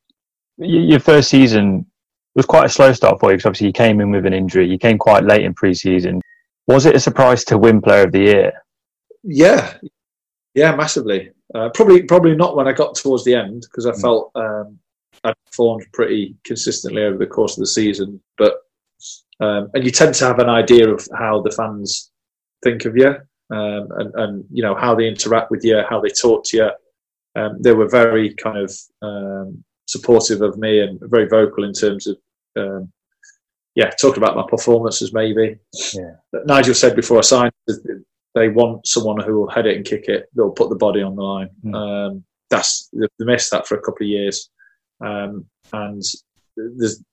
Your 0.57 1.01
first 1.01 1.29
season 1.29 1.87
was 2.35 2.47
quite 2.47 2.67
a 2.67 2.69
slow 2.71 2.93
start 2.93 3.21
for 3.21 3.31
you 3.31 3.37
because 3.37 3.47
obviously 3.47 3.67
you 3.69 3.73
came 3.73 4.01
in 4.01 4.11
with 4.11 4.25
an 4.25 4.33
injury. 4.33 4.69
You 4.69 4.79
came 4.79 4.99
quite 4.99 5.25
late 5.25 5.45
in 5.45 5.53
pre-season. 5.55 6.21
Was 6.67 6.87
it 6.87 6.97
a 6.97 7.01
surprise 7.01 7.45
to 7.45 7.59
win 7.59 7.81
Player 7.81 8.05
of 8.05 8.13
the 8.13 8.21
Year? 8.21 8.53
Yeah, 9.23 9.75
yeah, 10.55 10.75
massively. 10.75 11.31
Uh, 11.55 11.69
probably, 11.75 12.03
probably 12.03 12.37
not 12.37 12.57
when 12.57 12.69
I 12.69 12.73
got 12.73 12.95
towards 12.95 13.25
the 13.25 13.35
end 13.35 13.63
because 13.63 13.87
I 13.87 13.93
mm. 13.93 14.01
felt 14.01 14.31
um, 14.35 14.79
I 15.25 15.35
performed 15.47 15.87
pretty 15.93 16.37
consistently 16.45 17.03
over 17.03 17.19
the 17.19 17.27
course 17.27 17.57
of 17.57 17.63
the 17.63 17.67
season. 17.67 18.21
But 18.39 18.55
um, 19.41 19.71
and 19.75 19.85
you 19.85 19.91
tend 19.91 20.15
to 20.17 20.27
have 20.27 20.39
an 20.39 20.49
idea 20.49 20.89
of 20.89 21.07
how 21.19 21.43
the 21.43 21.51
fans 21.51 22.10
think 22.63 22.85
of 22.85 22.97
you, 22.97 23.09
um, 23.51 23.89
and, 23.99 24.15
and 24.15 24.45
you 24.51 24.63
know 24.63 24.75
how 24.75 24.95
they 24.95 25.09
interact 25.09 25.51
with 25.51 25.65
you, 25.65 25.83
how 25.89 26.01
they 26.01 26.11
talk 26.11 26.45
to 26.47 26.57
you. 26.57 26.71
Um, 27.41 27.63
they 27.63 27.73
were 27.73 27.89
very 27.89 28.35
kind 28.35 28.59
of 28.59 28.77
um, 29.03 29.65
supportive 29.87 30.43
of 30.43 30.59
me 30.59 30.81
and 30.81 30.99
very 31.03 31.29
vocal 31.29 31.65
in 31.65 31.73
terms 31.73 32.07
of 32.07 32.17
um, 32.57 32.93
yeah, 33.75 33.91
talking 33.91 34.23
about 34.23 34.37
my 34.37 34.45
performances 34.49 35.13
maybe. 35.13 35.57
Yeah. 35.95 36.15
Nigel 36.45 36.75
said 36.75 36.97
before 36.97 37.19
I 37.19 37.23
signed 37.23 37.53
they 38.35 38.49
want 38.49 38.87
someone 38.87 39.21
who 39.21 39.39
will 39.39 39.51
head 39.51 39.67
it 39.67 39.77
and 39.77 39.85
kick 39.85 40.05
it. 40.09 40.29
They'll 40.35 40.51
put 40.51 40.71
the 40.71 40.77
body 40.77 41.03
on 41.03 41.17
the 41.17 41.23
line. 41.23 41.51
Mm. 41.65 41.75
Um, 41.75 42.25
that's 42.49 42.89
they 42.93 43.25
missed 43.25 43.51
that 43.53 43.67
for 43.67 43.77
a 43.77 43.81
couple 43.81 44.05
of 44.05 44.11
years, 44.11 44.51
um, 45.01 45.47
and 45.73 46.03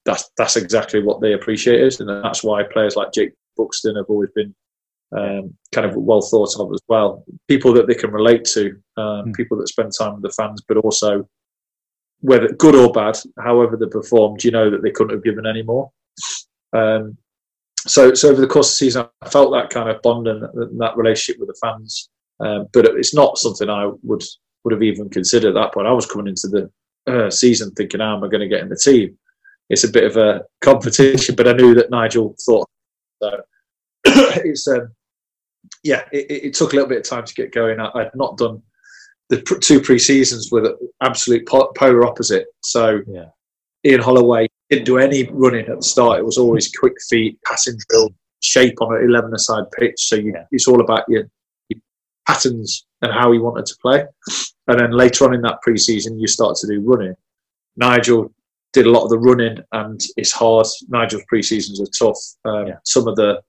that's 0.05 0.31
that's 0.37 0.55
exactly 0.55 1.01
what 1.01 1.21
they 1.21 1.33
appreciated, 1.33 1.99
and 1.99 2.23
that's 2.23 2.43
why 2.43 2.63
players 2.63 2.95
like 2.95 3.13
Jake 3.13 3.33
Buxton 3.55 3.95
have 3.95 4.05
always 4.09 4.29
been 4.35 4.53
um, 5.15 5.55
kind 5.73 5.85
of 5.85 5.95
well 5.95 6.21
thought 6.21 6.59
of 6.59 6.71
as 6.73 6.81
well. 6.87 7.23
People 7.47 7.73
that 7.73 7.87
they 7.87 7.95
can 7.95 8.11
relate 8.11 8.45
to, 8.45 8.71
um, 8.97 9.27
mm. 9.27 9.35
people 9.35 9.57
that 9.57 9.69
spend 9.69 9.91
time 9.97 10.15
with 10.15 10.23
the 10.23 10.29
fans, 10.31 10.61
but 10.67 10.77
also 10.77 11.27
whether 12.21 12.49
good 12.49 12.75
or 12.75 12.91
bad, 12.91 13.17
however 13.39 13.77
they 13.77 13.85
performed, 13.87 14.43
you 14.43 14.51
know 14.51 14.69
that 14.69 14.81
they 14.81 14.91
couldn't 14.91 15.13
have 15.13 15.23
given 15.23 15.45
any 15.45 15.63
more. 15.63 15.91
Um, 16.73 17.17
so, 17.79 18.13
so 18.13 18.29
over 18.29 18.41
the 18.41 18.47
course 18.47 18.67
of 18.67 18.73
the 18.73 18.85
season, 18.85 19.05
I 19.21 19.29
felt 19.29 19.53
that 19.53 19.69
kind 19.69 19.89
of 19.89 20.01
bond 20.01 20.27
and, 20.27 20.43
and 20.43 20.81
that 20.81 20.97
relationship 20.97 21.39
with 21.39 21.49
the 21.49 21.59
fans. 21.61 22.09
Um, 22.39 22.67
but 22.73 22.85
it's 22.85 23.15
not 23.15 23.37
something 23.37 23.69
I 23.69 23.89
would 24.03 24.23
would 24.63 24.73
have 24.73 24.83
even 24.83 25.09
considered 25.09 25.49
at 25.49 25.61
that 25.61 25.73
point. 25.73 25.87
I 25.87 25.91
was 25.91 26.05
coming 26.05 26.27
into 26.27 26.47
the 26.47 26.71
uh, 27.11 27.29
season 27.29 27.71
thinking, 27.71 27.99
"How 27.99 28.17
am 28.17 28.23
I 28.23 28.27
going 28.27 28.41
to 28.41 28.47
get 28.47 28.61
in 28.61 28.69
the 28.69 28.75
team?" 28.75 29.17
It's 29.69 29.83
a 29.83 29.91
bit 29.91 30.03
of 30.03 30.17
a 30.17 30.43
competition, 30.61 31.35
but 31.35 31.47
I 31.47 31.53
knew 31.53 31.73
that 31.75 31.89
Nigel 31.89 32.35
thought 32.45 32.69
so. 33.21 33.41
it's 34.05 34.67
um, 34.67 34.91
yeah, 35.83 36.03
it, 36.11 36.45
it, 36.45 36.53
took 36.53 36.73
a 36.73 36.75
little 36.75 36.89
bit 36.89 36.99
of 36.99 37.03
time 37.03 37.25
to 37.25 37.33
get 37.33 37.53
going. 37.53 37.79
I, 37.79 37.89
would 37.93 38.11
not 38.15 38.37
done 38.37 38.61
the 39.29 39.41
two 39.61 39.81
pre 39.81 39.99
seasons 39.99 40.49
with 40.51 40.65
absolute 41.01 41.47
polar 41.47 42.05
opposite. 42.05 42.47
So 42.63 43.01
yeah. 43.07 43.25
Ian 43.85 44.01
Holloway 44.01 44.47
didn't 44.69 44.85
do 44.85 44.97
any 44.97 45.29
running 45.31 45.67
at 45.67 45.77
the 45.77 45.83
start. 45.83 46.19
It 46.19 46.25
was 46.25 46.37
always 46.37 46.71
quick 46.75 46.95
feet, 47.09 47.39
passing 47.45 47.77
drill, 47.89 48.09
shape 48.41 48.81
on 48.81 48.95
an 48.95 49.03
11 49.03 49.33
aside 49.33 49.65
pitch. 49.77 49.95
So 49.97 50.15
you, 50.15 50.33
yeah. 50.35 50.45
it's 50.51 50.67
all 50.67 50.81
about 50.81 51.03
your, 51.07 51.23
your, 51.69 51.79
patterns 52.27 52.85
and 53.01 53.13
how 53.13 53.31
he 53.31 53.39
wanted 53.39 53.65
to 53.65 53.75
play. 53.81 54.05
And 54.67 54.79
then 54.79 54.91
later 54.91 55.25
on 55.25 55.33
in 55.33 55.41
that 55.41 55.61
pre-season, 55.61 56.19
you 56.19 56.27
start 56.27 56.57
to 56.57 56.67
do 56.67 56.81
running. 56.81 57.15
Nigel 57.77 58.33
did 58.73 58.85
a 58.85 58.91
lot 58.91 59.03
of 59.05 59.09
the 59.09 59.19
running, 59.19 59.59
and 59.71 60.01
it's 60.17 60.33
hard. 60.33 60.67
Nigel's 60.89 61.23
pre-seasons 61.29 61.79
are 61.79 61.87
tough. 61.97 62.17
Um, 62.43 62.67
yeah. 62.67 62.77
Some 62.83 63.07
of 63.07 63.15
the, 63.15 63.41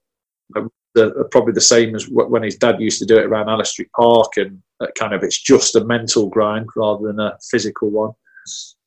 the 0.95 1.27
probably 1.31 1.53
the 1.53 1.61
same 1.61 1.95
as 1.95 2.07
when 2.09 2.43
his 2.43 2.57
dad 2.57 2.81
used 2.81 2.99
to 2.99 3.05
do 3.05 3.17
it 3.17 3.25
around 3.25 3.49
Alice 3.49 3.71
Street 3.71 3.91
Park, 3.95 4.37
and 4.37 4.61
kind 4.97 5.13
of 5.13 5.23
it's 5.23 5.41
just 5.41 5.75
a 5.75 5.85
mental 5.85 6.27
grind 6.27 6.67
rather 6.75 7.07
than 7.07 7.19
a 7.19 7.37
physical 7.51 7.89
one 7.89 8.13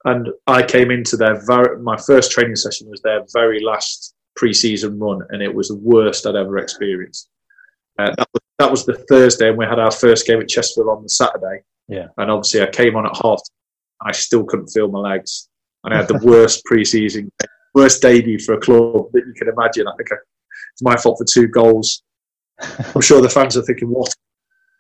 and 0.05 0.29
I 0.47 0.63
came 0.63 0.91
into 0.91 1.17
their 1.17 1.45
very, 1.47 1.79
my 1.81 1.97
first 1.97 2.33
training 2.33 2.57
session 2.57 2.89
was 2.89 3.01
their 3.03 3.25
very 3.33 3.63
last 3.63 4.15
pre-season 4.35 4.99
run, 4.99 5.21
and 5.31 5.43
it 5.43 5.55
was 5.55 5.69
the 5.69 5.77
worst 5.77 6.27
I'd 6.27 6.35
ever 6.35 6.59
experienced. 6.59 7.29
Uh, 7.99 8.15
that, 8.17 8.29
was, 8.33 8.43
that 8.59 8.71
was 8.71 8.87
the 8.87 8.95
Thursday, 9.09 9.49
and 9.49 9.59
we 9.59 9.65
had 9.65 9.79
our 9.79 9.91
first 9.91 10.27
game 10.27 10.41
at 10.41 10.49
Chesterfield 10.49 10.97
on 10.97 11.03
the 11.03 11.09
Saturday. 11.09 11.63
Yeah, 11.89 12.09
and 12.17 12.31
obviously 12.31 12.63
I 12.63 12.67
came 12.67 12.97
on 12.97 13.07
at 13.07 13.17
half. 13.23 13.41
I 14.01 14.13
still 14.13 14.45
couldn't 14.45 14.69
feel 14.69 14.89
my 14.89 14.99
legs, 14.99 15.49
and 15.85 15.95
I 15.95 15.99
had 15.99 16.09
the 16.09 16.19
worst 16.25 16.65
pre-season, 16.65 17.31
worst 17.75 18.03
debut 18.03 18.39
for 18.41 18.55
a 18.55 18.61
club 18.61 19.07
that 19.13 19.25
you 19.27 19.35
can 19.35 19.49
imagine. 19.49 19.87
I 19.87 19.95
think 19.97 20.11
I, 20.11 20.17
it's 20.73 20.83
my 20.83 20.97
fault 20.97 21.19
for 21.19 21.25
two 21.25 21.49
goals. 21.49 22.03
I'm 22.95 23.01
sure 23.01 23.21
the 23.21 23.29
fans 23.29 23.57
are 23.57 23.63
thinking, 23.63 23.89
"What, 23.89 24.15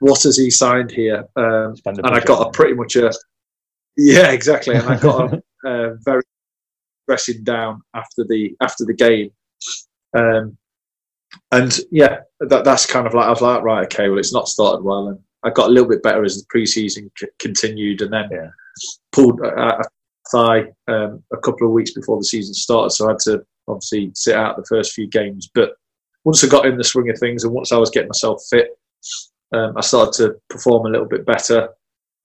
what 0.00 0.22
has 0.22 0.37
he 0.37 0.50
signed 0.50 0.90
here?" 0.90 1.26
Um, 1.37 1.74
and 1.87 2.07
I 2.07 2.20
got 2.20 2.46
a 2.46 2.50
pretty 2.50 2.74
much 2.74 2.96
a 2.96 3.12
yeah, 3.96 4.31
exactly. 4.31 4.74
And 4.74 4.88
I 4.88 4.98
got 4.98 5.35
a, 5.35 5.42
uh, 5.66 5.94
very 6.05 6.22
dressing 7.07 7.44
down 7.44 7.83
after 7.94 8.24
the 8.24 8.57
after 8.61 8.85
the 8.85 8.94
game. 8.94 9.31
Um, 10.16 10.57
and 11.50 11.78
yeah, 11.90 12.20
that, 12.40 12.64
that's 12.64 12.87
kind 12.87 13.07
of 13.07 13.14
like 13.14 13.26
I 13.26 13.31
was 13.31 13.40
like, 13.40 13.62
right, 13.62 13.85
okay, 13.85 14.09
well, 14.09 14.18
it's 14.18 14.35
not 14.35 14.48
started 14.48 14.85
well, 14.85 15.09
and 15.09 15.18
I 15.42 15.50
got 15.50 15.68
a 15.68 15.72
little 15.72 15.88
bit 15.88 16.02
better 16.02 16.24
as 16.24 16.37
the 16.37 16.59
preseason 16.59 17.11
c- 17.18 17.28
continued, 17.38 18.02
and 18.02 18.12
then 18.12 18.28
yeah. 18.31 18.50
pulled 19.12 19.40
a, 19.40 19.81
a 19.81 19.83
thigh 20.31 20.64
um, 20.88 21.22
a 21.33 21.38
couple 21.38 21.66
of 21.66 21.72
weeks 21.72 21.92
before 21.92 22.18
the 22.18 22.24
season 22.24 22.55
started, 22.55 22.90
so 22.90 23.07
I 23.07 23.12
had 23.12 23.18
to 23.20 23.44
obviously 23.68 24.11
sit 24.14 24.37
out 24.37 24.57
the 24.57 24.66
first 24.68 24.92
few 24.92 25.07
games. 25.07 25.48
But 25.55 25.72
once 26.24 26.44
I 26.44 26.48
got 26.48 26.66
in 26.66 26.76
the 26.76 26.85
swing 26.85 27.11
of 27.11 27.18
things, 27.18 27.44
and 27.44 27.52
once 27.52 27.72
I 27.72 27.78
was 27.78 27.90
getting 27.90 28.08
myself 28.08 28.42
fit, 28.48 28.70
um, 29.52 29.76
I 29.76 29.80
started 29.80 30.14
to 30.14 30.37
perform 30.48 30.87
a 30.87 30.90
little 30.90 31.08
bit 31.08 31.26
better, 31.26 31.68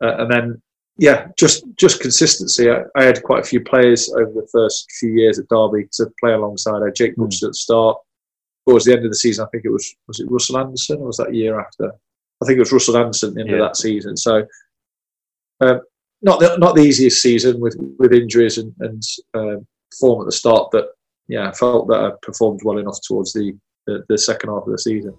uh, 0.04 0.18
and 0.18 0.32
then 0.32 0.62
yeah, 0.98 1.28
just 1.38 1.64
just 1.76 2.02
consistency. 2.02 2.70
I, 2.70 2.82
I, 2.96 3.04
had 3.04 3.22
quite 3.24 3.44
a 3.44 3.48
few 3.48 3.62
players 3.62 4.12
over 4.14 4.32
the 4.32 4.48
first 4.52 4.92
few 5.00 5.12
years 5.12 5.38
at 5.38 5.48
Derby 5.50 5.88
to 5.94 6.08
play 6.20 6.34
alongside. 6.34 6.82
I 6.82 6.86
had 6.86 6.96
Jake 6.96 7.16
Buxton 7.16 7.48
mm. 7.48 7.50
at 7.50 7.52
the 7.52 7.58
start. 7.58 7.98
Towards 8.68 8.84
the 8.84 8.94
end 8.94 9.06
of 9.06 9.12
the 9.12 9.16
season, 9.16 9.46
I 9.46 9.50
think 9.50 9.64
it 9.64 9.72
was 9.72 9.96
was 10.08 10.20
it 10.20 10.30
Russell 10.30 10.58
Anderson 10.58 10.98
or 11.00 11.08
was 11.08 11.18
that 11.18 11.34
year 11.34 11.60
after? 11.60 11.92
I 12.42 12.46
think 12.46 12.58
it 12.58 12.62
was 12.62 12.74
Russell 12.74 12.98
Anderson 12.98 13.30
at 13.30 13.36
the 13.36 13.42
end 13.42 13.50
yeah. 13.50 13.56
of 13.58 13.62
that 13.62 13.78
season. 13.78 14.18
So 14.18 14.46
um, 15.62 15.82
not 16.22 16.40
the, 16.40 16.58
not 16.58 16.76
the 16.76 16.82
easiest 16.82 17.22
season 17.22 17.60
with 17.60 17.78
with 18.00 18.12
injuries 18.12 18.58
and, 18.58 18.74
and 18.80 19.04
um, 19.36 19.68
form 20.00 20.22
at 20.22 20.26
the 20.26 20.32
start, 20.32 20.70
but 20.72 20.90
yeah, 21.28 21.50
I 21.50 21.54
felt 21.54 21.88
that 21.90 22.00
I 22.00 22.12
performed 22.22 22.62
well 22.64 22.78
enough 22.78 23.00
towards 23.06 23.34
the, 23.34 23.54
the, 23.88 24.04
the 24.08 24.18
second 24.18 24.50
half 24.50 24.64
of 24.64 24.72
the 24.72 24.78
season. 24.78 25.16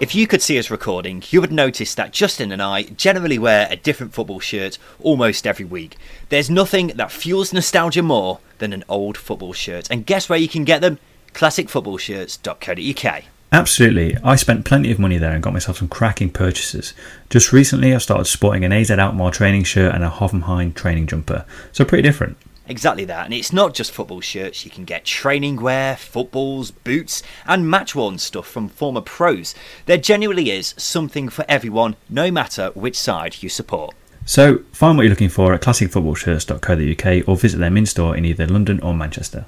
If 0.00 0.14
you 0.14 0.26
could 0.26 0.42
see 0.42 0.58
us 0.58 0.70
recording, 0.70 1.22
you 1.30 1.40
would 1.40 1.52
notice 1.52 1.94
that 1.94 2.12
Justin 2.12 2.52
and 2.52 2.62
I 2.62 2.82
generally 2.82 3.38
wear 3.38 3.68
a 3.70 3.76
different 3.76 4.14
football 4.14 4.40
shirt 4.40 4.78
almost 4.98 5.46
every 5.46 5.64
week. 5.64 5.96
There's 6.30 6.48
nothing 6.50 6.88
that 6.96 7.12
fuels 7.12 7.52
nostalgia 7.52 8.02
more 8.02 8.40
than 8.58 8.72
an 8.72 8.82
old 8.88 9.16
football 9.16 9.52
shirt. 9.52 9.90
And 9.90 10.06
guess 10.06 10.28
where 10.28 10.38
you 10.38 10.48
can 10.48 10.64
get 10.64 10.80
them? 10.80 10.98
classicfootballshirts.co.uk. 11.34 13.24
Absolutely. 13.52 14.16
I 14.22 14.36
spent 14.36 14.64
plenty 14.64 14.92
of 14.92 14.98
money 15.00 15.18
there 15.18 15.32
and 15.32 15.42
got 15.42 15.52
myself 15.52 15.78
some 15.78 15.88
cracking 15.88 16.30
purchases. 16.30 16.94
Just 17.28 17.52
recently, 17.52 17.92
I 17.94 17.98
started 17.98 18.26
sporting 18.26 18.64
an 18.64 18.72
AZ 18.72 18.90
Alkmaar 18.90 19.32
training 19.32 19.64
shirt 19.64 19.94
and 19.94 20.04
a 20.04 20.10
Hoffenheim 20.10 20.72
training 20.74 21.08
jumper. 21.08 21.44
So 21.72 21.84
pretty 21.84 22.02
different. 22.02 22.36
Exactly 22.68 23.04
that, 23.06 23.24
and 23.24 23.34
it's 23.34 23.52
not 23.52 23.74
just 23.74 23.90
football 23.90 24.20
shirts, 24.20 24.64
you 24.64 24.70
can 24.70 24.84
get 24.84 25.04
training 25.04 25.60
wear, 25.60 25.96
footballs, 25.96 26.70
boots, 26.70 27.20
and 27.44 27.68
match 27.68 27.96
worn 27.96 28.16
stuff 28.18 28.46
from 28.46 28.68
former 28.68 29.00
pros. 29.00 29.56
There 29.86 29.96
genuinely 29.96 30.52
is 30.52 30.74
something 30.76 31.28
for 31.28 31.44
everyone, 31.48 31.96
no 32.08 32.30
matter 32.30 32.70
which 32.74 32.96
side 32.96 33.42
you 33.42 33.48
support. 33.48 33.96
So, 34.24 34.60
find 34.70 34.96
what 34.96 35.02
you're 35.02 35.10
looking 35.10 35.30
for 35.30 35.52
at 35.52 35.62
classicfootballshirts.co.uk 35.62 37.28
or 37.28 37.36
visit 37.36 37.58
them 37.58 37.76
in 37.76 37.86
store 37.86 38.16
in 38.16 38.24
either 38.24 38.46
London 38.46 38.78
or 38.82 38.94
Manchester. 38.94 39.46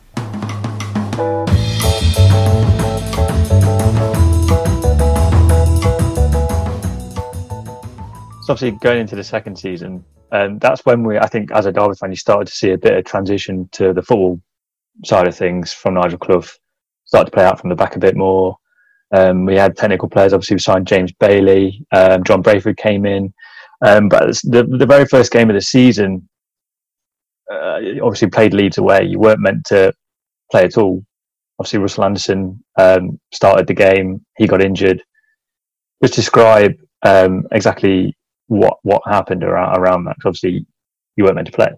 Obviously, 8.53 8.79
going 8.79 9.01
into 9.01 9.17
the 9.17 9.25
second 9.25 9.59
season, 9.59 10.05
um, 10.31 10.59
that's 10.59 10.85
when 10.85 11.05
we, 11.05 11.19
I 11.19 11.27
think, 11.27 11.51
as 11.53 11.67
a 11.67 11.73
Derby 11.73 11.95
fan, 11.95 12.11
you 12.11 12.17
started 12.17 12.47
to 12.49 12.53
see 12.53 12.71
a 12.71 12.79
bit 12.79 12.97
of 12.97 13.05
transition 13.05 13.69
to 13.73 13.93
the 13.93 14.03
football 14.03 14.41
side 15.05 15.27
of 15.27 15.35
things 15.35 15.73
from 15.73 15.95
Nigel 15.95 16.19
Clough. 16.19 16.45
Started 17.05 17.31
to 17.31 17.35
play 17.35 17.45
out 17.45 17.59
from 17.59 17.71
the 17.71 17.77
back 17.77 17.97
a 17.97 17.99
bit 17.99 18.17
more. 18.17 18.57
Um, 19.15 19.47
we 19.47 19.57
had 19.57 19.77
technical 19.77 20.09
players. 20.09 20.33
Obviously, 20.33 20.57
we 20.57 20.61
signed 20.61 20.87
James 20.87 21.13
Bailey. 21.13 21.85
Um, 21.93 22.25
John 22.25 22.43
Brayford 22.43 22.77
came 22.77 23.07
in. 23.07 23.33
Um, 23.85 24.09
but 24.09 24.29
the 24.45 24.65
the 24.79 24.87
very 24.87 25.07
first 25.07 25.33
game 25.33 25.51
of 25.51 25.55
the 25.55 25.61
season, 25.61 26.29
uh, 27.51 27.81
obviously 28.03 28.29
played 28.29 28.55
Leeds 28.55 28.79
away. 28.79 29.05
You 29.05 29.19
weren't 29.19 29.41
meant 29.41 29.65
to 29.67 29.93
play 30.51 30.65
at 30.65 30.79
all. 30.79 31.05
Obviously, 31.59 31.81
Russell 31.81 32.05
Anderson 32.05 32.63
um, 32.79 33.19
started 33.33 33.67
the 33.67 33.75
game. 33.75 34.25
He 34.37 34.47
got 34.47 34.63
injured. 34.63 35.03
Just 36.03 36.15
describe 36.15 36.75
um, 37.03 37.45
exactly 37.51 38.15
what 38.53 38.79
what 38.83 39.03
happened 39.07 39.43
around, 39.43 39.77
around 39.79 40.05
that. 40.05 40.17
Because 40.17 40.39
obviously, 40.39 40.67
you 41.17 41.25
weren't 41.25 41.37
meant 41.37 41.49
to 41.49 41.53
play. 41.53 41.69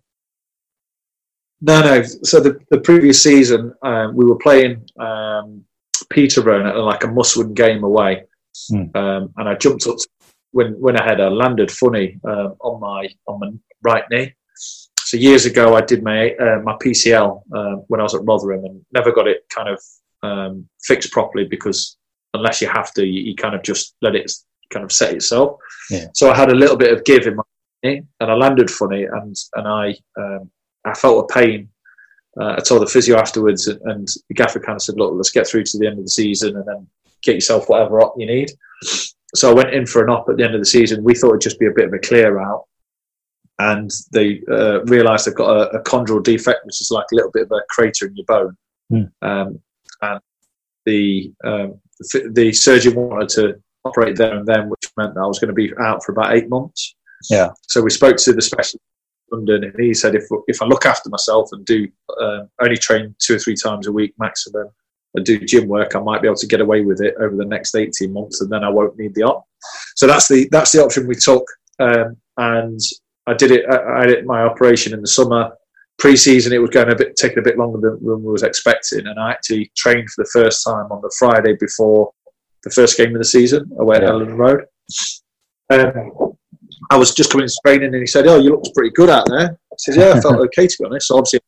No, 1.60 1.80
no. 1.80 2.02
So 2.02 2.40
the, 2.40 2.58
the 2.70 2.80
previous 2.80 3.22
season, 3.22 3.72
um, 3.82 4.14
we 4.14 4.26
were 4.26 4.36
playing 4.36 4.84
um, 4.98 5.64
Peterborough 6.10 6.68
at 6.68 6.76
like 6.76 7.04
a 7.04 7.08
must-win 7.08 7.54
game 7.54 7.84
away, 7.84 8.24
mm. 8.70 8.94
um, 8.96 9.32
and 9.36 9.48
I 9.48 9.54
jumped 9.54 9.86
up 9.86 9.96
when 10.50 10.72
when 10.80 10.96
I 10.96 11.04
had 11.04 11.20
a 11.20 11.30
landed 11.30 11.70
funny 11.70 12.18
uh, 12.26 12.50
on 12.60 12.80
my 12.80 13.08
on 13.26 13.40
my 13.40 13.50
right 13.82 14.04
knee. 14.10 14.34
So 14.56 15.16
years 15.16 15.46
ago, 15.46 15.74
I 15.74 15.80
did 15.80 16.02
my 16.02 16.32
uh, 16.34 16.60
my 16.64 16.74
PCL 16.74 17.42
uh, 17.54 17.76
when 17.88 18.00
I 18.00 18.02
was 18.02 18.14
at 18.14 18.24
Rotherham 18.24 18.64
and 18.64 18.84
never 18.92 19.12
got 19.12 19.28
it 19.28 19.44
kind 19.48 19.68
of 19.68 19.80
um, 20.22 20.68
fixed 20.82 21.12
properly 21.12 21.44
because 21.44 21.96
unless 22.32 22.60
you 22.60 22.68
have 22.68 22.92
to, 22.94 23.06
you, 23.06 23.20
you, 23.22 23.36
kind 23.36 23.54
of 23.54 23.62
just 23.62 23.94
let 24.02 24.16
it 24.16 24.30
kind 24.70 24.84
of 24.84 24.92
set 24.92 25.14
itself. 25.14 25.58
Yeah. 25.90 26.06
So 26.14 26.30
I 26.30 26.36
had 26.36 26.50
a 26.50 26.54
little 26.54 26.76
bit 26.76 26.92
of 26.92 27.04
give 27.04 27.26
in 27.26 27.36
my 27.36 27.42
knee, 27.82 28.02
and 28.20 28.30
I 28.30 28.34
landed 28.34 28.70
funny, 28.70 29.04
and 29.04 29.36
and 29.54 29.68
I 29.68 29.94
um, 30.18 30.50
I 30.84 30.94
felt 30.94 31.30
a 31.30 31.34
pain. 31.34 31.68
Uh, 32.40 32.54
I 32.58 32.60
told 32.60 32.82
the 32.82 32.86
physio 32.86 33.16
afterwards, 33.16 33.66
and 33.68 34.08
the 34.28 34.34
gaffer 34.34 34.60
kind 34.60 34.76
of 34.76 34.82
said, 34.82 34.96
"Look, 34.96 35.14
let's 35.14 35.30
get 35.30 35.46
through 35.46 35.64
to 35.64 35.78
the 35.78 35.86
end 35.86 35.98
of 35.98 36.04
the 36.04 36.10
season, 36.10 36.56
and 36.56 36.66
then 36.66 36.86
get 37.22 37.34
yourself 37.34 37.68
whatever 37.68 38.00
op 38.00 38.14
you 38.18 38.26
need." 38.26 38.50
So 39.34 39.50
I 39.50 39.54
went 39.54 39.74
in 39.74 39.86
for 39.86 40.02
an 40.02 40.10
op 40.10 40.28
at 40.28 40.36
the 40.36 40.44
end 40.44 40.54
of 40.54 40.60
the 40.60 40.66
season. 40.66 41.04
We 41.04 41.14
thought 41.14 41.30
it'd 41.30 41.40
just 41.40 41.58
be 41.58 41.66
a 41.66 41.72
bit 41.72 41.86
of 41.86 41.92
a 41.92 41.98
clear 41.98 42.40
out, 42.40 42.64
and 43.58 43.90
they 44.12 44.42
uh, 44.50 44.82
realised 44.84 45.26
they've 45.26 45.34
got 45.34 45.56
a, 45.56 45.78
a, 45.78 45.82
chondral 45.82 46.22
defect, 46.22 46.64
which 46.64 46.80
is 46.80 46.90
like 46.90 47.06
a 47.12 47.14
little 47.14 47.30
bit 47.32 47.44
of 47.44 47.52
a 47.52 47.62
crater 47.68 48.06
in 48.06 48.16
your 48.16 48.26
bone. 48.26 48.56
Mm. 48.92 49.10
Um, 49.22 49.60
and 50.02 50.20
the, 50.86 51.32
um, 51.44 51.80
the 51.98 52.30
the 52.32 52.52
surgeon 52.52 52.94
wanted 52.94 53.28
to 53.30 53.62
operate 53.84 54.16
there 54.16 54.36
and 54.36 54.46
then, 54.46 54.68
which 54.68 54.90
meant 54.96 55.14
that 55.14 55.20
I 55.20 55.26
was 55.26 55.38
going 55.38 55.48
to 55.48 55.54
be 55.54 55.72
out 55.80 56.04
for 56.04 56.12
about 56.12 56.34
eight 56.34 56.48
months. 56.48 56.94
Yeah. 57.30 57.50
So 57.68 57.82
we 57.82 57.90
spoke 57.90 58.16
to 58.18 58.32
the 58.32 58.42
specialist 58.42 58.78
in 59.32 59.38
London, 59.38 59.64
and 59.64 59.78
he 59.78 59.94
said 59.94 60.14
if 60.14 60.24
if 60.46 60.60
I 60.60 60.66
look 60.66 60.86
after 60.86 61.08
myself 61.08 61.48
and 61.52 61.64
do 61.64 61.88
uh, 62.20 62.44
only 62.60 62.76
train 62.76 63.14
two 63.18 63.36
or 63.36 63.38
three 63.38 63.56
times 63.56 63.86
a 63.86 63.92
week 63.92 64.14
maximum, 64.18 64.68
and 65.14 65.24
do 65.24 65.38
gym 65.38 65.68
work, 65.68 65.94
I 65.94 66.00
might 66.00 66.22
be 66.22 66.28
able 66.28 66.36
to 66.36 66.46
get 66.46 66.60
away 66.60 66.82
with 66.82 67.00
it 67.00 67.14
over 67.20 67.36
the 67.36 67.44
next 67.44 67.74
eighteen 67.74 68.12
months, 68.12 68.40
and 68.40 68.50
then 68.50 68.64
I 68.64 68.68
won't 68.68 68.98
need 68.98 69.14
the 69.14 69.22
op. 69.22 69.44
So 69.96 70.06
that's 70.06 70.28
the 70.28 70.48
that's 70.50 70.72
the 70.72 70.82
option 70.84 71.06
we 71.06 71.14
took, 71.14 71.44
um, 71.78 72.16
and 72.36 72.80
I 73.26 73.34
did 73.34 73.50
it. 73.52 73.64
I 73.70 74.06
did 74.06 74.26
my 74.26 74.42
operation 74.42 74.92
in 74.92 75.00
the 75.00 75.06
summer. 75.06 75.52
Pre-season, 75.96 76.52
it 76.52 76.58
was 76.58 76.70
going 76.70 76.90
a 76.90 76.96
bit 76.96 77.14
taking 77.14 77.38
a 77.38 77.42
bit 77.42 77.56
longer 77.56 77.78
than, 77.80 78.04
than 78.04 78.24
we 78.24 78.32
was 78.32 78.42
expecting, 78.42 79.06
and 79.06 79.18
I 79.18 79.30
actually 79.30 79.70
trained 79.76 80.10
for 80.10 80.24
the 80.24 80.30
first 80.32 80.64
time 80.64 80.90
on 80.90 81.00
the 81.00 81.14
Friday 81.16 81.56
before 81.58 82.12
the 82.64 82.70
first 82.70 82.96
game 82.96 83.14
of 83.14 83.18
the 83.18 83.24
season 83.24 83.70
away 83.78 83.96
at 83.96 84.02
yeah. 84.02 84.08
Elland 84.08 84.36
Road. 84.36 84.64
Um, 85.70 86.36
I 86.90 86.96
was 86.96 87.14
just 87.14 87.30
coming 87.30 87.46
to 87.46 87.54
training, 87.64 87.92
and 87.92 88.00
he 88.00 88.06
said, 88.06 88.26
"Oh, 88.26 88.38
you 88.38 88.50
look 88.50 88.74
pretty 88.74 88.90
good 88.90 89.10
out 89.10 89.26
there." 89.28 89.50
I 89.72 89.76
said, 89.78 89.96
"Yeah, 89.96 90.12
I 90.14 90.20
felt 90.20 90.36
okay 90.46 90.66
to 90.66 90.76
be 90.78 90.84
honest." 90.84 91.08
So 91.08 91.16
obviously, 91.16 91.40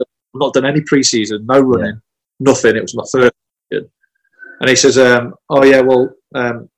I've 0.00 0.06
not 0.34 0.54
done 0.54 0.66
any 0.66 0.80
pre-season, 0.82 1.46
no 1.46 1.60
running, 1.60 1.94
yeah. 1.94 2.52
nothing. 2.52 2.76
It 2.76 2.82
was 2.82 2.96
my 2.96 3.04
first. 3.10 3.32
Season. 3.72 3.90
And 4.60 4.68
he 4.68 4.76
says, 4.76 4.98
um, 4.98 5.34
"Oh 5.48 5.64
yeah, 5.64 5.80
well, 5.80 6.14
um, 6.34 6.68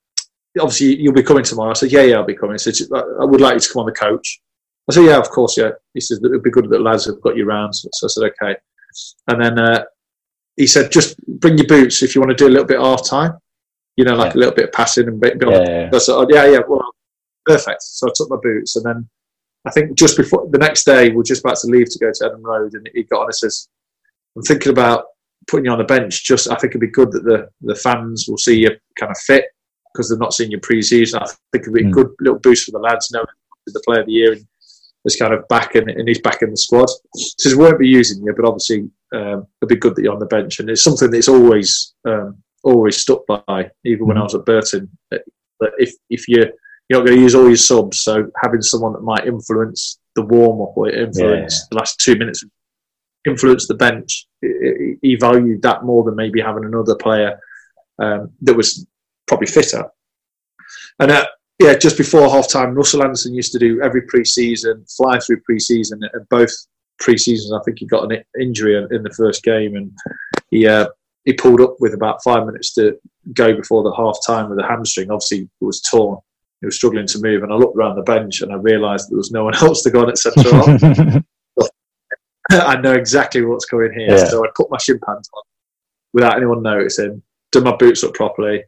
obviously 0.59 0.99
you'll 0.99 1.13
be 1.13 1.23
coming 1.23 1.43
tomorrow." 1.43 1.71
I 1.71 1.73
said, 1.73 1.91
"Yeah, 1.91 2.03
yeah, 2.03 2.15
I'll 2.17 2.25
be 2.25 2.35
coming." 2.35 2.55
He 2.55 2.71
said, 2.71 2.87
"I 2.93 3.25
would 3.25 3.41
like 3.41 3.55
you 3.55 3.59
to 3.59 3.73
come 3.73 3.81
on 3.81 3.85
the 3.87 3.91
coach." 3.91 4.41
I 4.89 4.93
said, 4.93 5.05
"Yeah, 5.05 5.17
of 5.17 5.29
course, 5.29 5.57
yeah." 5.57 5.71
He 5.93 6.01
says, 6.01 6.19
"It'd 6.23 6.43
be 6.43 6.51
good 6.51 6.69
that 6.69 6.81
lads 6.81 7.05
have 7.05 7.21
got 7.21 7.35
you 7.35 7.45
round." 7.45 7.75
So 7.75 7.89
I 8.03 8.07
said, 8.07 8.31
"Okay." 8.41 8.55
And 9.27 9.43
then 9.43 9.59
uh, 9.59 9.83
he 10.55 10.67
said, 10.67 10.91
"Just 10.91 11.17
bring 11.27 11.57
your 11.57 11.67
boots 11.67 12.03
if 12.03 12.15
you 12.15 12.21
want 12.21 12.31
to 12.31 12.35
do 12.35 12.47
a 12.47 12.53
little 12.53 12.67
bit 12.67 12.79
of 12.79 12.85
half 12.85 13.07
time." 13.07 13.33
You 13.97 14.05
know, 14.05 14.15
like 14.15 14.33
yeah. 14.33 14.37
a 14.37 14.39
little 14.39 14.55
bit 14.55 14.65
of 14.65 14.71
passing 14.73 15.07
and 15.07 15.19
bit. 15.19 15.37
Yeah, 15.41 15.49
yeah. 15.49 15.89
Yeah, 16.29 16.45
yeah, 16.47 16.59
well, 16.67 16.91
perfect. 17.45 17.81
So 17.81 18.07
I 18.07 18.11
took 18.15 18.29
my 18.29 18.37
boots, 18.41 18.75
and 18.75 18.85
then 18.85 19.09
I 19.65 19.71
think 19.71 19.97
just 19.97 20.17
before 20.17 20.47
the 20.51 20.57
next 20.57 20.85
day, 20.85 21.09
we 21.09 21.21
are 21.21 21.23
just 21.23 21.43
about 21.43 21.57
to 21.57 21.67
leave 21.67 21.89
to 21.89 21.99
go 21.99 22.11
to 22.13 22.23
Elland 22.23 22.43
Road, 22.43 22.73
and 22.73 22.89
he 22.93 23.03
got 23.03 23.21
on 23.21 23.27
and 23.27 23.35
says, 23.35 23.67
"I'm 24.35 24.43
thinking 24.43 24.71
about 24.71 25.05
putting 25.47 25.65
you 25.65 25.71
on 25.71 25.77
the 25.77 25.83
bench. 25.83 26.23
Just 26.23 26.49
I 26.49 26.55
think 26.55 26.71
it'd 26.71 26.81
be 26.81 26.87
good 26.87 27.11
that 27.11 27.23
the 27.23 27.49
the 27.61 27.75
fans 27.75 28.25
will 28.27 28.37
see 28.37 28.59
you 28.59 28.71
kind 28.99 29.11
of 29.11 29.17
fit 29.19 29.45
because 29.93 30.09
they're 30.09 30.17
not 30.17 30.33
seeing 30.33 30.51
you 30.51 30.59
pre-season. 30.59 31.21
I 31.21 31.27
think 31.51 31.63
it'd 31.63 31.73
be 31.73 31.83
mm. 31.83 31.89
a 31.89 31.93
good 31.93 32.09
little 32.19 32.39
boost 32.39 32.65
for 32.65 32.71
the 32.71 32.79
lads 32.79 33.11
knowing 33.11 33.27
the 33.67 33.81
player 33.85 34.01
of 34.01 34.07
the 34.07 34.11
year 34.11 34.33
and 34.33 34.45
is 35.05 35.15
kind 35.15 35.33
of 35.33 35.47
back 35.47 35.75
in, 35.75 35.89
and 35.89 36.07
he's 36.07 36.21
back 36.21 36.41
in 36.41 36.49
the 36.49 36.57
squad. 36.57 36.89
Says 37.15 37.55
we 37.55 37.63
won't 37.63 37.79
be 37.79 37.87
using 37.87 38.23
you, 38.23 38.33
but 38.35 38.45
obviously 38.45 38.89
um, 39.13 39.45
it'd 39.61 39.69
be 39.69 39.75
good 39.75 39.95
that 39.95 40.03
you're 40.03 40.13
on 40.13 40.19
the 40.19 40.25
bench, 40.25 40.59
and 40.59 40.69
it's 40.69 40.83
something 40.83 41.11
that's 41.11 41.29
always 41.29 41.93
um, 42.05 42.37
always 42.65 42.97
stuck 42.97 43.25
by, 43.27 43.69
even 43.85 44.07
when 44.07 44.17
I 44.17 44.21
mm-hmm. 44.21 44.25
was 44.25 44.35
at 44.35 44.45
Burton. 44.45 44.89
That 45.11 45.71
if 45.77 45.93
if 46.09 46.27
you 46.27 46.51
you're 46.89 46.99
not 46.99 47.05
going 47.05 47.17
to 47.17 47.23
use 47.23 47.35
all 47.35 47.47
your 47.47 47.55
subs, 47.55 48.01
so 48.01 48.29
having 48.43 48.61
someone 48.61 48.93
that 48.93 49.01
might 49.01 49.25
influence 49.25 49.99
the 50.15 50.23
warm 50.23 50.61
up 50.61 50.77
or 50.77 50.89
influence 50.89 51.61
yeah. 51.61 51.67
the 51.71 51.77
last 51.77 51.99
two 51.99 52.15
minutes, 52.15 52.43
influence 53.25 53.67
the 53.67 53.73
bench, 53.73 54.27
he 54.41 55.17
valued 55.19 55.61
that 55.61 55.83
more 55.83 56.03
than 56.03 56.15
maybe 56.15 56.41
having 56.41 56.65
another 56.65 56.95
player 56.95 57.39
um, 57.99 58.29
that 58.41 58.53
was 58.53 58.85
probably 59.27 59.47
fitter. 59.47 59.83
And 60.99 61.11
uh, 61.11 61.25
yeah, 61.59 61.75
just 61.75 61.97
before 61.97 62.29
half 62.29 62.49
time, 62.49 62.75
Russell 62.75 63.03
Anderson 63.03 63.33
used 63.33 63.53
to 63.53 63.59
do 63.59 63.81
every 63.81 64.03
pre 64.03 64.25
season, 64.25 64.85
fly 64.95 65.19
through 65.19 65.41
pre 65.41 65.59
season, 65.59 66.01
and 66.13 66.29
both 66.29 66.51
pre 66.99 67.17
seasons, 67.17 67.53
I 67.53 67.63
think 67.63 67.79
he 67.79 67.85
got 67.85 68.11
an 68.11 68.23
injury 68.39 68.75
in 68.75 69.03
the 69.03 69.13
first 69.17 69.43
game, 69.43 69.75
and 69.75 69.91
he 70.51 70.67
uh, 70.67 70.87
he 71.25 71.33
pulled 71.33 71.59
up 71.59 71.75
with 71.79 71.93
about 71.93 72.23
five 72.23 72.45
minutes 72.45 72.73
to 72.75 72.97
go 73.33 73.55
before 73.55 73.83
the 73.83 73.93
half 73.95 74.17
time 74.25 74.49
with 74.49 74.59
a 74.59 74.63
hamstring. 74.63 75.11
Obviously, 75.11 75.39
it 75.39 75.65
was 75.65 75.81
torn. 75.81 76.19
He 76.61 76.67
was 76.67 76.75
struggling 76.75 77.07
to 77.07 77.19
move, 77.19 77.43
and 77.43 77.51
I 77.51 77.55
looked 77.55 77.75
around 77.75 77.95
the 77.95 78.03
bench 78.03 78.41
and 78.41 78.51
I 78.51 78.55
realised 78.55 79.09
there 79.09 79.17
was 79.17 79.31
no 79.31 79.43
one 79.43 79.55
else 79.61 79.83
to 79.83 79.91
go 79.91 80.01
on 80.01 80.09
at 80.09 80.17
centre 80.17 81.23
I 82.51 82.79
know 82.79 82.93
exactly 82.93 83.43
what's 83.43 83.65
going 83.65 83.91
here, 83.91 84.17
yeah. 84.17 84.25
so 84.25 84.45
I 84.45 84.49
put 84.55 84.69
my 84.69 84.77
shin 84.77 84.99
pants 85.03 85.29
on 85.33 85.41
without 86.13 86.37
anyone 86.37 86.61
noticing, 86.61 87.21
did 87.51 87.63
my 87.63 87.75
boots 87.75 88.03
up 88.03 88.13
properly, 88.13 88.63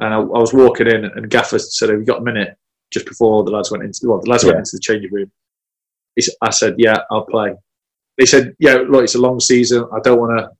and 0.00 0.12
I, 0.12 0.18
I 0.18 0.20
was 0.20 0.52
walking 0.52 0.88
in, 0.88 1.04
and 1.04 1.30
Gaffer 1.30 1.58
said, 1.58 1.90
"Have 1.90 2.00
you 2.00 2.04
got 2.04 2.20
a 2.20 2.24
minute?" 2.24 2.56
Just 2.92 3.06
before 3.06 3.44
the 3.44 3.52
lads 3.52 3.70
went 3.70 3.84
into 3.84 4.00
well, 4.04 4.20
the 4.20 4.28
lads 4.28 4.42
yeah. 4.42 4.48
went 4.48 4.58
into 4.58 4.72
the 4.74 4.80
changing 4.80 5.12
room. 5.12 5.30
He, 6.16 6.24
I 6.42 6.50
said, 6.50 6.74
"Yeah, 6.76 6.98
I'll 7.10 7.24
play." 7.24 7.54
He 8.16 8.26
said, 8.26 8.54
"Yeah, 8.58 8.78
look, 8.88 9.04
it's 9.04 9.14
a 9.14 9.20
long 9.20 9.38
season. 9.38 9.86
I 9.92 10.00
don't 10.00 10.18
want 10.18 10.38
to 10.38 10.50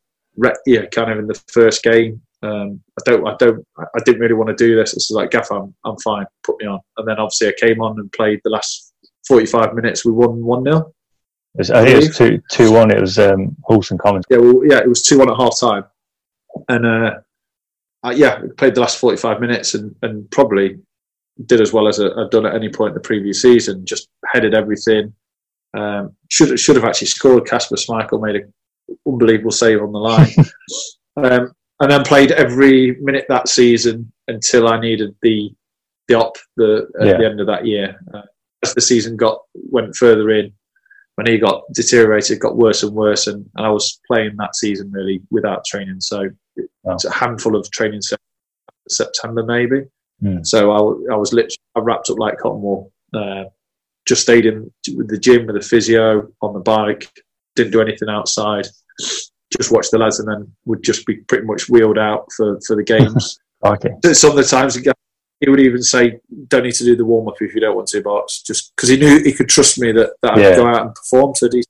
yeah, 0.67 0.87
kind 0.87 1.11
of 1.11 1.19
in 1.19 1.27
the 1.27 1.41
first 1.49 1.83
game. 1.83 2.21
Um, 2.43 2.81
I 2.99 3.03
don't, 3.05 3.27
I 3.27 3.37
don't, 3.39 3.67
I 3.79 4.01
didn't 4.05 4.21
really 4.21 4.35
want 4.35 4.49
to 4.49 4.57
do 4.57 4.75
this. 4.75 4.95
It's 4.95 5.11
like, 5.11 5.31
Gaff, 5.31 5.51
I'm, 5.51 5.75
I'm 5.85 5.99
fine. 5.99 6.25
Put 6.43 6.57
me 6.61 6.67
on. 6.67 6.81
And 6.97 7.07
then 7.07 7.19
obviously 7.19 7.49
I 7.49 7.53
came 7.59 7.83
on 7.83 7.99
and 8.01 8.11
played 8.13 8.41
the 8.45 8.51
last 8.51 8.95
45 9.29 9.75
minutes. 9.75 10.05
We 10.05 10.13
won 10.13 10.43
one 10.43 10.65
0 10.65 10.93
I 11.59 11.63
think 11.63 11.89
it 11.89 11.97
was 11.97 12.17
two 12.17 12.43
two 12.51 12.73
one. 12.73 12.91
It 12.91 13.01
was 13.01 13.19
um, 13.19 13.57
Hulse 13.69 13.91
and 13.91 13.99
Commons. 13.99 14.25
Yeah, 14.31 14.39
well, 14.39 14.63
yeah, 14.65 14.79
it 14.79 14.89
was 14.89 15.03
two 15.03 15.19
one 15.19 15.31
at 15.31 15.37
half 15.37 15.59
time, 15.59 15.85
and 16.69 16.87
uh, 16.87 17.15
uh, 18.05 18.15
yeah, 18.15 18.43
played 18.57 18.75
the 18.75 18.81
last 18.81 18.99
forty 18.99 19.17
five 19.17 19.41
minutes 19.41 19.75
and, 19.75 19.95
and 20.03 20.31
probably 20.31 20.79
did 21.47 21.61
as 21.61 21.73
well 21.73 21.89
as 21.89 22.01
I'd 22.01 22.31
done 22.31 22.47
at 22.47 22.55
any 22.55 22.69
point 22.69 22.91
in 22.91 22.95
the 22.95 23.01
previous 23.01 23.43
season. 23.43 23.85
Just 23.85 24.09
headed 24.27 24.55
everything. 24.55 25.13
Um, 25.77 26.15
should 26.31 26.59
should 26.59 26.77
have 26.77 26.85
actually 26.85 27.09
scored. 27.09 27.49
Kasper 27.49 27.77
Schmeichel 27.77 28.23
made 28.23 28.37
a 28.37 28.45
unbelievable 29.07 29.51
save 29.51 29.83
on 29.83 29.93
the 29.93 29.99
line. 29.99 30.35
um, 31.17 31.53
and 31.81 31.91
then 31.91 32.05
played 32.05 32.33
every 32.33 32.97
minute 33.01 33.27
that 33.29 33.49
season 33.49 34.13
until 34.29 34.69
I 34.69 34.81
needed 34.81 35.15
the 35.23 35.51
the 36.09 36.15
op 36.17 36.37
the, 36.57 36.89
at 37.01 37.07
yeah. 37.07 37.17
the 37.17 37.27
end 37.27 37.41
of 37.41 37.47
that 37.47 37.67
year. 37.67 37.99
Uh, 38.13 38.23
as 38.63 38.75
the 38.75 38.81
season 38.81 39.17
got 39.17 39.41
went 39.55 39.95
further 39.97 40.31
in, 40.31 40.53
when 41.15 41.27
he 41.27 41.39
got 41.39 41.63
deteriorated, 41.73 42.41
got 42.41 42.57
worse 42.57 42.83
and 42.83 42.93
worse, 42.93 43.27
and, 43.27 43.49
and 43.57 43.67
I 43.67 43.71
was 43.71 44.01
playing 44.07 44.37
that 44.37 44.57
season 44.57 44.91
really 44.91 45.23
without 45.31 45.65
training. 45.65 46.01
So 46.01 46.29
wow. 46.83 46.95
it's 46.95 47.05
a 47.05 47.13
handful 47.13 47.57
of 47.57 47.71
training 47.71 48.03
sessions 48.03 48.21
September 48.89 49.45
maybe. 49.45 49.83
Mm. 50.23 50.47
So 50.47 50.71
I, 50.73 51.15
I 51.15 51.17
was 51.17 51.33
literally 51.33 51.57
I 51.77 51.81
wrapped 51.81 52.11
up 52.11 52.19
like 52.19 52.39
cotton 52.39 52.61
wool. 52.61 52.93
Uh, 53.15 53.45
just 54.07 54.23
stayed 54.23 54.47
in 54.47 54.73
with 54.97 55.09
the 55.09 55.19
gym 55.19 55.47
with 55.47 55.57
the 55.57 55.67
physio 55.67 56.29
on 56.43 56.53
the 56.53 56.61
bike, 56.61 57.11
didn't 57.55 57.73
do 57.73 57.81
anything 57.81 58.09
outside. 58.09 58.67
Just 59.57 59.73
watch 59.73 59.91
the 59.91 59.99
lads, 59.99 60.21
and 60.21 60.29
then 60.29 60.53
would 60.65 60.83
just 60.83 61.05
be 61.07 61.17
pretty 61.17 61.45
much 61.45 61.69
wheeled 61.69 61.99
out 61.99 62.27
for, 62.37 62.61
for 62.67 62.77
the 62.77 62.85
games. 62.85 63.41
okay. 63.65 63.91
Some 64.13 64.31
of 64.31 64.37
the 64.37 64.45
times 64.45 64.77
he 65.41 65.49
would 65.49 65.61
even 65.61 65.83
say, 65.83 66.21
"Don't 66.49 66.65
need 66.65 66.75
to 66.75 66.85
do 66.85 66.97
the 66.97 67.05
warm 67.05 67.29
up 67.29 67.41
if 67.41 67.55
you 67.55 67.61
don't 67.61 67.75
want 67.75 67.89
to, 67.89 68.03
box." 68.03 68.43
Just 68.43 68.75
because 68.77 68.91
he 68.91 68.97
knew 68.97 69.23
he 69.23 69.33
could 69.33 69.49
trust 69.49 69.81
me 69.81 69.91
that, 69.93 70.13
that 70.23 70.35
I'd 70.35 70.57
go 70.57 70.67
out 70.67 70.83
and 70.83 70.95
perform 70.95 71.33
to 71.37 71.47
a 71.47 71.49
decent. 71.49 71.67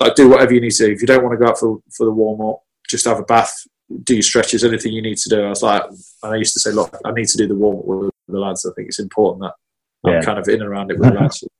Like 0.00 0.14
do 0.14 0.30
whatever 0.30 0.54
you 0.54 0.60
need 0.60 0.72
to 0.72 0.86
do. 0.86 0.92
If 0.92 1.00
you 1.00 1.06
don't 1.06 1.22
want 1.22 1.38
to 1.38 1.44
go 1.44 1.50
out 1.50 1.58
for 1.58 1.80
for 1.94 2.06
the 2.06 2.12
warm 2.12 2.40
up, 2.40 2.62
just 2.88 3.04
have 3.04 3.18
a 3.18 3.24
bath, 3.24 3.66
do 4.04 4.14
your 4.14 4.22
stretches, 4.22 4.64
anything 4.64 4.92
you 4.92 5.02
need 5.02 5.18
to 5.18 5.28
do. 5.28 5.42
I 5.42 5.48
was 5.48 5.62
like, 5.62 5.82
and 6.22 6.32
I 6.32 6.36
used 6.36 6.54
to 6.54 6.60
say, 6.60 6.70
"Look, 6.70 6.96
I 7.04 7.12
need 7.12 7.28
to 7.28 7.38
do 7.38 7.48
the 7.48 7.54
warm 7.54 7.78
up 7.78 7.84
with 7.84 8.10
the 8.28 8.38
lads. 8.38 8.64
I 8.64 8.70
think 8.74 8.88
it's 8.88 8.98
important 8.98 9.42
that 9.42 9.54
Yeah. 10.08 10.18
I'm 10.18 10.22
kind 10.22 10.38
of 10.38 10.48
in 10.48 10.60
and 10.60 10.70
around 10.70 10.90
it 10.90 10.98
with 10.98 11.12
the 11.12 11.20
lads." 11.20 11.44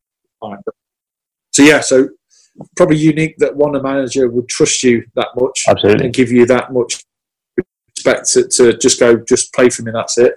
So 1.52 1.62
yeah, 1.62 1.80
so 1.80 2.08
probably 2.76 2.98
unique 2.98 3.36
that 3.38 3.56
one 3.56 3.74
a 3.74 3.82
manager 3.82 4.28
would 4.28 4.48
trust 4.48 4.82
you 4.82 5.04
that 5.14 5.28
much 5.36 5.64
Absolutely. 5.68 6.06
and 6.06 6.14
give 6.14 6.30
you 6.30 6.46
that 6.46 6.72
much 6.72 7.02
respect 7.96 8.28
to, 8.30 8.48
to 8.48 8.78
just 8.78 9.00
go, 9.00 9.16
just 9.16 9.52
play 9.54 9.70
for 9.70 9.82
me, 9.82 9.92
that's 9.92 10.18
it. 10.18 10.34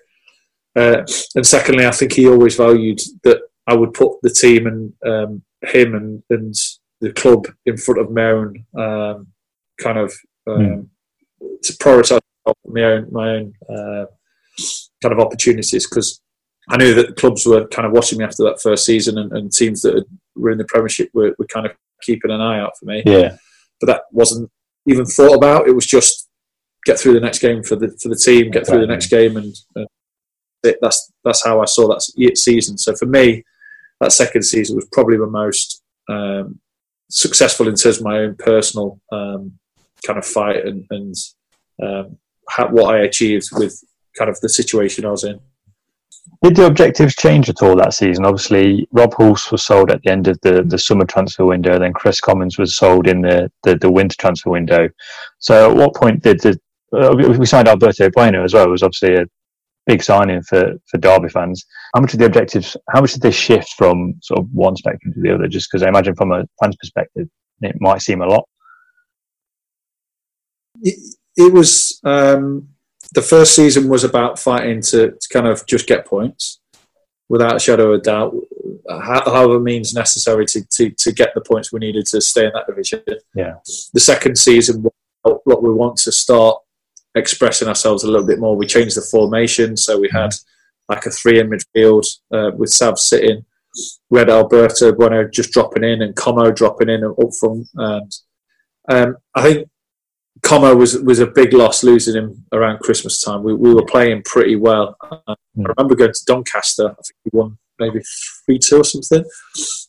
Uh, 0.76 1.04
and 1.36 1.46
secondly, 1.46 1.86
I 1.86 1.92
think 1.92 2.14
he 2.14 2.28
always 2.28 2.56
valued 2.56 3.00
that 3.24 3.42
I 3.68 3.76
would 3.76 3.94
put 3.94 4.22
the 4.22 4.30
team 4.30 4.68
and 4.68 4.94
um, 5.06 5.42
him 5.62 5.96
and, 5.96 6.24
and 6.30 6.54
the 7.02 7.12
club 7.14 7.48
in 7.66 7.78
front 7.78 8.02
of 8.02 8.12
my 8.12 8.32
own 8.32 8.66
um, 8.78 9.28
kind 9.82 9.98
of 9.98 10.14
um, 10.48 10.90
to 11.64 11.74
prioritise 11.74 12.20
my 12.66 12.84
own 12.84 13.08
my 13.12 13.30
own 13.30 13.54
uh, 13.70 14.06
kind 15.02 15.14
of 15.14 15.20
opportunities 15.20 15.88
because 15.90 16.22
I 16.70 16.78
knew 16.78 16.94
that 16.94 17.08
the 17.08 17.14
clubs 17.14 17.46
were 17.46 17.68
kind 17.68 17.86
of 17.86 17.92
watching 17.92 18.20
me 18.20 18.26
after 18.26 18.44
that 18.44 18.62
first 18.62 18.86
season 18.86 19.18
and, 19.18 19.32
and 19.34 19.52
teams 19.52 19.82
that 19.82 20.06
were 20.36 20.52
in 20.52 20.58
the 20.58 20.66
Premiership 20.66 21.10
were, 21.14 21.36
were 21.38 21.48
kind 21.48 21.66
of 21.66 21.74
keeping 22.02 22.32
an 22.32 22.42
eye 22.42 22.60
out 22.60 22.74
for 22.78 22.86
me 22.86 23.04
Yeah. 23.06 23.38
but 23.80 23.88
that 23.88 24.02
wasn't 24.12 24.50
even 24.88 25.06
thought 25.06 25.36
about. 25.36 25.68
It 25.68 25.76
was 25.76 25.86
just 25.86 26.30
get 26.86 27.00
through 27.00 27.14
the 27.14 27.20
next 27.20 27.40
game 27.40 27.64
for 27.64 27.76
the 27.76 27.98
for 28.02 28.10
the 28.10 28.16
team, 28.16 28.52
get 28.52 28.68
through 28.68 28.82
the 28.82 28.88
next 28.88 29.08
game, 29.08 29.38
and, 29.38 29.56
it, 30.64 30.78
that's 30.82 31.12
that's 31.24 31.44
how 31.46 31.62
I 31.62 31.66
saw 31.66 31.88
that 31.88 32.02
season. 32.38 32.78
So 32.78 32.96
for 32.96 33.06
me, 33.06 33.44
that 34.02 34.12
second 34.12 34.44
season 34.44 34.76
was 34.76 34.88
probably 34.92 35.18
the 35.18 35.28
most 35.28 35.84
um, 36.10 36.60
successful 37.10 37.68
in 37.68 37.76
terms 37.76 37.98
of 37.98 38.04
my 38.04 38.20
own 38.20 38.36
personal 38.36 39.00
um, 39.12 39.54
kind 40.06 40.18
of 40.20 40.26
fight 40.26 40.66
and, 40.66 40.86
and 40.90 41.16
um, 41.82 42.18
how, 42.50 42.68
what 42.70 42.96
I 42.96 43.00
achieved 43.00 43.48
with 43.54 43.80
kind 44.18 44.30
of 44.30 44.40
the 44.42 44.50
situation 44.50 45.06
I 45.06 45.12
was 45.12 45.24
in. 45.24 45.40
Did 46.44 46.56
the 46.56 46.66
objectives 46.68 47.16
change 47.16 47.50
at 47.50 47.62
all 47.62 47.76
that 47.76 47.94
season? 47.94 48.26
Obviously, 48.26 48.88
Rob 48.92 49.14
Hulse 49.14 49.52
was 49.52 49.64
sold 49.64 49.92
at 49.92 50.02
the 50.04 50.12
end 50.12 50.28
of 50.28 50.40
the, 50.42 50.64
the 50.64 50.78
summer 50.78 51.06
transfer 51.06 51.46
window. 51.46 51.80
Then 51.80 51.94
Chris 51.94 52.20
Commons 52.20 52.58
was 52.58 52.76
sold 52.76 53.08
in 53.08 53.22
the, 53.22 53.52
the, 53.64 53.78
the 53.78 53.92
winter 53.92 54.16
transfer 54.18 54.52
window. 54.52 54.90
So, 55.40 55.72
at 55.72 55.76
what 55.76 55.96
point 55.96 56.24
did 56.24 56.42
the 56.42 56.60
uh, 56.94 57.16
we 57.16 57.46
signed 57.46 57.68
Alberto 57.68 58.10
Bueno 58.12 58.44
as 58.44 58.54
well? 58.54 58.66
It 58.66 58.72
was 58.72 58.84
obviously 58.84 59.16
a 59.16 59.26
big 59.86 60.04
signing 60.04 60.42
for, 60.44 60.74
for 60.88 60.98
Derby 60.98 61.30
fans. 61.30 61.66
How 61.94 62.02
much 62.02 62.14
of 62.14 62.20
the 62.20 62.26
objectives? 62.26 62.78
How 62.90 63.02
much 63.02 63.14
did 63.14 63.22
they 63.22 63.32
shift 63.32 63.74
from 63.78 64.16
sort 64.22 64.40
of 64.40 64.48
one 64.52 64.76
spectrum 64.76 65.14
to 65.14 65.22
the 65.22 65.34
other? 65.34 65.48
Just 65.48 65.70
because 65.72 65.84
I 65.84 65.90
imagine 65.90 66.16
from 66.16 66.32
a 66.32 66.46
fan's 66.62 66.76
perspective, 66.78 67.28
it 67.62 67.76
might 67.80 68.02
seem 68.02 68.22
a 68.22 68.28
lot. 68.28 68.48
it, 70.82 71.16
it 71.36 71.54
was 71.54 72.00
um, 72.04 72.68
the 73.16 73.22
first 73.22 73.56
season 73.56 73.90
was 73.90 74.04
about 74.04 74.38
fighting 74.38 74.82
to, 74.82 75.12
to 75.12 75.30
kind 75.32 75.48
of 75.48 75.66
just 75.66 75.88
get 75.88 76.06
points 76.06 76.60
without 77.30 77.56
a 77.56 77.60
shadow 77.60 77.94
of 77.94 78.00
a 78.00 78.04
doubt 78.04 78.36
however 78.88 79.60
means 79.60 79.94
necessary 79.94 80.46
to, 80.46 80.64
to, 80.70 80.92
to 80.92 81.12
get 81.12 81.34
the 81.34 81.42
points 81.42 81.72
we 81.72 81.80
needed 81.80 82.06
to 82.06 82.22
stay 82.22 82.46
in 82.46 82.52
that 82.54 82.68
division. 82.68 83.02
Yeah. 83.34 83.56
the 83.94 84.00
second 84.00 84.38
season 84.38 84.86
what 85.24 85.64
we 85.64 85.74
want 85.74 85.98
to 85.98 86.12
start 86.12 86.62
expressing 87.16 87.68
ourselves 87.68 88.04
a 88.04 88.12
little 88.12 88.28
bit 88.28 88.40
more. 88.40 88.56
We 88.56 88.68
changed 88.68 88.96
the 88.96 89.02
formation 89.02 89.76
so 89.76 90.00
we 90.00 90.10
had 90.12 90.36
like 90.88 91.06
a 91.06 91.10
three 91.10 91.40
in 91.40 91.50
midfield 91.50 92.06
uh, 92.32 92.52
with 92.56 92.70
Sav 92.70 93.00
sitting. 93.00 93.46
We 94.10 94.20
had 94.20 94.30
Alberto 94.30 94.94
Bueno 94.94 95.28
just 95.28 95.52
dropping 95.52 95.84
in 95.84 96.02
and 96.02 96.16
Como 96.16 96.52
dropping 96.52 96.90
in 96.90 97.04
up 97.04 97.34
front. 97.40 97.68
And 97.76 98.14
um, 98.90 99.18
I 99.34 99.42
think 99.42 99.70
Como 100.46 100.76
was 100.76 100.98
was 101.02 101.20
a 101.20 101.28
big 101.28 101.54
loss 101.54 101.84
losing 101.84 102.16
him 102.16 102.46
around 102.54 102.80
Christmas 102.80 103.20
time. 103.22 103.44
We, 103.44 103.54
we 103.56 103.74
were 103.74 103.86
playing 103.86 104.22
pretty 104.26 104.56
well. 104.56 104.96
Uh, 105.02 105.18
I 105.28 105.36
remember 105.56 105.96
going 105.96 106.14
to 106.14 106.26
Doncaster. 106.28 106.86
I 106.90 106.94
think 106.94 107.16
we 107.26 107.40
won 107.40 107.58
maybe 107.80 108.00
three 108.46 108.60
two 108.60 108.80
or 108.82 108.84
something. 108.84 109.24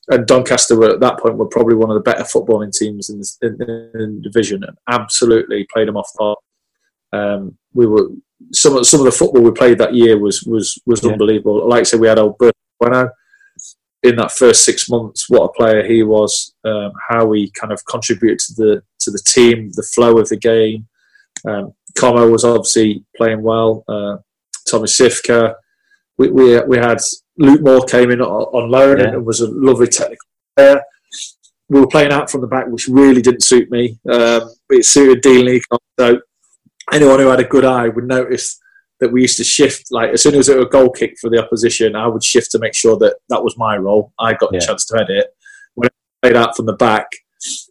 And 0.08 0.26
Doncaster 0.26 0.78
were 0.78 0.90
at 0.94 1.00
that 1.00 1.18
point 1.18 1.36
were 1.36 1.46
probably 1.46 1.74
one 1.74 1.90
of 1.90 1.94
the 1.94 2.00
better 2.10 2.24
footballing 2.24 2.72
teams 2.72 3.10
in 3.10 3.18
the, 3.18 3.28
in, 3.42 4.00
in 4.00 4.16
the 4.16 4.20
division, 4.22 4.64
and 4.64 4.76
absolutely 4.88 5.66
played 5.72 5.88
them 5.88 5.96
off 5.96 6.10
the. 6.18 6.36
Um, 7.12 7.58
we 7.74 7.86
were 7.86 8.08
some 8.52 8.76
of 8.76 8.86
some 8.86 9.00
of 9.00 9.06
the 9.06 9.12
football 9.12 9.42
we 9.42 9.50
played 9.50 9.78
that 9.78 9.94
year 9.94 10.18
was 10.18 10.42
was 10.44 10.80
was 10.86 11.04
Yeah. 11.04 11.12
unbelievable. 11.12 11.68
Like 11.68 11.80
I 11.80 11.84
said, 11.84 12.00
we 12.00 12.08
had 12.08 12.18
Alberto 12.18 12.56
Bueno 12.80 13.10
in 14.02 14.16
that 14.16 14.32
first 14.32 14.64
six 14.64 14.88
months. 14.88 15.28
What 15.28 15.44
a 15.44 15.52
player 15.52 15.84
he 15.86 16.02
was! 16.02 16.54
Um, 16.64 16.92
how 17.10 17.32
he 17.32 17.50
kind 17.60 17.72
of 17.72 17.84
contributed 17.86 18.38
to 18.40 18.54
the 18.54 18.82
to 19.06 19.10
the 19.10 19.22
team, 19.26 19.70
the 19.74 19.82
flow 19.94 20.18
of 20.18 20.28
the 20.28 20.36
game. 20.36 20.86
Um, 21.48 21.72
Como 21.98 22.28
was 22.30 22.44
obviously 22.44 23.04
playing 23.16 23.42
well. 23.42 23.82
Uh, 23.88 24.18
Tommy 24.68 24.86
Cywka. 24.86 25.54
We, 26.18 26.30
we 26.30 26.60
we 26.62 26.76
had 26.76 26.98
Luke 27.38 27.62
Moore 27.62 27.84
came 27.86 28.10
in 28.10 28.20
on, 28.20 28.70
loan 28.70 28.98
Yeah. 28.98 29.08
and 29.14 29.26
was 29.26 29.40
a 29.40 29.48
lovely 29.50 29.86
technical 29.86 30.26
player. 30.56 30.80
We 31.68 31.80
were 31.80 31.86
playing 31.88 32.12
out 32.12 32.30
from 32.30 32.42
the 32.42 32.46
back, 32.46 32.66
which 32.68 32.86
really 32.88 33.22
didn't 33.22 33.42
suit 33.42 33.70
me. 33.70 33.98
Um, 34.10 34.50
it 34.70 34.84
suited 34.84 35.20
Dean. 35.22 35.60
So 35.98 36.20
anyone 36.92 37.18
who 37.18 37.28
had 37.28 37.40
a 37.40 37.44
good 37.44 37.64
eye 37.64 37.88
would 37.88 38.06
notice 38.06 38.58
that 39.00 39.12
we 39.12 39.22
used 39.22 39.36
to 39.38 39.44
shift. 39.44 39.88
Like 39.90 40.10
as 40.10 40.22
soon 40.22 40.34
as 40.36 40.48
it 40.48 40.56
was 40.56 40.66
a 40.66 40.70
goal 40.70 40.90
kick 40.90 41.16
for 41.20 41.28
the 41.28 41.42
opposition, 41.42 41.96
I 41.96 42.06
would 42.06 42.24
shift 42.24 42.50
to 42.52 42.58
make 42.58 42.74
sure 42.74 42.96
that 42.98 43.16
that 43.28 43.42
was 43.42 43.56
my 43.58 43.76
role. 43.76 44.12
I 44.18 44.34
got 44.34 44.52
the 44.52 44.60
chance 44.60 44.84
to 44.86 44.96
head 44.98 45.10
it. 45.10 45.26
When 45.74 45.88
I 45.88 45.92
played 46.28 46.36
out 46.36 46.56
from 46.56 46.66
the 46.66 46.72
back, 46.74 47.06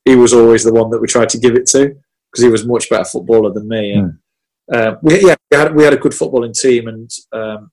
he 0.05 0.15
was 0.15 0.33
always 0.33 0.63
the 0.63 0.73
one 0.73 0.89
that 0.91 1.01
we 1.01 1.07
tried 1.07 1.29
to 1.29 1.39
give 1.39 1.55
it 1.55 1.65
to 1.67 1.95
because 2.31 2.43
he 2.43 2.49
was 2.49 2.63
a 2.63 2.67
much 2.67 2.89
better 2.89 3.05
footballer 3.05 3.53
than 3.53 3.67
me. 3.67 3.93
And 3.93 4.17
um, 4.73 4.97
we, 5.01 5.25
yeah, 5.25 5.35
we 5.51 5.57
had, 5.57 5.75
we 5.75 5.83
had 5.83 5.93
a 5.93 5.97
good 5.97 6.11
footballing 6.11 6.59
team, 6.59 6.87
and 6.87 7.09
um, 7.31 7.71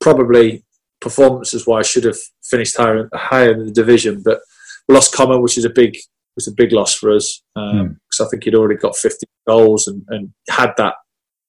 probably 0.00 0.64
performances 1.00 1.66
wise 1.66 1.88
should 1.88 2.04
have 2.04 2.18
finished 2.44 2.76
higher 2.76 3.08
higher 3.14 3.52
in 3.52 3.66
the 3.66 3.72
division, 3.72 4.22
but 4.24 4.40
we 4.88 4.94
lost 4.94 5.14
Common, 5.14 5.42
which 5.42 5.58
is 5.58 5.64
a 5.64 5.70
big 5.70 5.96
was 6.38 6.46
a 6.46 6.52
big 6.52 6.72
loss 6.72 6.94
for 6.94 7.12
us 7.12 7.42
because 7.54 8.20
I 8.20 8.28
think 8.30 8.44
he'd 8.44 8.54
already 8.54 8.76
got 8.76 8.96
50 8.96 9.26
goals 9.48 9.88
and, 9.88 10.04
and 10.08 10.32
had 10.48 10.72
that 10.76 10.94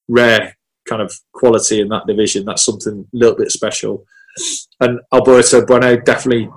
rare 0.08 0.56
kind 0.88 1.00
of 1.00 1.14
quality 1.32 1.80
in 1.80 1.88
that 1.88 2.08
division. 2.08 2.44
That's 2.44 2.64
something 2.64 3.06
a 3.12 3.16
little 3.16 3.36
bit 3.36 3.52
special. 3.52 4.04
And 4.80 4.98
Alberto 5.14 5.64
Bueno 5.64 5.96
definitely 5.96 6.50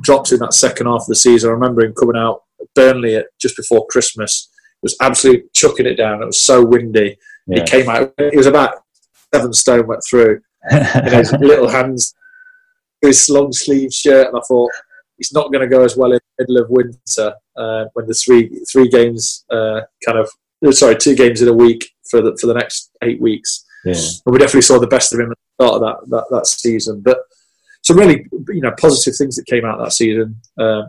dropped 0.00 0.32
in 0.32 0.38
that 0.38 0.54
second 0.54 0.86
half 0.86 1.02
of 1.02 1.06
the 1.08 1.14
season. 1.14 1.50
I 1.50 1.52
remember 1.52 1.84
him 1.84 1.92
coming 1.92 2.16
out 2.16 2.44
Burnley 2.74 3.16
at, 3.16 3.26
just 3.40 3.56
before 3.56 3.86
Christmas. 3.88 4.50
It 4.82 4.86
was 4.86 4.96
absolutely 5.00 5.44
chucking 5.54 5.86
it 5.86 5.94
down. 5.94 6.22
It 6.22 6.26
was 6.26 6.42
so 6.42 6.64
windy. 6.64 7.16
He 7.52 7.62
came 7.62 7.88
out. 7.88 8.12
He 8.18 8.36
was 8.36 8.46
about 8.46 8.74
seven 9.34 9.52
stone 9.52 9.86
went 9.86 10.02
through. 10.08 10.40
And 10.70 11.08
his 11.08 11.32
little 11.40 11.68
hands, 11.68 12.14
his 13.02 13.28
long 13.28 13.52
sleeve 13.52 13.92
shirt, 13.92 14.28
and 14.28 14.36
I 14.36 14.40
thought 14.46 14.70
he's 15.18 15.32
not 15.32 15.52
going 15.52 15.60
to 15.60 15.68
go 15.68 15.84
as 15.84 15.96
well 15.96 16.12
in 16.12 16.20
the 16.38 16.44
middle 16.44 16.62
of 16.62 16.70
winter 16.70 17.34
uh, 17.56 17.84
when 17.92 18.06
the 18.06 18.14
three 18.14 18.48
three 18.70 18.88
games 18.88 19.44
uh, 19.50 19.80
kind 20.04 20.18
of 20.18 20.30
uh, 20.66 20.72
sorry 20.72 20.96
two 20.96 21.14
games 21.14 21.42
in 21.42 21.48
a 21.48 21.52
week 21.52 21.90
for 22.10 22.22
the 22.22 22.36
for 22.40 22.46
the 22.46 22.54
next 22.54 22.90
eight 23.02 23.20
weeks. 23.20 23.64
yeah. 23.84 23.92
And 23.94 24.32
we 24.32 24.38
definitely 24.38 24.62
saw 24.62 24.78
the 24.78 24.86
best 24.86 25.12
of 25.12 25.20
him 25.20 25.30
at 25.30 25.36
the 25.36 25.64
start 25.64 25.74
of 25.74 25.80
that 25.82 26.10
that, 26.10 26.24
that 26.30 26.46
season. 26.46 27.02
But 27.02 27.18
some 27.82 27.98
really 27.98 28.26
you 28.48 28.62
know 28.62 28.72
positive 28.80 29.16
things 29.16 29.36
that 29.36 29.46
came 29.46 29.64
out 29.64 29.78
that 29.78 29.92
season. 29.92 30.40
Um, 30.58 30.88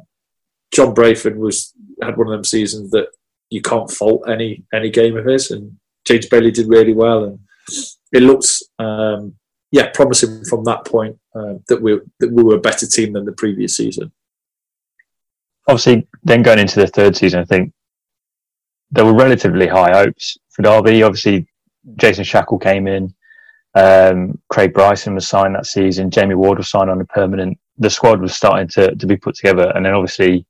John 0.74 0.94
Brayford 0.94 1.36
was 1.36 1.74
had 2.02 2.18
one 2.18 2.28
of 2.28 2.34
them 2.34 2.44
seasons 2.44 2.92
that 2.92 3.08
you 3.50 3.62
can't 3.62 3.90
fault 3.90 4.28
any 4.28 4.64
any 4.74 4.90
game 4.90 5.18
of 5.18 5.26
his, 5.26 5.52
and 5.52 5.78
James 6.06 6.28
Bailey 6.28 6.52
did 6.52 6.68
really 6.68 6.94
well, 6.94 7.24
and 7.24 7.40
it 8.12 8.24
looks 8.24 8.64
um, 8.80 9.36
yeah 9.72 9.90
promising 9.94 10.44
from 10.46 10.64
that 10.66 10.86
point 10.86 11.18
uh, 11.36 11.56
that 11.68 11.82
we 11.82 12.00
that 12.20 12.32
we 12.32 12.44
were 12.44 12.56
a 12.56 12.60
better 12.60 12.88
team 12.88 13.14
than 13.14 13.26
the 13.26 13.32
previous 13.34 13.78
season. 13.78 14.12
obviously, 15.68 16.08
then 16.24 16.44
going 16.44 16.60
into 16.60 16.80
the 16.80 16.88
third 16.88 17.16
season, 17.16 17.40
I 17.40 17.46
think 17.46 17.74
there 18.92 19.06
were 19.06 19.14
relatively 19.14 19.68
high 19.68 19.92
hopes 19.92 20.38
for 20.52 20.62
Derby. 20.62 21.04
Obviously, 21.04 21.48
Jason 21.98 22.24
Shackell 22.24 22.62
came 22.62 22.88
in. 22.88 23.14
Um, 23.74 24.40
Craig 24.50 24.74
Bryson 24.74 25.16
was 25.16 25.28
signed 25.28 25.56
that 25.56 25.66
season. 25.66 26.10
Jamie 26.10 26.36
Ward 26.36 26.58
was 26.58 26.70
signed 26.70 26.90
on 26.90 27.02
a 27.02 27.06
permanent. 27.06 27.58
The 27.78 27.90
squad 27.90 28.22
was 28.22 28.34
starting 28.34 28.70
to, 28.70 28.96
to 28.96 29.08
be 29.08 29.18
put 29.18 29.36
together. 29.36 29.72
And 29.76 29.86
then 29.86 29.94
obviously 29.94 30.46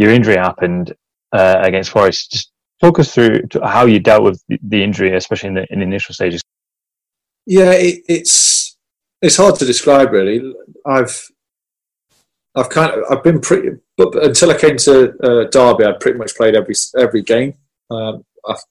your 0.00 0.10
injury 0.10 0.36
happened 0.36 0.94
uh, 1.32 1.60
against 1.60 1.90
Forest. 1.90 2.32
Just 2.32 2.52
talk 2.80 2.98
us 2.98 3.14
through 3.14 3.46
to 3.48 3.66
how 3.66 3.84
you 3.84 4.00
dealt 4.00 4.22
with 4.22 4.42
the, 4.48 4.82
injury, 4.82 5.14
especially 5.14 5.48
in 5.48 5.54
the, 5.54 5.66
in 5.70 5.80
the 5.80 5.84
initial 5.84 6.14
stages. 6.14 6.40
Yeah, 7.44 7.72
it, 7.72 8.02
it's 8.08 8.78
it's 9.20 9.36
hard 9.36 9.56
to 9.56 9.66
describe 9.66 10.12
really. 10.12 10.54
I've 10.86 11.28
I've 12.54 12.70
kind 12.70 12.92
of 12.92 13.04
I've 13.10 13.22
been 13.22 13.40
pretty, 13.40 13.76
but 13.98 14.14
until 14.24 14.50
I 14.50 14.56
came 14.56 14.78
to 14.78 15.12
uh, 15.22 15.44
Derby, 15.50 15.84
I'd 15.84 16.00
pretty 16.00 16.18
much 16.18 16.34
played 16.34 16.54
every 16.54 16.74
every 16.98 17.22
game. 17.22 17.54
Um, 17.90 18.24
I've, 18.48 18.64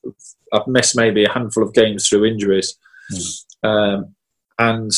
I've 0.52 0.66
missed 0.66 0.96
maybe 0.96 1.24
a 1.24 1.32
handful 1.32 1.62
of 1.62 1.74
games 1.74 2.08
through 2.08 2.24
injuries, 2.24 2.76
um, 3.62 4.16
and 4.58 4.90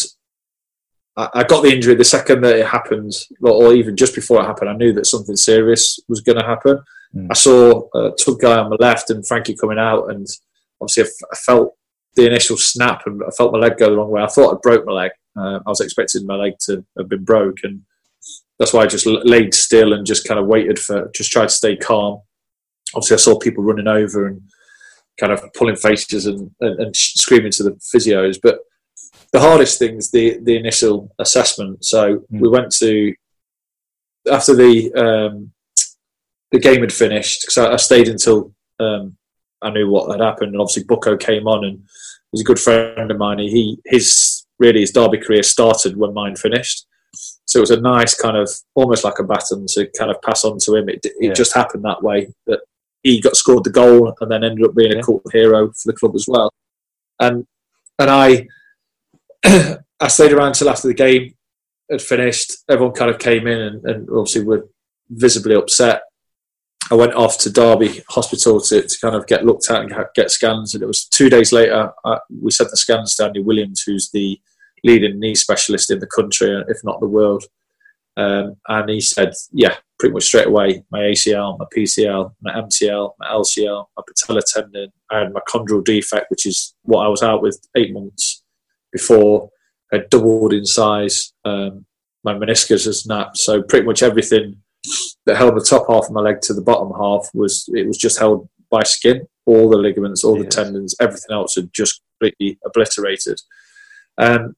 I, 1.17 1.29
I, 1.35 1.45
got 1.45 1.63
the 1.63 1.73
injury 1.73 1.95
the 1.95 2.05
second 2.05 2.43
that 2.43 2.57
it 2.59 2.67
happened, 2.67 3.13
or 3.43 3.75
even 3.75 3.97
just 3.97 4.15
before 4.15 4.41
it 4.41 4.47
happened. 4.47 4.71
I 4.71 4.77
knew 4.77 4.93
that 4.95 5.07
something 5.07 5.37
serious 5.37 5.99
was 6.09 6.21
going 6.21 6.39
to 6.39 6.45
happen. 6.45 6.79
Mm. 7.15 7.29
I 7.31 7.35
saw 7.35 7.89
a 7.95 8.13
tug 8.13 8.41
guy 8.41 8.59
on 8.59 8.71
my 8.71 8.77
left 8.79 9.11
and 9.11 9.27
Frankie 9.27 9.57
coming 9.57 9.79
out, 9.79 10.11
and 10.11 10.27
obviously 10.81 11.05
I, 11.05 11.07
f- 11.07 11.31
I 11.33 11.37
felt 11.37 11.75
the 12.15 12.27
initial 12.27 12.57
snap 12.57 13.03
and 13.07 13.23
I 13.27 13.31
felt 13.31 13.53
my 13.53 13.59
leg 13.59 13.79
go 13.79 13.91
the 13.91 13.97
wrong 13.97 14.11
way. 14.11 14.23
I 14.23 14.27
thought 14.27 14.55
I 14.55 14.59
broke 14.63 14.85
my 14.85 14.93
leg. 14.93 15.11
Uh, 15.37 15.61
I 15.67 15.71
was 15.71 15.81
expecting 15.81 16.27
my 16.27 16.37
leg 16.37 16.55
to 16.67 16.85
have 16.99 17.09
been 17.09 17.25
broke, 17.25 17.59
and 17.63 17.83
that's 18.59 18.73
why 18.73 18.83
I 18.83 18.87
just 18.87 19.07
laid 19.07 19.55
still 19.55 19.93
and 19.93 20.07
just 20.07 20.27
kind 20.27 20.41
of 20.41 20.47
waited 20.47 20.79
for, 20.79 21.11
just 21.15 21.33
tried 21.33 21.49
to 21.49 21.55
stay 21.55 21.77
calm. 21.77 22.21
Obviously, 22.95 23.15
I 23.15 23.19
saw 23.19 23.39
people 23.39 23.65
running 23.65 23.89
over 23.89 24.27
and 24.27 24.43
kind 25.19 25.33
of 25.33 25.43
pulling 25.55 25.77
faces 25.77 26.27
and, 26.27 26.51
and, 26.61 26.81
and 26.81 26.97
screaming 26.97 27.53
to 27.53 27.63
the 27.63 27.73
physios. 27.95 28.39
But 28.43 28.61
the 29.33 29.41
hardest 29.41 29.79
thing 29.79 29.97
is 29.97 30.11
the 30.11 30.39
the 30.43 30.57
initial 30.57 31.15
assessment. 31.19 31.85
So 31.85 32.19
mm. 32.19 32.41
we 32.41 32.49
went 32.49 32.73
to 32.77 33.15
after 34.31 34.55
the 34.55 34.93
um, 34.95 35.53
the 36.51 36.61
game 36.61 36.81
had 36.81 36.93
finished 36.93 37.43
because 37.43 37.59
I, 37.59 37.73
I, 37.73 37.77
stayed 37.77 38.09
until 38.09 38.53
um, 38.79 39.17
I 39.63 39.71
knew 39.71 39.91
what 39.91 40.11
had 40.11 40.25
happened, 40.25 40.53
and 40.53 40.61
obviously 40.61 40.85
Bucko 40.85 41.17
came 41.17 41.49
on 41.49 41.65
and 41.65 41.83
was 42.31 42.43
a 42.43 42.45
good 42.45 42.59
friend 42.59 43.11
of 43.11 43.19
mine. 43.19 43.39
He 43.39 43.79
his 43.87 44.47
really 44.59 44.81
his 44.81 44.93
derby 44.93 45.19
career 45.19 45.43
started 45.43 45.97
when 45.97 46.15
mine 46.15 46.37
finished, 46.37 46.87
so 47.47 47.59
it 47.59 47.63
was 47.63 47.71
a 47.71 47.81
nice 47.81 48.15
kind 48.15 48.37
of 48.37 48.51
almost 48.75 49.05
like 49.05 49.19
a 49.19 49.25
baton 49.25 49.67
to 49.69 49.89
kind 49.99 50.11
of 50.11 50.21
pass 50.23 50.45
on 50.45 50.59
to 50.61 50.77
him. 50.77 50.89
It, 50.89 51.01
it 51.05 51.15
yeah. 51.21 51.33
just 51.33 51.55
happened 51.55 51.85
that 51.85 52.03
way 52.03 52.29
that 52.47 52.61
he 53.03 53.21
got 53.21 53.37
scored 53.37 53.65
the 53.65 53.71
goal 53.71 54.15
and 54.21 54.31
then 54.31 54.45
ended 54.45 54.65
up 54.65 54.75
being 54.75 54.93
yeah. 54.93 54.99
a 54.99 55.03
cult 55.03 55.23
hero 55.33 55.69
for 55.73 55.91
the 55.91 55.97
club 55.97 56.15
as 56.15 56.27
well. 56.29 56.53
And 57.19 57.47
and 57.99 58.11
I 58.11 58.47
I 59.45 60.09
stayed 60.09 60.33
around 60.33 60.55
till 60.55 60.69
after 60.69 60.89
the 60.89 60.95
game 60.95 61.35
had 61.91 62.03
finished. 62.03 62.53
Everyone 62.69 62.95
kind 62.95 63.11
of 63.11 63.19
came 63.19 63.47
in 63.47 63.61
and, 63.61 63.85
and 63.85 64.09
obviously 64.11 64.45
were 64.45 64.69
visibly 65.11 65.55
upset. 65.55 66.03
I 66.91 66.95
went 66.95 67.15
off 67.15 67.39
to 67.39 67.51
Derby 67.51 68.03
Hospital 68.09 68.61
to, 68.61 68.83
to 68.83 68.99
kind 69.01 69.15
of 69.15 69.27
get 69.27 69.45
looked 69.45 69.71
at 69.71 69.83
and 69.83 69.95
get 70.15 70.31
scans. 70.31 70.75
And 70.75 70.83
it 70.83 70.87
was 70.87 71.07
two 71.07 71.31
days 71.31 71.53
later, 71.53 71.93
I, 72.05 72.19
we 72.41 72.51
sent 72.51 72.71
the 72.71 72.77
scans 72.77 73.15
to 73.17 73.25
Andy 73.25 73.41
Williams, 73.41 73.83
who's 73.83 74.11
the 74.11 74.41
leading 74.85 75.21
knee 75.21 75.35
specialist 75.35 75.91
in 75.91 76.01
the 76.01 76.07
country, 76.07 76.63
if 76.69 76.79
not 76.83 77.01
the 77.01 77.07
world. 77.07 77.45
Um, 78.17 78.57
and 78.69 78.91
he 78.91 79.01
said, 79.01 79.33
yeah, 79.53 79.77
pretty 79.99 80.13
much 80.13 80.25
straight 80.25 80.49
away, 80.49 80.85
my 80.91 80.99
ACL, 80.99 81.59
my 81.59 81.65
PCL, 81.75 82.35
my 82.43 82.53
MCL, 82.53 83.13
my 83.19 83.29
LCL, 83.29 83.87
my 83.97 84.03
patella 84.07 84.43
tendon, 84.43 84.93
had 85.11 85.33
my 85.33 85.41
chondral 85.49 85.83
defect, 85.83 86.31
which 86.31 86.45
is 86.45 86.75
what 86.83 87.07
I 87.07 87.09
was 87.09 87.23
out 87.23 87.41
with 87.41 87.59
eight 87.77 87.95
months 87.95 88.42
before, 88.93 89.51
had 89.93 90.09
doubled 90.11 90.53
in 90.53 90.65
size. 90.65 91.33
Um, 91.45 91.85
my 92.25 92.35
meniscus 92.35 92.85
has 92.85 93.03
snapped. 93.03 93.39
So 93.39 93.63
pretty 93.63 93.87
much 93.87 94.03
everything 94.03 94.57
that 95.27 95.37
held 95.37 95.57
the 95.57 95.67
top 95.69 95.87
half 95.89 96.07
of 96.07 96.13
my 96.13 96.21
leg 96.21 96.41
to 96.43 96.55
the 96.55 96.63
bottom 96.63 96.93
half 96.99 97.29
was, 97.35 97.69
it 97.75 97.87
was 97.87 97.99
just 97.99 98.19
held 98.19 98.49
by 98.71 98.83
skin. 98.83 99.27
All 99.45 99.69
the 99.69 99.77
ligaments, 99.77 100.23
all 100.23 100.37
yes. 100.37 100.55
the 100.55 100.63
tendons, 100.63 100.95
everything 101.01 101.33
else 101.33 101.57
had 101.57 101.73
just 101.73 102.01
completely 102.21 102.59
obliterated. 102.65 103.41
Um, 104.19 104.55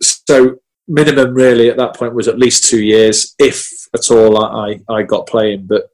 so 0.00 0.56
minimum 0.88 1.34
really 1.34 1.68
at 1.68 1.76
that 1.76 1.94
point 1.94 2.14
was 2.14 2.28
at 2.28 2.38
least 2.38 2.64
two 2.64 2.82
years, 2.82 3.34
if 3.38 3.70
at 3.94 4.10
all 4.10 4.42
I, 4.42 4.80
I 4.88 5.02
got 5.02 5.26
playing. 5.26 5.66
But 5.66 5.88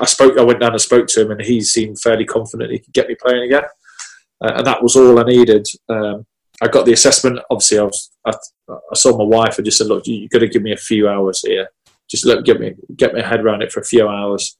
I 0.00 0.06
spoke, 0.06 0.38
I 0.38 0.42
went 0.42 0.60
down 0.60 0.72
and 0.72 0.80
spoke 0.80 1.06
to 1.08 1.22
him, 1.22 1.30
and 1.30 1.40
he 1.40 1.60
seemed 1.60 2.00
fairly 2.00 2.24
confident 2.24 2.72
he 2.72 2.78
could 2.78 2.94
get 2.94 3.08
me 3.08 3.16
playing 3.20 3.44
again, 3.44 3.64
uh, 4.42 4.52
and 4.56 4.66
that 4.66 4.82
was 4.82 4.96
all 4.96 5.18
I 5.18 5.24
needed. 5.24 5.66
Um, 5.88 6.26
I 6.62 6.68
got 6.68 6.86
the 6.86 6.92
assessment. 6.92 7.40
Obviously, 7.50 7.78
I 7.78 7.82
was 7.82 8.10
I, 8.24 8.32
I 8.70 8.94
saw 8.94 9.16
my 9.16 9.24
wife 9.24 9.58
and 9.58 9.64
just 9.64 9.78
said, 9.78 9.88
"Look, 9.88 10.06
you, 10.06 10.28
got 10.28 10.40
to 10.40 10.48
give 10.48 10.62
me 10.62 10.72
a 10.72 10.76
few 10.76 11.08
hours 11.08 11.42
here. 11.42 11.68
Just 12.08 12.26
let 12.26 12.44
get 12.44 12.60
me 12.60 12.74
get 12.96 13.14
my 13.14 13.22
head 13.22 13.40
around 13.40 13.62
it 13.62 13.72
for 13.72 13.80
a 13.80 13.84
few 13.84 14.08
hours." 14.08 14.56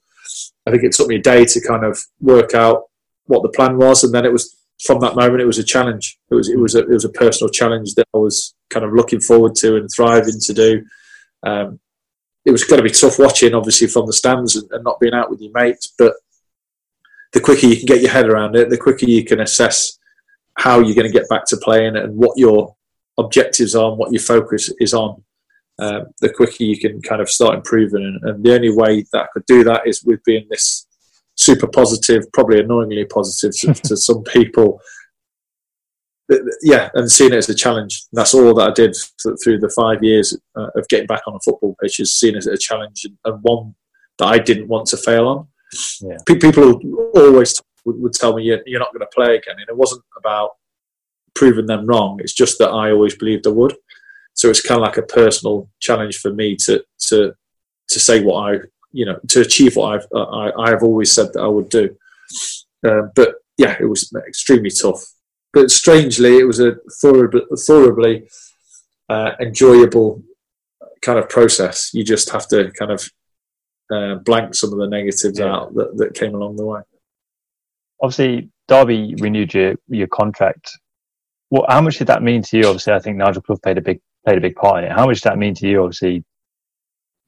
I 0.66 0.70
think 0.70 0.82
it 0.82 0.92
took 0.92 1.08
me 1.08 1.16
a 1.16 1.22
day 1.22 1.44
to 1.44 1.60
kind 1.60 1.84
of 1.84 2.00
work 2.20 2.54
out 2.54 2.84
what 3.26 3.42
the 3.42 3.50
plan 3.50 3.76
was, 3.76 4.04
and 4.04 4.12
then 4.12 4.24
it 4.24 4.32
was 4.32 4.56
from 4.82 5.00
that 5.00 5.16
moment, 5.16 5.40
it 5.40 5.46
was 5.46 5.58
a 5.58 5.64
challenge. 5.64 6.18
It 6.30 6.34
was 6.34 6.48
it 6.48 6.58
was 6.58 6.74
a, 6.74 6.80
it 6.80 6.88
was 6.88 7.04
a 7.04 7.10
personal 7.10 7.50
challenge 7.50 7.94
that 7.94 8.08
I 8.14 8.18
was 8.18 8.54
kind 8.70 8.84
of 8.84 8.92
looking 8.92 9.20
forward 9.20 9.54
to 9.56 9.76
and 9.76 9.88
thriving 9.94 10.40
to 10.40 10.52
do. 10.52 10.84
Um, 11.42 11.80
it 12.44 12.50
was 12.50 12.64
going 12.64 12.78
to 12.78 12.88
be 12.88 12.90
tough 12.90 13.18
watching, 13.18 13.54
obviously, 13.54 13.86
from 13.86 14.06
the 14.06 14.12
stands 14.12 14.56
and, 14.56 14.70
and, 14.72 14.84
not 14.84 15.00
being 15.00 15.14
out 15.14 15.30
with 15.30 15.40
your 15.40 15.52
mates. 15.54 15.94
But 15.96 16.14
the 17.32 17.40
quicker 17.40 17.66
you 17.66 17.76
can 17.76 17.86
get 17.86 18.02
your 18.02 18.10
head 18.10 18.28
around 18.28 18.56
it, 18.56 18.68
the 18.68 18.76
quicker 18.76 19.06
you 19.06 19.24
can 19.24 19.40
assess 19.40 19.98
how 20.56 20.78
you're 20.78 20.94
going 20.94 21.10
to 21.10 21.12
get 21.12 21.28
back 21.28 21.44
to 21.46 21.56
playing 21.56 21.96
and 21.96 22.16
what 22.16 22.36
your 22.36 22.74
objectives 23.18 23.74
are 23.74 23.90
and 23.90 23.98
what 23.98 24.12
your 24.12 24.22
focus 24.22 24.72
is 24.78 24.94
on. 24.94 25.22
Um, 25.78 26.06
the 26.20 26.32
quicker 26.32 26.62
you 26.62 26.78
can 26.78 27.02
kind 27.02 27.20
of 27.20 27.28
start 27.28 27.56
improving. 27.56 28.04
And, 28.04 28.30
and 28.30 28.44
the 28.44 28.54
only 28.54 28.70
way 28.70 29.04
that 29.12 29.22
I 29.24 29.26
could 29.32 29.46
do 29.46 29.64
that 29.64 29.86
is 29.86 30.04
with 30.04 30.22
being 30.24 30.46
this 30.48 30.86
super 31.36 31.66
positive, 31.66 32.30
probably 32.32 32.60
annoyingly 32.60 33.04
positive 33.06 33.58
to, 33.60 33.74
to 33.88 33.96
some 33.96 34.22
people. 34.32 34.80
Yeah, 36.62 36.88
and 36.94 37.10
seeing 37.10 37.32
it 37.32 37.36
as 37.36 37.50
a 37.50 37.54
challenge. 37.54 38.04
And 38.12 38.18
that's 38.18 38.32
all 38.32 38.54
that 38.54 38.70
I 38.70 38.72
did 38.72 38.96
through 39.42 39.58
the 39.58 39.68
five 39.76 40.02
years 40.02 40.36
uh, 40.56 40.68
of 40.76 40.88
getting 40.88 41.06
back 41.06 41.22
on 41.26 41.34
a 41.34 41.40
football 41.44 41.76
pitch 41.82 42.00
is 42.00 42.12
seeing 42.12 42.34
it 42.34 42.38
as 42.38 42.46
a 42.46 42.56
challenge 42.56 43.04
and, 43.04 43.18
and 43.24 43.42
one 43.42 43.74
that 44.18 44.26
I 44.26 44.38
didn't 44.38 44.68
want 44.68 44.86
to 44.88 44.96
fail 44.96 45.28
on. 45.28 45.48
Yeah. 46.00 46.16
People 46.26 46.80
always 47.14 47.60
would, 47.84 48.00
would 48.00 48.12
tell 48.12 48.34
me, 48.34 48.44
you're, 48.44 48.60
you're 48.66 48.80
not 48.80 48.92
going 48.92 49.00
to 49.00 49.14
play 49.14 49.36
again. 49.36 49.56
And 49.58 49.68
it 49.68 49.76
wasn't 49.76 50.02
about 50.16 50.50
proving 51.34 51.66
them 51.66 51.86
wrong. 51.86 52.20
It's 52.20 52.32
just 52.32 52.58
that 52.58 52.70
I 52.70 52.90
always 52.90 53.16
believed 53.16 53.46
I 53.46 53.50
would. 53.50 53.74
So 54.34 54.50
it's 54.50 54.60
kind 54.60 54.80
of 54.80 54.86
like 54.86 54.96
a 54.96 55.02
personal 55.02 55.68
challenge 55.80 56.18
for 56.18 56.32
me 56.32 56.56
to 56.64 56.84
to 57.08 57.34
to 57.88 58.00
say 58.00 58.20
what 58.22 58.36
I 58.36 58.58
you 58.94 59.04
know, 59.04 59.18
to 59.28 59.40
achieve 59.40 59.76
what 59.76 59.92
I've 59.92 60.06
uh, 60.14 60.52
I, 60.56 60.70
have 60.70 60.84
always 60.84 61.12
said 61.12 61.32
that 61.32 61.40
I 61.40 61.48
would 61.48 61.68
do. 61.68 61.96
Uh, 62.86 63.02
but 63.14 63.34
yeah, 63.58 63.76
it 63.80 63.86
was 63.86 64.10
extremely 64.26 64.70
tough. 64.70 65.02
But 65.52 65.70
strangely, 65.72 66.38
it 66.38 66.44
was 66.44 66.60
a 66.60 66.76
thoroughly, 67.00 67.42
thoroughly 67.66 68.28
uh, 69.08 69.32
enjoyable 69.40 70.22
kind 71.02 71.18
of 71.18 71.28
process. 71.28 71.90
You 71.92 72.04
just 72.04 72.30
have 72.30 72.46
to 72.48 72.70
kind 72.70 72.92
of 72.92 73.10
uh, 73.92 74.14
blank 74.16 74.54
some 74.54 74.72
of 74.72 74.78
the 74.78 74.86
negatives 74.86 75.40
yeah. 75.40 75.52
out 75.52 75.74
that, 75.74 75.96
that 75.98 76.14
came 76.14 76.34
along 76.34 76.56
the 76.56 76.64
way. 76.64 76.80
Obviously, 78.04 78.50
Derby 78.68 79.14
renewed 79.18 79.54
your 79.54 79.76
your 79.88 80.08
contract. 80.08 80.78
Well, 81.48 81.64
how 81.70 81.80
much 81.80 81.96
did 81.96 82.08
that 82.08 82.22
mean 82.22 82.42
to 82.42 82.58
you? 82.58 82.66
Obviously, 82.66 82.92
I 82.92 82.98
think 82.98 83.16
Nigel 83.16 83.40
Clough 83.40 83.56
played 83.62 83.78
a 83.78 83.80
big 83.80 83.98
played 84.26 84.36
a 84.36 84.42
big 84.42 84.56
part 84.56 84.84
in 84.84 84.90
it. 84.90 84.92
How 84.92 85.06
much 85.06 85.22
did 85.22 85.30
that 85.30 85.38
mean 85.38 85.54
to 85.54 85.66
you? 85.66 85.82
Obviously, 85.82 86.22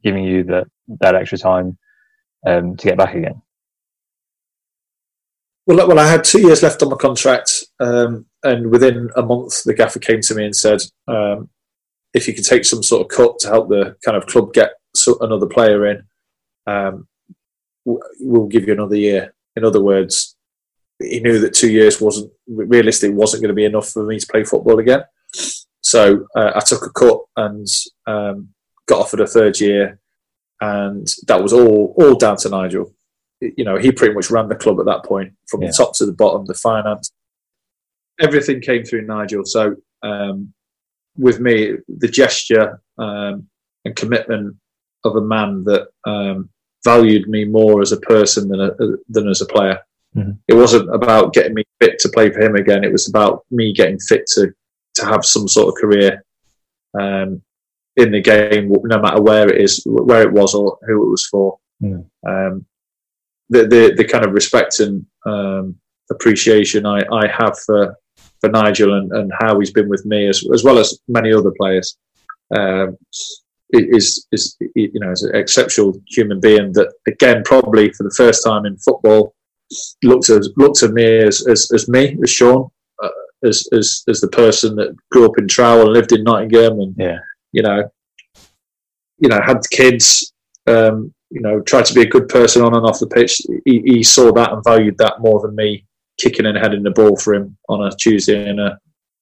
giving 0.04 0.22
you 0.22 0.44
that 0.44 0.66
that 1.00 1.14
extra 1.14 1.38
time 1.38 1.78
um, 2.46 2.76
to 2.76 2.86
get 2.86 2.98
back 2.98 3.14
again? 3.14 3.40
Well, 5.66 5.88
well, 5.88 5.98
I 5.98 6.06
had 6.06 6.24
two 6.24 6.42
years 6.42 6.62
left 6.62 6.82
on 6.82 6.90
my 6.90 6.96
contract, 6.96 7.64
um, 7.80 8.26
and 8.44 8.70
within 8.70 9.08
a 9.16 9.22
month, 9.22 9.64
the 9.64 9.72
gaffer 9.72 9.98
came 9.98 10.20
to 10.20 10.34
me 10.34 10.44
and 10.44 10.54
said, 10.54 10.82
um, 11.08 11.48
"If 12.12 12.28
you 12.28 12.34
could 12.34 12.44
take 12.44 12.66
some 12.66 12.82
sort 12.82 13.00
of 13.00 13.16
cut 13.16 13.38
to 13.38 13.48
help 13.48 13.70
the 13.70 13.96
kind 14.04 14.18
of 14.18 14.26
club 14.26 14.52
get 14.52 14.72
another 15.22 15.46
player 15.46 15.86
in, 15.86 16.02
um, 16.66 17.08
we'll 17.86 18.46
give 18.46 18.66
you 18.66 18.74
another 18.74 18.96
year." 18.96 19.32
In 19.56 19.64
other 19.64 19.80
words, 19.82 20.35
he 20.98 21.20
knew 21.20 21.38
that 21.40 21.54
two 21.54 21.70
years 21.70 22.00
wasn't 22.00 22.32
realistic, 22.46 23.12
wasn't 23.12 23.42
going 23.42 23.50
to 23.50 23.54
be 23.54 23.64
enough 23.64 23.90
for 23.90 24.04
me 24.04 24.18
to 24.18 24.26
play 24.26 24.44
football 24.44 24.78
again. 24.78 25.02
So 25.82 26.26
uh, 26.34 26.52
I 26.54 26.60
took 26.60 26.84
a 26.86 26.90
cut 26.90 27.20
and 27.36 27.66
um, 28.06 28.48
got 28.86 29.00
offered 29.00 29.20
a 29.20 29.26
third 29.26 29.60
year, 29.60 30.00
and 30.60 31.06
that 31.26 31.42
was 31.42 31.52
all 31.52 31.94
all 31.98 32.14
down 32.14 32.36
to 32.38 32.48
Nigel. 32.48 32.92
You 33.40 33.64
know, 33.64 33.76
he 33.76 33.92
pretty 33.92 34.14
much 34.14 34.30
ran 34.30 34.48
the 34.48 34.54
club 34.54 34.80
at 34.80 34.86
that 34.86 35.04
point 35.04 35.34
from 35.46 35.62
yeah. 35.62 35.68
the 35.68 35.74
top 35.74 35.94
to 35.96 36.06
the 36.06 36.12
bottom, 36.12 36.46
the 36.46 36.54
finance, 36.54 37.12
everything 38.20 38.60
came 38.60 38.84
through 38.84 39.06
Nigel. 39.06 39.44
So 39.44 39.76
um, 40.02 40.52
with 41.16 41.40
me, 41.40 41.76
the 41.88 42.08
gesture 42.08 42.80
um, 42.98 43.48
and 43.84 43.96
commitment 43.96 44.56
of 45.04 45.16
a 45.16 45.20
man 45.20 45.64
that 45.64 45.88
um, 46.06 46.50
valued 46.84 47.28
me 47.28 47.44
more 47.44 47.80
as 47.82 47.92
a 47.92 48.00
person 48.00 48.48
than 48.48 48.60
a, 48.60 48.70
than 49.08 49.28
as 49.28 49.40
a 49.40 49.46
player. 49.46 49.80
Mm-hmm. 50.16 50.32
It 50.48 50.54
wasn't 50.54 50.94
about 50.94 51.32
getting 51.34 51.54
me 51.54 51.64
fit 51.80 51.98
to 52.00 52.08
play 52.08 52.30
for 52.30 52.40
him 52.40 52.56
again. 52.56 52.84
It 52.84 52.92
was 52.92 53.08
about 53.08 53.44
me 53.50 53.72
getting 53.72 53.98
fit 53.98 54.26
to 54.34 54.52
to 54.94 55.04
have 55.04 55.24
some 55.24 55.46
sort 55.46 55.68
of 55.68 55.80
career. 55.80 56.24
Um, 56.98 57.42
in 57.96 58.12
the 58.12 58.20
game, 58.20 58.70
no 58.84 59.00
matter 59.00 59.22
where 59.22 59.48
it 59.48 59.60
is, 59.60 59.82
where 59.86 60.22
it 60.22 60.32
was, 60.32 60.54
or 60.54 60.78
who 60.86 61.06
it 61.06 61.10
was 61.10 61.26
for. 61.26 61.58
Mm. 61.82 62.04
Um, 62.28 62.66
the, 63.48 63.66
the, 63.66 63.94
the 63.96 64.04
kind 64.04 64.24
of 64.24 64.32
respect 64.32 64.80
and 64.80 65.06
um, 65.24 65.76
appreciation 66.10 66.86
I, 66.86 67.02
I 67.12 67.26
have 67.28 67.58
for 67.60 67.96
for 68.40 68.50
Nigel 68.50 68.98
and, 68.98 69.10
and 69.12 69.32
how 69.38 69.58
he's 69.58 69.72
been 69.72 69.88
with 69.88 70.04
me, 70.04 70.28
as 70.28 70.42
as 70.52 70.62
well 70.62 70.78
as 70.78 70.98
many 71.08 71.32
other 71.32 71.52
players, 71.58 71.96
um, 72.54 72.96
is 73.70 74.26
is 74.32 74.56
you 74.74 75.00
know 75.00 75.10
is 75.10 75.22
an 75.22 75.34
exceptional 75.34 75.98
human 76.08 76.40
being 76.40 76.72
that 76.72 76.92
again 77.06 77.42
probably 77.44 77.92
for 77.92 78.02
the 78.02 78.14
first 78.16 78.44
time 78.44 78.66
in 78.66 78.76
football 78.78 79.34
looked 80.02 80.30
at 80.30 80.42
looked 80.56 80.82
at 80.82 80.92
me 80.92 81.18
as 81.18 81.46
as, 81.46 81.70
as 81.72 81.88
me 81.88 82.16
as 82.22 82.30
Shaun. 82.30 82.68
Uh, 83.02 83.08
as, 83.44 83.68
as 83.72 84.02
as 84.08 84.20
the 84.20 84.28
person 84.28 84.74
that 84.76 84.96
grew 85.10 85.26
up 85.26 85.38
in 85.38 85.46
Trowell 85.46 85.82
and 85.82 85.92
lived 85.92 86.12
in 86.12 86.24
Nottingham 86.24 86.80
and 86.80 86.94
yeah 86.98 87.18
you 87.56 87.62
know, 87.62 87.90
you 89.18 89.30
know, 89.30 89.40
had 89.42 89.60
kids, 89.70 90.32
um, 90.66 91.12
you 91.30 91.40
know, 91.40 91.60
tried 91.60 91.86
to 91.86 91.94
be 91.94 92.02
a 92.02 92.08
good 92.08 92.28
person 92.28 92.62
on 92.62 92.76
and 92.76 92.84
off 92.84 93.00
the 93.00 93.06
pitch. 93.06 93.40
He, 93.64 93.80
he, 93.84 94.02
saw 94.02 94.30
that 94.32 94.52
and 94.52 94.62
valued 94.62 94.98
that 94.98 95.20
more 95.20 95.40
than 95.40 95.56
me 95.56 95.86
kicking 96.20 96.44
and 96.44 96.58
heading 96.58 96.82
the 96.82 96.90
ball 96.90 97.16
for 97.16 97.34
him 97.34 97.56
on 97.70 97.86
a 97.86 97.96
Tuesday 97.96 98.48
and 98.48 98.60
a 98.60 98.78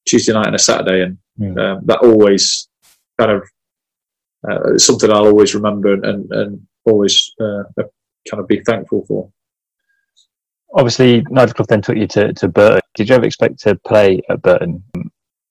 Tuesday 0.06 0.32
night 0.32 0.48
and 0.48 0.56
a 0.56 0.58
Saturday, 0.58 1.02
and 1.02 1.18
mm. 1.38 1.58
um, 1.58 1.86
that 1.86 2.00
always 2.00 2.68
kind 3.18 3.30
of 3.30 3.42
uh, 4.50 4.76
something 4.78 5.10
I'll 5.10 5.26
always 5.26 5.54
remember 5.54 5.94
and, 5.94 6.30
and 6.32 6.66
always 6.86 7.32
uh, 7.40 7.62
kind 7.78 8.40
of 8.40 8.48
be 8.48 8.62
thankful 8.66 9.04
for. 9.06 9.30
Obviously, 10.74 11.24
Nigel 11.30 11.54
Clough 11.54 11.66
then 11.68 11.82
took 11.82 11.96
you 11.96 12.06
to, 12.08 12.32
to 12.32 12.48
Burton. 12.48 12.80
Did 12.94 13.08
you 13.08 13.14
ever 13.14 13.24
expect 13.24 13.60
to 13.60 13.76
play 13.86 14.20
at 14.28 14.42
Burton, 14.42 14.82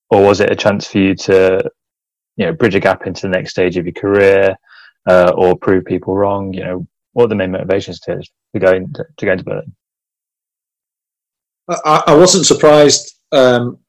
or 0.10 0.24
was 0.24 0.42
it 0.42 0.52
a 0.52 0.56
chance 0.56 0.88
for 0.88 0.98
you 0.98 1.16
to, 1.16 1.70
you 2.36 2.46
know, 2.46 2.54
bridge 2.54 2.76
a 2.76 2.80
gap 2.80 3.08
into 3.08 3.22
the 3.22 3.30
next 3.30 3.52
stage 3.52 3.78
of 3.78 3.86
your 3.86 3.94
career, 3.94 4.56
uh, 5.10 5.32
or 5.36 5.58
prove 5.58 5.86
people 5.86 6.16
wrong? 6.16 6.54
You 6.54 6.64
know, 6.64 6.88
what 7.14 7.26
are 7.26 7.28
the 7.30 7.36
main 7.36 7.52
motivations 7.52 8.00
to, 8.02 8.22
to 8.54 8.60
going 8.60 8.92
to, 8.94 9.06
to 9.18 9.26
go 9.26 9.32
into 9.32 9.44
Burton? 9.46 9.76
I, 11.70 12.04
I 12.08 12.16
wasn't 12.16 12.46
surprised 12.46 13.16
um, 13.32 13.80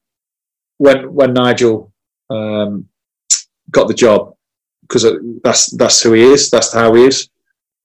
when 0.77 1.13
when 1.13 1.33
Nigel 1.33 1.91
um, 2.29 2.87
got 3.71 3.87
the 3.87 3.93
job 3.93 4.35
because 4.81 5.05
that's 5.43 5.75
that's 5.75 6.01
who 6.01 6.13
he 6.13 6.23
is. 6.23 6.49
That's 6.49 6.73
how 6.73 6.93
he 6.93 7.05
is. 7.05 7.29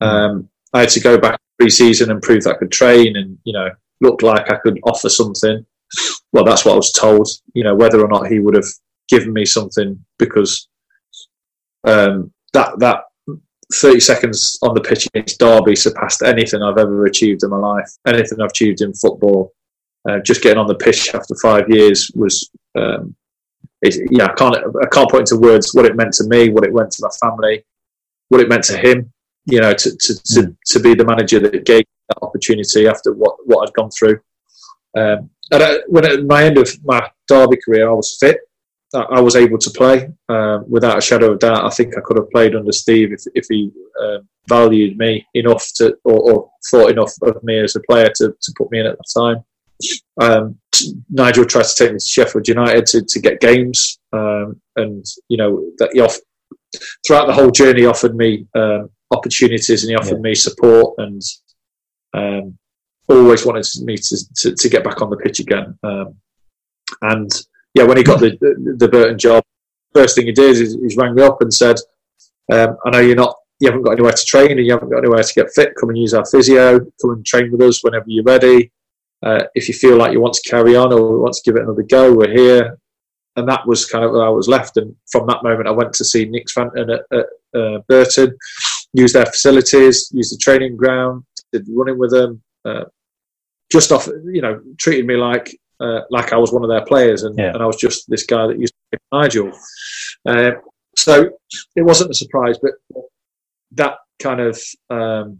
Um, 0.01 0.49
I 0.73 0.81
had 0.81 0.91
to 0.91 1.01
go 1.01 1.19
back 1.19 1.41
pre-season 1.61 2.11
and 2.11 2.23
prove 2.23 2.45
that 2.45 2.57
I 2.57 2.59
could 2.59 2.73
train, 2.73 3.17
and 3.17 3.39
you 3.45 3.53
know, 3.53 3.69
look 4.01 4.23
like 4.23 4.51
I 4.51 4.57
could 4.57 4.81
offer 4.85 5.09
something. 5.09 5.65
Well, 6.33 6.45
that's 6.45 6.65
what 6.65 6.73
I 6.73 6.77
was 6.77 6.93
told. 6.93 7.29
You 7.55 7.65
know, 7.65 7.75
whether 7.75 8.01
or 8.01 8.09
not 8.09 8.29
he 8.29 8.41
would 8.41 8.55
have 8.55 8.65
given 9.09 9.33
me 9.33 9.45
something 9.45 10.03
because 10.19 10.69
um, 11.87 12.33
that 12.55 12.79
that 12.79 13.05
30 13.75 14.01
seconds 14.01 14.59
on 14.63 14.75
the 14.75 14.81
pitch 14.81 15.07
against 15.07 15.39
Derby 15.39 15.77
surpassed 15.77 16.23
anything 16.23 16.63
I've 16.63 16.79
ever 16.79 17.05
achieved 17.07 17.45
in 17.45 17.51
my 17.51 17.59
life. 17.59 17.89
Anything 18.07 18.41
I've 18.41 18.51
achieved 18.51 18.81
in 18.81 18.93
football. 18.95 19.53
Uh, 20.09 20.19
just 20.21 20.43
getting 20.43 20.59
on 20.59 20.67
the 20.67 20.75
pitch 20.75 21.15
after 21.15 21.35
five 21.43 21.69
years 21.69 22.11
was 22.15 22.51
um, 22.79 23.15
yeah, 23.83 24.27
I 24.27 24.33
can't 24.35 24.57
I 24.57 24.87
can't 24.91 25.11
put 25.11 25.21
into 25.21 25.37
words 25.37 25.75
what 25.75 25.85
it 25.85 25.97
meant 25.97 26.15
to 26.15 26.25
me, 26.25 26.49
what 26.49 26.65
it 26.65 26.73
meant 26.73 26.93
to 26.93 27.03
my 27.03 27.29
family, 27.29 27.65
what 28.29 28.41
it 28.41 28.49
meant 28.49 28.65
to 28.65 28.79
him. 28.79 29.13
You 29.51 29.61
know, 29.61 29.73
to 29.73 29.91
to, 29.97 30.15
to, 30.15 30.41
mm. 30.41 30.57
to 30.67 30.81
be 30.81 30.95
the 30.95 31.05
manager 31.05 31.41
that 31.41 31.65
gave 31.65 31.81
me 31.81 32.05
that 32.09 32.23
opportunity 32.23 32.87
after 32.87 33.13
what 33.13 33.37
what 33.45 33.69
I'd 33.69 33.75
gone 33.75 33.91
through. 33.91 34.21
Um, 34.97 35.31
and 35.53 35.63
I, 35.63 35.79
when 35.89 36.05
at 36.05 36.25
my 36.27 36.45
end 36.45 36.59
of 36.59 36.69
my 36.85 37.11
Derby 37.29 37.59
career, 37.65 37.89
I 37.89 37.93
was 37.93 38.17
fit. 38.19 38.39
I, 38.93 39.21
was 39.21 39.37
able 39.37 39.59
to 39.59 39.71
play 39.71 40.11
um, 40.29 40.65
without 40.69 40.99
a 40.99 41.01
shadow 41.01 41.33
of 41.33 41.39
doubt. 41.39 41.65
I 41.65 41.71
think 41.71 41.97
I 41.97 42.01
could 42.01 42.17
have 42.17 42.31
played 42.31 42.57
under 42.57 42.73
Steve 42.73 43.13
if, 43.13 43.23
if 43.37 43.47
he 43.49 43.71
uh, 44.03 44.19
valued 44.49 44.99
me 44.99 45.25
enough 45.35 45.65
to, 45.77 45.97
or, 46.05 46.33
or, 46.33 46.51
thought 46.71 46.91
enough 46.91 47.13
of 47.23 47.43
me 47.45 47.61
as 47.61 47.77
a 47.77 47.81
player 47.89 48.11
to, 48.17 48.35
to 48.41 48.53
put 48.59 48.71
me 48.73 48.81
in 48.81 48.87
at 48.87 48.99
the 48.99 49.05
time. 49.17 49.45
Um, 50.21 50.59
Nigel 51.09 51.45
tried 51.45 51.67
to 51.67 51.75
take 51.77 51.93
me 51.93 51.99
to 51.99 52.05
Sheffield 52.05 52.49
United 52.49 52.87
to, 52.87 53.03
to 53.03 53.21
get 53.21 53.41
games, 53.41 53.99
um, 54.13 54.61
and 54.77 55.05
you 55.29 55.37
know 55.37 55.71
that 55.79 55.91
he 55.93 56.01
off, 56.01 56.19
throughout 57.07 57.27
the 57.27 57.33
whole 57.33 57.51
journey 57.51 57.87
offered 57.87 58.15
me 58.15 58.47
um, 58.55 58.91
opportunities 59.11 59.83
and 59.83 59.91
he 59.91 59.97
offered 59.97 60.17
yeah. 60.17 60.31
me 60.31 60.35
support 60.35 60.95
and 60.99 61.23
um, 62.15 62.59
always 63.09 63.45
wanted 63.45 63.67
me 63.83 63.97
to, 63.97 64.17
to, 64.37 64.55
to, 64.55 64.69
get 64.69 64.85
back 64.85 65.03
on 65.03 65.11
the 65.11 65.17
pitch 65.17 65.41
again. 65.41 65.77
Um, 65.83 66.15
and 67.03 67.31
yeah, 67.75 67.85
when 67.85 67.97
he 67.97 68.03
got 68.03 68.21
the, 68.21 68.37
the, 68.41 68.77
the 68.79 68.89
Burton 68.89 69.19
job, 69.19 69.45
first 69.95 70.17
thing 70.17 70.27
he 70.27 70.33
did 70.33 70.57
is 70.57 70.75
he 70.75 70.97
rang 70.97 71.15
me 71.15 71.23
up 71.23 71.41
and 71.41 71.53
said, 71.53 71.77
um, 72.53 72.77
"I 72.85 72.91
know 72.91 73.01
you're 73.01 73.17
not." 73.17 73.37
You 73.61 73.69
haven't 73.69 73.83
got 73.83 73.93
anywhere 73.93 74.13
to 74.13 74.25
train 74.25 74.53
and 74.53 74.67
you 74.67 74.73
haven't 74.73 74.89
got 74.89 75.01
anywhere 75.01 75.23
to 75.23 75.35
get 75.35 75.53
fit. 75.53 75.75
Come 75.79 75.91
and 75.91 75.99
use 75.99 76.15
our 76.15 76.25
physio. 76.25 76.81
Come 76.81 77.11
and 77.11 77.27
train 77.27 77.53
with 77.53 77.61
us 77.61 77.85
whenever 77.85 78.07
you're 78.09 78.25
ready. 78.25 78.73
Uh, 79.23 79.45
if 79.55 79.69
you 79.69 79.75
feel 79.75 79.99
like 79.99 80.13
you 80.13 80.21
want 80.21 80.33
to 80.33 80.49
carry 80.49 80.75
on 80.77 80.95
or 80.95 81.19
want 81.19 81.35
to 81.35 81.43
give 81.45 81.57
it 81.57 81.65
another 81.65 81.83
go, 81.83 82.11
we're 82.11 82.33
here. 82.33 82.79
And 83.37 83.47
that 83.51 83.67
was 83.67 83.85
kind 83.85 84.03
of 84.03 84.13
where 84.13 84.25
I 84.25 84.31
was 84.31 84.49
left. 84.49 84.79
And 84.79 84.97
from 85.13 85.27
that 85.27 85.43
moment, 85.43 85.69
I 85.69 85.73
went 85.73 85.93
to 85.93 86.07
see 86.07 86.25
Nick 86.25 86.47
Svanton 86.47 86.91
at, 86.91 87.19
at 87.19 87.27
uh, 87.55 87.79
Burton, 87.87 88.35
used 88.93 89.15
their 89.15 89.27
facilities, 89.27 90.11
used 90.13 90.33
the 90.33 90.39
training 90.39 90.77
ground, 90.77 91.25
did 91.53 91.67
running 91.69 91.99
with 91.99 92.11
them. 92.11 92.43
Uh, 92.65 92.85
just 93.71 93.93
off, 93.93 94.09
you 94.25 94.43
know, 94.43 94.61
treated 94.79 95.07
me 95.07 95.17
like 95.17 95.57
uh, 95.81 96.01
like 96.11 96.33
I 96.33 96.37
was 96.37 96.53
one 96.53 96.63
of 96.63 96.69
their 96.69 96.85
players, 96.85 97.23
and, 97.23 97.39
yeah. 97.39 97.53
and 97.53 97.63
I 97.63 97.67
was 97.67 97.77
just 97.77 98.09
this 98.11 98.25
guy 98.25 98.47
that 98.47 98.59
used 98.59 98.75
to 98.93 98.99
play 98.99 99.21
Nigel. 99.21 99.53
Uh, 100.27 100.53
so 100.97 101.31
it 101.77 101.83
wasn't 101.83 102.11
a 102.11 102.15
surprise, 102.15 102.59
but 102.61 102.73
that 103.73 103.99
kind 104.19 104.41
of 104.41 104.61
um, 104.91 105.39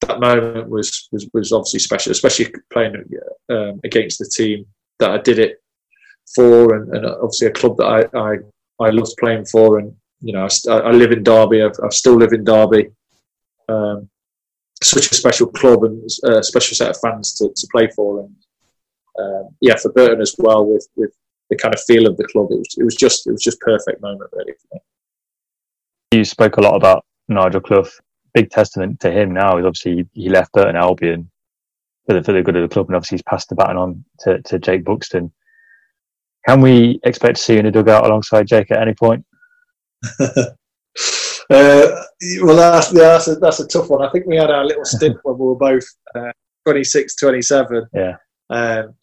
that 0.00 0.20
moment 0.20 0.68
was, 0.68 1.08
was, 1.12 1.28
was 1.32 1.52
obviously 1.52 1.80
special, 1.80 2.12
especially 2.12 2.52
playing 2.72 3.04
um, 3.50 3.80
against 3.84 4.18
the 4.18 4.30
team 4.34 4.66
that 4.98 5.10
I 5.10 5.18
did 5.18 5.38
it 5.38 5.62
for, 6.34 6.74
and, 6.74 6.94
and 6.94 7.06
obviously 7.06 7.48
a 7.48 7.52
club 7.52 7.76
that 7.76 7.84
I, 7.84 8.18
I, 8.18 8.36
I 8.80 8.90
loved 8.90 9.16
playing 9.18 9.44
for. 9.46 9.78
And 9.78 9.94
you 10.20 10.32
know, 10.32 10.48
I, 10.68 10.72
I 10.72 10.90
live 10.92 11.12
in 11.12 11.22
Derby. 11.22 11.62
I've, 11.62 11.78
I 11.84 11.88
still 11.90 12.16
live 12.16 12.32
in 12.32 12.44
Derby. 12.44 12.90
Um, 13.68 14.08
such 14.82 15.10
a 15.10 15.14
special 15.14 15.46
club 15.46 15.84
and 15.84 16.08
a 16.24 16.42
special 16.42 16.76
set 16.76 16.90
of 16.90 17.00
fans 17.00 17.34
to, 17.34 17.48
to 17.54 17.66
play 17.72 17.88
for, 17.96 18.20
and 18.20 18.36
um, 19.18 19.48
yeah, 19.60 19.76
for 19.76 19.92
Burton 19.92 20.20
as 20.20 20.34
well 20.38 20.66
with 20.66 20.86
with 20.96 21.12
the 21.50 21.56
kind 21.56 21.74
of 21.74 21.80
feel 21.82 22.06
of 22.06 22.16
the 22.16 22.28
club. 22.28 22.48
It 22.50 22.58
was, 22.58 22.74
it 22.78 22.84
was 22.84 22.94
just 22.94 23.26
it 23.26 23.32
was 23.32 23.42
just 23.42 23.60
perfect 23.60 24.02
moment 24.02 24.30
really 24.32 24.52
for 24.52 24.74
me. 24.74 24.80
You 26.18 26.24
spoke 26.24 26.56
a 26.56 26.60
lot 26.60 26.76
about 26.76 27.04
Nigel 27.28 27.60
Clough 27.60 27.88
big 28.36 28.50
testament 28.50 29.00
to 29.00 29.10
him 29.10 29.32
now 29.32 29.56
is 29.56 29.64
obviously 29.64 30.06
he 30.12 30.28
left 30.28 30.52
Burton 30.52 30.76
Albion 30.76 31.30
for 32.06 32.12
the, 32.12 32.22
for 32.22 32.32
the 32.32 32.42
good 32.42 32.54
of 32.54 32.68
the 32.68 32.72
club, 32.72 32.86
and 32.86 32.94
obviously 32.94 33.16
he's 33.16 33.22
passed 33.22 33.48
the 33.48 33.54
baton 33.54 33.78
on 33.78 34.04
to, 34.20 34.42
to 34.42 34.58
Jake 34.58 34.84
Buxton. 34.84 35.32
Can 36.46 36.60
we 36.60 37.00
expect 37.02 37.36
to 37.36 37.42
see 37.42 37.54
you 37.54 37.60
in 37.60 37.66
a 37.66 37.70
dugout 37.70 38.04
alongside 38.04 38.46
Jake 38.46 38.70
at 38.70 38.80
any 38.80 38.92
point? 38.92 39.24
uh, 40.20 40.54
well, 41.50 42.56
that's, 42.56 42.90
that's, 42.90 43.28
a, 43.28 43.36
that's 43.36 43.60
a 43.60 43.66
tough 43.66 43.90
one. 43.90 44.04
I 44.04 44.10
think 44.10 44.26
we 44.26 44.36
had 44.36 44.50
our 44.50 44.64
little 44.64 44.84
stint 44.84 45.16
when 45.22 45.38
we 45.38 45.46
were 45.46 45.56
both 45.56 45.84
uh, 46.14 46.32
26, 46.66 47.16
27. 47.16 47.86
Yeah. 47.94 48.16
Um, 48.50 48.94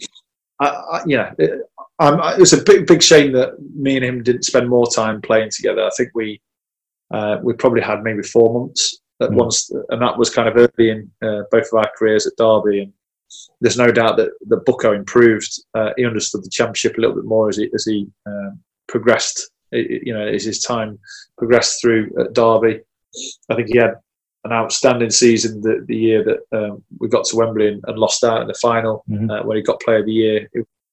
I, 0.60 0.68
I, 0.68 1.04
yeah, 1.06 1.32
it, 1.38 1.52
it, 1.52 2.40
was 2.40 2.54
a 2.54 2.64
big, 2.64 2.88
big 2.88 3.02
shame 3.02 3.32
that 3.34 3.54
me 3.76 3.96
and 3.96 4.06
him 4.06 4.24
didn't 4.24 4.46
spend 4.46 4.70
more 4.70 4.88
time 4.88 5.22
playing 5.22 5.50
together. 5.52 5.84
I 5.84 5.90
think 5.98 6.10
we 6.14 6.42
uh, 7.14 7.38
we 7.44 7.54
probably 7.54 7.82
had 7.82 8.04
maybe 8.04 8.24
four 8.24 8.60
months 8.60 9.00
at 9.22 9.30
mm. 9.30 9.36
once, 9.36 9.70
and 9.90 10.02
that 10.02 10.18
was 10.18 10.30
kind 10.30 10.48
of 10.48 10.58
early 10.58 10.90
in 10.90 11.12
uh, 11.24 11.44
both 11.52 11.68
of 11.72 11.78
our 11.78 11.92
careers 11.98 12.26
at 12.26 12.34
Derby. 12.38 12.82
And 12.82 12.94
there's 13.62 13.78
no 13.78 13.92
doubt 13.92 14.18
that 14.18 14.32
the 14.48 14.58
Bucko 14.58 14.94
improved. 14.94 15.52
Uh, 15.76 15.92
he 15.98 16.06
understood 16.06 16.44
the 16.44 16.50
championship 16.50 16.98
a 16.98 17.02
little 17.02 17.16
bit 17.16 17.26
more 17.26 17.50
as 17.50 17.58
he 17.58 17.70
as 17.74 17.86
he 17.86 18.08
um, 18.26 18.60
progressed. 18.88 19.52
You 19.74 20.14
know, 20.14 20.26
as 20.26 20.44
his 20.44 20.62
time 20.62 21.00
progressed 21.38 21.82
through 21.82 22.12
at 22.20 22.34
Derby, 22.34 22.82
I 23.50 23.56
think 23.56 23.70
he 23.70 23.78
had 23.78 23.96
an 24.46 24.52
outstanding 24.52 25.10
season 25.10 25.62
the, 25.62 25.84
the 25.88 25.96
year 25.96 26.24
that 26.24 26.58
um, 26.58 26.84
we 27.00 27.08
got 27.08 27.26
to 27.26 27.38
Wembley 27.38 27.70
and, 27.70 27.84
and, 27.88 27.98
lost 27.98 28.24
out 28.24 28.42
in 28.42 28.48
the 28.48 28.54
final 28.56 29.04
mm-hmm. 29.10 29.30
uh, 29.30 29.44
when 29.44 29.56
he 29.56 29.64
got 29.64 29.80
Player 29.80 30.00
of 30.00 30.06
the 30.06 30.12
Year. 30.12 30.50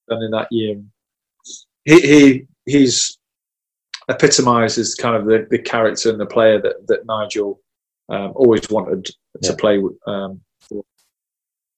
And 0.09 0.23
in 0.23 0.31
that 0.31 0.47
year, 0.53 0.81
he, 1.85 2.01
he 2.01 2.47
he's 2.65 3.19
epitomises 4.09 4.95
kind 4.95 5.17
of 5.17 5.27
the, 5.27 5.47
the 5.51 5.59
character 5.59 6.11
and 6.11 6.21
the 6.21 6.27
player 6.27 6.61
that, 6.61 6.87
that 6.89 7.07
Nigel 7.07 7.61
um, 8.09 8.33
always 8.35 8.69
wanted 8.71 9.09
to 9.43 9.55
play 9.55 9.79
with. 9.79 9.97
Um, 10.07 10.41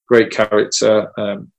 great 0.09 0.31
character, 0.31 1.11
um, 1.19 1.51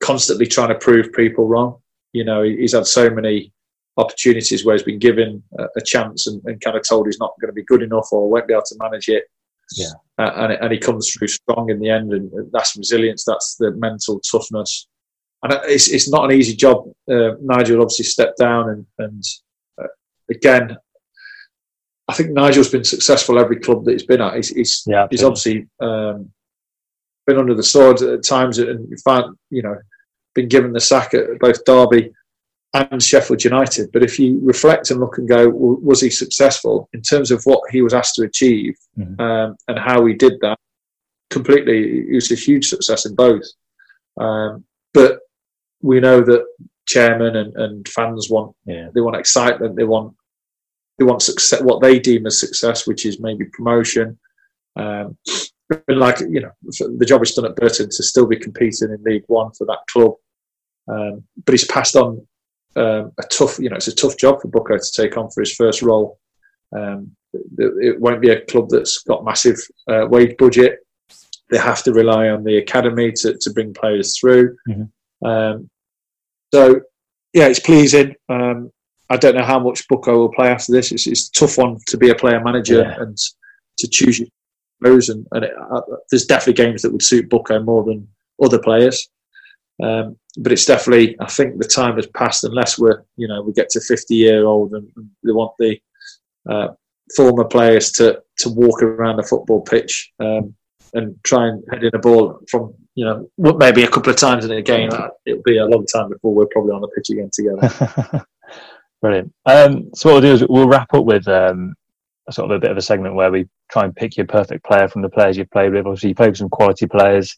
constantly 0.00 0.46
trying 0.46 0.68
to 0.68 0.74
prove 0.74 1.12
people 1.12 1.46
wrong. 1.46 1.76
You 2.12 2.24
know, 2.24 2.42
he's 2.42 2.72
had 2.72 2.86
so 2.86 3.10
many 3.10 3.52
opportunities 3.98 4.64
where 4.64 4.74
he's 4.76 4.84
been 4.84 4.98
given 4.98 5.42
a, 5.58 5.64
a 5.76 5.82
chance 5.84 6.26
and, 6.26 6.40
and, 6.46 6.60
kind 6.60 6.76
of 6.76 6.88
told 6.88 7.06
he's 7.06 7.18
not 7.18 7.34
going 7.40 7.48
to 7.48 7.54
be 7.54 7.64
good 7.64 7.82
enough 7.82 8.08
or 8.12 8.30
won't 8.30 8.46
be 8.46 8.54
able 8.54 8.62
to 8.62 8.76
manage 8.78 9.08
it. 9.08 9.24
Yeah. 9.76 9.90
Uh, 10.18 10.32
and, 10.36 10.52
and 10.52 10.72
he 10.72 10.78
comes 10.78 11.10
through 11.10 11.28
strong 11.28 11.68
in 11.68 11.80
the 11.80 11.90
end, 11.90 12.12
and 12.12 12.30
that's 12.52 12.76
resilience. 12.76 13.24
That's 13.24 13.56
the 13.56 13.72
mental 13.72 14.20
toughness, 14.20 14.88
and 15.42 15.52
it's 15.64 15.88
it's 15.88 16.10
not 16.10 16.24
an 16.24 16.32
easy 16.32 16.56
job. 16.56 16.90
Uh, 17.10 17.32
Nigel 17.42 17.82
obviously 17.82 18.06
stepped 18.06 18.38
down, 18.38 18.70
and 18.70 18.86
and 18.98 19.22
uh, 19.78 19.88
again, 20.30 20.74
I 22.08 22.14
think 22.14 22.30
Nigel's 22.30 22.70
been 22.70 22.84
successful 22.84 23.38
every 23.38 23.60
club 23.60 23.84
that 23.84 23.92
he's 23.92 24.06
been 24.06 24.22
at. 24.22 24.36
He's 24.36 24.48
he's, 24.48 24.84
yeah, 24.86 25.06
he's 25.10 25.22
obviously 25.22 25.68
um, 25.80 26.30
been 27.26 27.38
under 27.38 27.54
the 27.54 27.62
sword 27.62 28.00
at 28.00 28.24
times 28.24 28.58
and 28.58 28.88
found 29.02 29.36
you 29.50 29.62
know 29.62 29.76
been 30.34 30.48
given 30.48 30.72
the 30.72 30.80
sack 30.80 31.12
at 31.12 31.38
both 31.40 31.62
Derby 31.66 32.10
and 32.74 33.02
Sheffield 33.02 33.44
United. 33.44 33.90
But 33.92 34.02
if 34.02 34.18
you 34.18 34.40
reflect 34.42 34.90
and 34.90 35.00
look 35.00 35.18
and 35.18 35.28
go, 35.28 35.48
well, 35.48 35.78
was 35.80 36.00
he 36.00 36.10
successful 36.10 36.88
in 36.92 37.02
terms 37.02 37.30
of 37.30 37.42
what 37.44 37.62
he 37.70 37.82
was 37.82 37.94
asked 37.94 38.14
to 38.16 38.22
achieve 38.22 38.76
mm-hmm. 38.98 39.20
um, 39.20 39.56
and 39.68 39.78
how 39.78 40.04
he 40.04 40.14
did 40.14 40.34
that? 40.40 40.58
Completely, 41.30 42.08
it 42.08 42.14
was 42.14 42.30
a 42.30 42.34
huge 42.34 42.68
success 42.68 43.04
in 43.06 43.14
both. 43.14 43.44
Um, 44.18 44.64
but 44.94 45.20
we 45.82 46.00
know 46.00 46.22
that 46.22 46.44
chairman 46.86 47.36
and, 47.36 47.54
and 47.56 47.88
fans 47.88 48.30
want 48.30 48.56
yeah. 48.64 48.88
they 48.94 49.00
want 49.00 49.16
excitement, 49.16 49.76
they 49.76 49.84
want 49.84 50.14
they 50.98 51.04
want 51.04 51.22
success, 51.22 51.62
what 51.62 51.80
they 51.80 51.98
deem 51.98 52.26
as 52.26 52.40
success, 52.40 52.86
which 52.86 53.06
is 53.06 53.20
maybe 53.20 53.44
promotion. 53.44 54.18
Um, 54.74 55.16
and 55.86 55.98
like 55.98 56.20
you 56.20 56.40
know, 56.40 56.50
the 56.62 57.06
job 57.06 57.22
is 57.22 57.34
done 57.34 57.44
at 57.44 57.56
Burton 57.56 57.88
to 57.90 58.02
still 58.02 58.26
be 58.26 58.36
competing 58.36 58.90
in 58.90 59.02
League 59.04 59.24
One 59.26 59.52
for 59.52 59.66
that 59.66 59.80
club. 59.92 60.14
Um, 60.88 61.24
but 61.44 61.52
he's 61.52 61.66
passed 61.66 61.94
on 61.94 62.26
um, 62.76 63.12
a 63.18 63.22
tough, 63.30 63.58
you 63.58 63.68
know, 63.68 63.76
it's 63.76 63.88
a 63.88 63.94
tough 63.94 64.16
job 64.16 64.40
for 64.40 64.48
Bucko 64.48 64.76
to 64.76 64.92
take 64.94 65.16
on 65.16 65.30
for 65.30 65.40
his 65.40 65.54
first 65.54 65.82
role. 65.82 66.18
Um, 66.76 67.12
it 67.58 68.00
won't 68.00 68.20
be 68.20 68.30
a 68.30 68.44
club 68.46 68.68
that's 68.70 68.98
got 69.02 69.24
massive 69.24 69.58
uh, 69.88 70.06
wage 70.08 70.36
budget. 70.38 70.78
They 71.50 71.58
have 71.58 71.82
to 71.84 71.92
rely 71.92 72.28
on 72.28 72.44
the 72.44 72.58
academy 72.58 73.12
to, 73.12 73.36
to 73.40 73.52
bring 73.52 73.72
players 73.74 74.18
through. 74.18 74.56
Mm-hmm. 74.68 75.26
Um, 75.26 75.70
so, 76.52 76.80
yeah, 77.32 77.48
it's 77.48 77.60
pleasing. 77.60 78.14
Um, 78.28 78.70
I 79.10 79.16
don't 79.16 79.34
know 79.34 79.44
how 79.44 79.58
much 79.58 79.88
Bucko 79.88 80.18
will 80.18 80.32
play 80.32 80.48
after 80.48 80.72
this. 80.72 80.92
It's, 80.92 81.06
it's 81.06 81.28
a 81.28 81.32
tough 81.32 81.58
one 81.58 81.78
to 81.86 81.96
be 81.96 82.10
a 82.10 82.14
player 82.14 82.42
manager 82.42 82.80
yeah. 82.80 82.96
and 83.00 83.16
to 83.78 83.88
choose 83.88 84.18
your. 84.18 84.28
And, 84.80 85.26
and 85.32 85.44
it, 85.44 85.52
uh, 85.72 85.80
there's 86.10 86.26
definitely 86.26 86.64
games 86.64 86.82
that 86.82 86.92
would 86.92 87.02
suit 87.02 87.28
Bucko 87.28 87.62
more 87.62 87.82
than 87.84 88.06
other 88.42 88.60
players. 88.60 89.08
Um, 89.82 90.16
but 90.38 90.52
it's 90.52 90.64
definitely, 90.64 91.16
I 91.20 91.26
think 91.26 91.58
the 91.58 91.66
time 91.66 91.96
has 91.96 92.06
passed 92.06 92.44
unless 92.44 92.78
we're, 92.78 93.02
you 93.16 93.26
know, 93.26 93.42
we 93.42 93.52
get 93.52 93.68
to 93.70 93.80
50 93.80 94.14
year 94.14 94.46
old 94.46 94.72
and, 94.72 94.88
they 95.24 95.32
want 95.32 95.52
the 95.58 95.78
uh, 96.48 96.68
former 97.16 97.44
players 97.44 97.90
to, 97.92 98.22
to 98.38 98.48
walk 98.48 98.82
around 98.82 99.16
the 99.16 99.24
football 99.24 99.60
pitch 99.60 100.12
um, 100.20 100.54
and 100.94 101.16
try 101.24 101.48
and 101.48 101.62
head 101.70 101.82
in 101.82 101.90
a 101.94 101.98
ball 101.98 102.38
from, 102.48 102.72
you 102.94 103.04
know, 103.04 103.28
maybe 103.56 103.82
a 103.82 103.88
couple 103.88 104.10
of 104.10 104.16
times 104.16 104.44
in 104.44 104.52
a 104.52 104.62
game. 104.62 104.90
Uh, 104.92 105.08
it'll 105.26 105.42
be 105.42 105.58
a 105.58 105.66
long 105.66 105.84
time 105.86 106.08
before 106.08 106.32
we're 106.32 106.46
probably 106.46 106.72
on 106.72 106.80
the 106.80 106.88
pitch 106.88 107.10
again 107.10 107.30
together. 107.32 108.24
Brilliant. 109.02 109.32
Um, 109.44 109.90
so 109.94 110.08
what 110.08 110.22
we'll 110.22 110.36
do 110.36 110.44
is 110.44 110.48
we'll 110.48 110.68
wrap 110.68 110.94
up 110.94 111.04
with 111.04 111.26
um, 111.26 111.74
a 112.28 112.32
sort 112.32 112.50
of 112.50 112.56
a 112.56 112.60
bit 112.60 112.70
of 112.70 112.76
a 112.76 112.82
segment 112.82 113.16
where 113.16 113.32
we 113.32 113.48
try 113.70 113.84
and 113.84 113.94
pick 113.94 114.16
your 114.16 114.26
perfect 114.26 114.64
player 114.64 114.88
from 114.88 115.02
the 115.02 115.08
players 115.08 115.36
you've 115.36 115.50
played 115.50 115.72
with. 115.72 115.86
Obviously, 115.86 116.10
you 116.10 116.14
played 116.14 116.30
with 116.30 116.38
some 116.38 116.48
quality 116.48 116.86
players, 116.86 117.36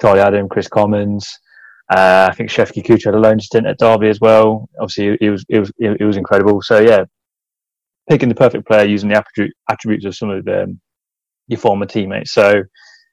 Charlie 0.00 0.20
Adam, 0.20 0.48
Chris 0.48 0.68
Commons. 0.68 1.38
Uh, 1.90 2.28
I 2.30 2.34
think 2.34 2.50
Shefki 2.50 2.84
Kuqi 2.84 3.04
had 3.04 3.14
a 3.14 3.18
loan 3.18 3.38
stint 3.38 3.66
at 3.66 3.78
Derby 3.78 4.08
as 4.08 4.20
well. 4.20 4.68
Obviously, 4.80 5.16
he 5.20 5.30
was 5.30 5.44
he 5.48 5.58
was 5.58 5.72
he 5.78 6.04
was 6.04 6.16
incredible. 6.16 6.60
So 6.60 6.80
yeah, 6.80 7.04
picking 8.08 8.28
the 8.28 8.34
perfect 8.34 8.66
player 8.66 8.84
using 8.84 9.08
the 9.08 9.24
attributes 9.70 10.04
of 10.04 10.16
some 10.16 10.30
of 10.30 10.46
um, 10.48 10.80
your 11.46 11.60
former 11.60 11.86
teammates. 11.86 12.32
So 12.32 12.62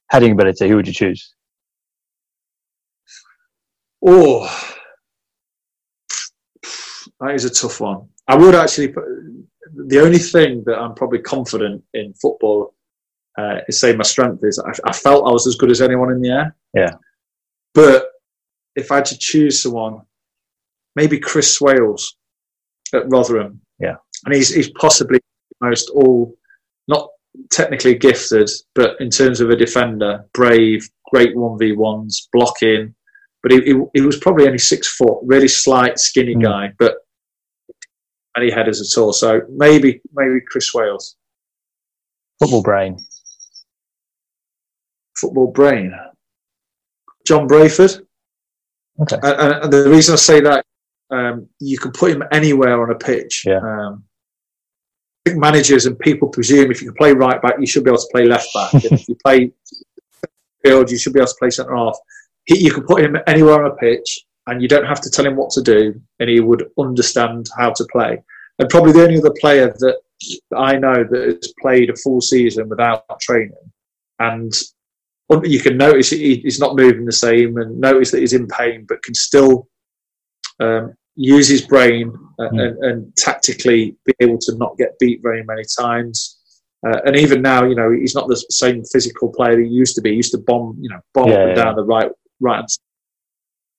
heading 0.10 0.32
ability, 0.32 0.68
who 0.68 0.76
would 0.76 0.88
you 0.88 0.94
choose? 0.94 1.34
Oh, 4.06 4.50
that 7.20 7.36
is 7.36 7.46
a 7.46 7.50
tough 7.50 7.80
one. 7.80 8.08
I 8.28 8.36
would 8.36 8.56
actually. 8.56 8.90
Put, 8.90 9.04
the 9.76 10.02
only 10.02 10.20
thing 10.20 10.64
that 10.66 10.78
I'm 10.78 10.94
probably 10.94 11.20
confident 11.20 11.84
in 11.94 12.14
football 12.14 12.74
uh, 13.38 13.58
is 13.68 13.80
say 13.80 13.96
my 13.96 14.04
strength 14.04 14.44
is 14.44 14.60
I, 14.60 14.90
I, 14.90 14.94
felt 14.94 15.28
I 15.28 15.32
was 15.32 15.48
as 15.48 15.56
good 15.56 15.72
as 15.72 15.82
anyone 15.82 16.12
in 16.12 16.22
the 16.22 16.30
air. 16.30 16.56
Yeah. 16.74 16.94
But 17.74 18.13
if 18.76 18.92
I 18.92 18.96
had 18.96 19.06
to 19.06 19.18
choose 19.18 19.62
someone, 19.62 20.02
maybe 20.96 21.20
Chris 21.20 21.58
Swailes 21.58 22.16
at 22.94 23.10
Rotherham. 23.10 23.62
Yeah. 23.80 23.96
And 24.26 24.34
he's 24.34 24.54
he's 24.54 24.70
possibly 24.72 25.20
most 25.62 25.90
all 25.92 26.36
not 26.88 27.10
technically 27.52 27.96
gifted, 27.96 28.50
but 28.76 29.00
in 29.00 29.10
terms 29.10 29.42
of 29.42 29.50
a 29.50 29.56
defender, 29.56 30.26
brave, 30.34 30.88
great 31.12 31.36
one 31.36 31.58
v 31.58 31.74
ones, 31.74 32.28
blocking. 32.32 32.94
But 33.42 33.52
he, 33.52 33.62
he, 33.62 33.82
he 33.94 34.02
was 34.02 34.18
probably 34.18 34.46
only 34.46 34.58
six 34.58 34.88
foot, 34.88 35.20
really 35.24 35.50
slight, 35.50 36.00
skinny 36.00 36.36
mm. 36.36 36.44
guy, 36.44 36.72
but 36.80 36.96
any 38.38 38.50
headers 38.50 38.82
at 38.82 39.00
all. 39.00 39.14
So 39.14 39.42
maybe 39.50 40.02
maybe 40.14 40.40
Chris 40.48 40.72
Swailes. 40.72 41.16
Football 42.40 42.64
brain. 42.64 42.98
Football 45.18 45.52
brain. 45.52 45.94
John 47.28 47.48
Brayford. 47.48 48.06
Okay. 49.02 49.18
And, 49.22 49.64
and 49.64 49.74
the 49.74 49.90
reason 49.90 50.14
I 50.14 50.18
say 50.18 50.42
that, 50.42 50.66
um, 51.10 51.48
you 51.60 51.78
can 51.78 51.92
put 51.92 52.12
him 52.12 52.24
anywhere 52.32 52.82
on 52.82 52.92
a 52.92 52.96
pitch. 52.96 53.44
Yeah. 53.46 53.58
Um, 53.58 54.04
I 55.26 55.30
think 55.30 55.40
managers 55.40 55.86
and 55.86 55.98
people 56.00 56.28
presume 56.28 56.70
if 56.72 56.82
you 56.82 56.88
can 56.90 56.98
play 56.98 57.14
right 57.14 57.42
back, 57.42 57.56
you 57.60 57.68
should 57.68 57.84
be 57.84 57.90
able 57.90 58.00
to 58.00 58.10
play 58.12 58.26
left 58.26 58.48
back. 58.54 58.74
if 58.86 59.08
you 59.08 59.16
play 59.24 59.52
field, 60.64 60.92
you 60.92 60.98
should 60.98 61.14
be 61.14 61.20
able 61.20 61.28
to 61.28 61.36
play 61.40 61.50
centre 61.50 61.76
half. 61.76 61.98
He, 62.46 62.64
you 62.64 62.72
can 62.72 62.84
put 62.84 63.04
him 63.04 63.18
anywhere 63.28 63.64
on 63.64 63.72
a 63.72 63.76
pitch, 63.76 64.26
and 64.48 64.62
you 64.62 64.68
don't 64.68 64.86
have 64.86 65.02
to 65.02 65.10
tell 65.10 65.26
him 65.26 65.36
what 65.36 65.52
to 65.52 65.62
do, 65.62 66.00
and 66.20 66.30
he 66.30 66.40
would 66.40 66.70
understand 66.78 67.48
how 67.58 67.72
to 67.72 67.86
play. 67.92 68.22
And 68.60 68.70
probably 68.70 68.92
the 68.92 69.04
only 69.04 69.18
other 69.18 69.34
player 69.40 69.74
that 69.80 70.00
I 70.56 70.78
know 70.78 71.04
that 71.04 71.40
has 71.42 71.54
played 71.62 71.90
a 71.90 71.96
full 71.96 72.22
season 72.22 72.70
without 72.70 73.06
training, 73.22 73.54
and 74.20 74.52
you 75.44 75.60
can 75.60 75.78
notice 75.78 76.10
he's 76.10 76.60
not 76.60 76.76
moving 76.76 77.06
the 77.06 77.12
same, 77.12 77.58
and 77.58 77.80
notice 77.80 78.12
that 78.12 78.20
he's 78.20 78.34
in 78.34 78.48
pain, 78.48 78.86
but 78.88 79.04
can 79.04 79.14
still 79.14 79.68
um, 80.60 80.94
use 81.16 81.48
his 81.48 81.66
brain 81.66 82.14
and, 82.40 82.58
mm. 82.58 82.68
and, 82.68 82.84
and, 82.84 83.18
tactically 83.18 83.96
be 84.06 84.14
able 84.20 84.38
to 84.40 84.56
not 84.58 84.78
get 84.78 84.98
beat 85.00 85.22
very 85.22 85.44
many 85.44 85.64
times. 85.80 86.40
Uh, 86.86 87.00
and 87.06 87.16
even 87.16 87.42
now, 87.42 87.64
you 87.64 87.76
know, 87.76 87.92
he's 87.92 88.16
not 88.16 88.28
the 88.28 88.36
same 88.50 88.84
physical 88.86 89.32
player 89.32 89.60
he 89.60 89.68
used 89.68 89.96
to 89.96 90.02
be. 90.02 90.12
He 90.12 90.18
used 90.18 90.32
to 90.32 90.40
bomb, 90.40 90.78
you 90.82 90.90
know, 90.90 91.00
bomb 91.14 91.30
yeah, 91.30 91.48
yeah. 91.48 91.54
down 91.54 91.76
the 91.76 91.84
right 91.84 92.12
right 92.40 92.66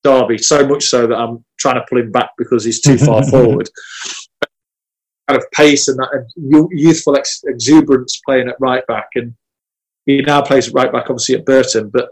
Derby, 0.05 0.39
so 0.39 0.67
much 0.67 0.85
so 0.85 1.07
that 1.07 1.17
I'm 1.17 1.45
trying 1.59 1.77
to 1.77 1.87
pull 1.89 1.99
him 1.99 2.13
back 2.13 2.31
because 2.37 2.63
he's 2.63 2.81
too 2.81 2.99
far 2.99 3.25
forward. 3.31 3.69
Kind 5.29 5.41
of 5.41 5.51
pace 5.53 5.89
and 5.89 5.99
that 5.99 6.11
and 6.13 6.69
youthful 6.71 7.17
ex- 7.17 7.43
exuberance 7.47 8.21
playing 8.27 8.49
at 8.49 8.57
right 8.61 8.87
back, 8.87 9.09
and 9.15 9.35
he 10.07 10.21
now 10.23 10.43
plays 10.43 10.73
right 10.73 10.93
back, 10.93 11.11
obviously 11.11 11.37
at 11.37 11.47
Burton, 11.47 11.91
but 11.91 12.09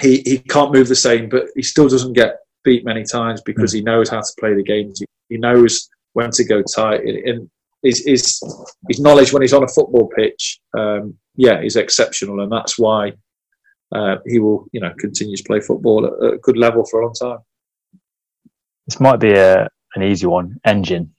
he, 0.00 0.22
he 0.24 0.38
can't 0.38 0.72
move 0.72 0.88
the 0.88 0.94
same, 0.94 1.28
but 1.28 1.46
he 1.54 1.62
still 1.62 1.88
doesn't 1.88 2.14
get 2.14 2.36
beat 2.64 2.84
many 2.84 3.04
times 3.04 3.42
because 3.42 3.72
mm. 3.72 3.76
he 3.76 3.82
knows 3.82 4.08
how 4.08 4.20
to 4.20 4.32
play 4.38 4.54
the 4.54 4.62
games. 4.62 5.00
He, 5.00 5.06
he 5.28 5.36
knows 5.38 5.88
when 6.12 6.30
to 6.30 6.44
go 6.44 6.62
tight, 6.62 7.02
and 7.04 7.48
his, 7.82 8.04
his, 8.04 8.40
his 8.88 9.00
knowledge 9.00 9.32
when 9.32 9.42
he's 9.42 9.52
on 9.52 9.64
a 9.64 9.68
football 9.68 10.08
pitch, 10.16 10.60
um, 10.76 11.14
yeah, 11.36 11.60
is 11.60 11.76
exceptional, 11.76 12.40
and 12.40 12.50
that's 12.50 12.78
why 12.78 13.12
uh, 13.92 14.16
he 14.26 14.38
will, 14.38 14.66
you 14.72 14.80
know, 14.80 14.92
continue 14.98 15.36
to 15.36 15.44
play 15.44 15.60
football 15.60 16.06
at 16.06 16.34
a 16.34 16.38
good 16.38 16.56
level 16.56 16.84
for 16.84 17.00
a 17.00 17.04
long 17.04 17.14
time. 17.14 17.38
This 18.86 19.00
might 19.00 19.20
be 19.20 19.32
a, 19.32 19.68
an 19.94 20.02
easy 20.02 20.26
one. 20.26 20.58
Engine. 20.64 21.14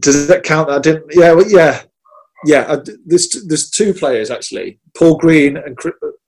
Does 0.00 0.28
that 0.28 0.44
count? 0.44 0.70
I 0.70 0.78
didn't. 0.78 1.06
Yeah, 1.10 1.32
well, 1.32 1.50
yeah, 1.50 1.82
yeah. 2.44 2.60
Uh, 2.60 2.84
there's 3.04 3.28
there's 3.46 3.70
two 3.70 3.92
players 3.94 4.30
actually. 4.30 4.78
Paul 4.96 5.16
Green 5.16 5.56
and 5.56 5.76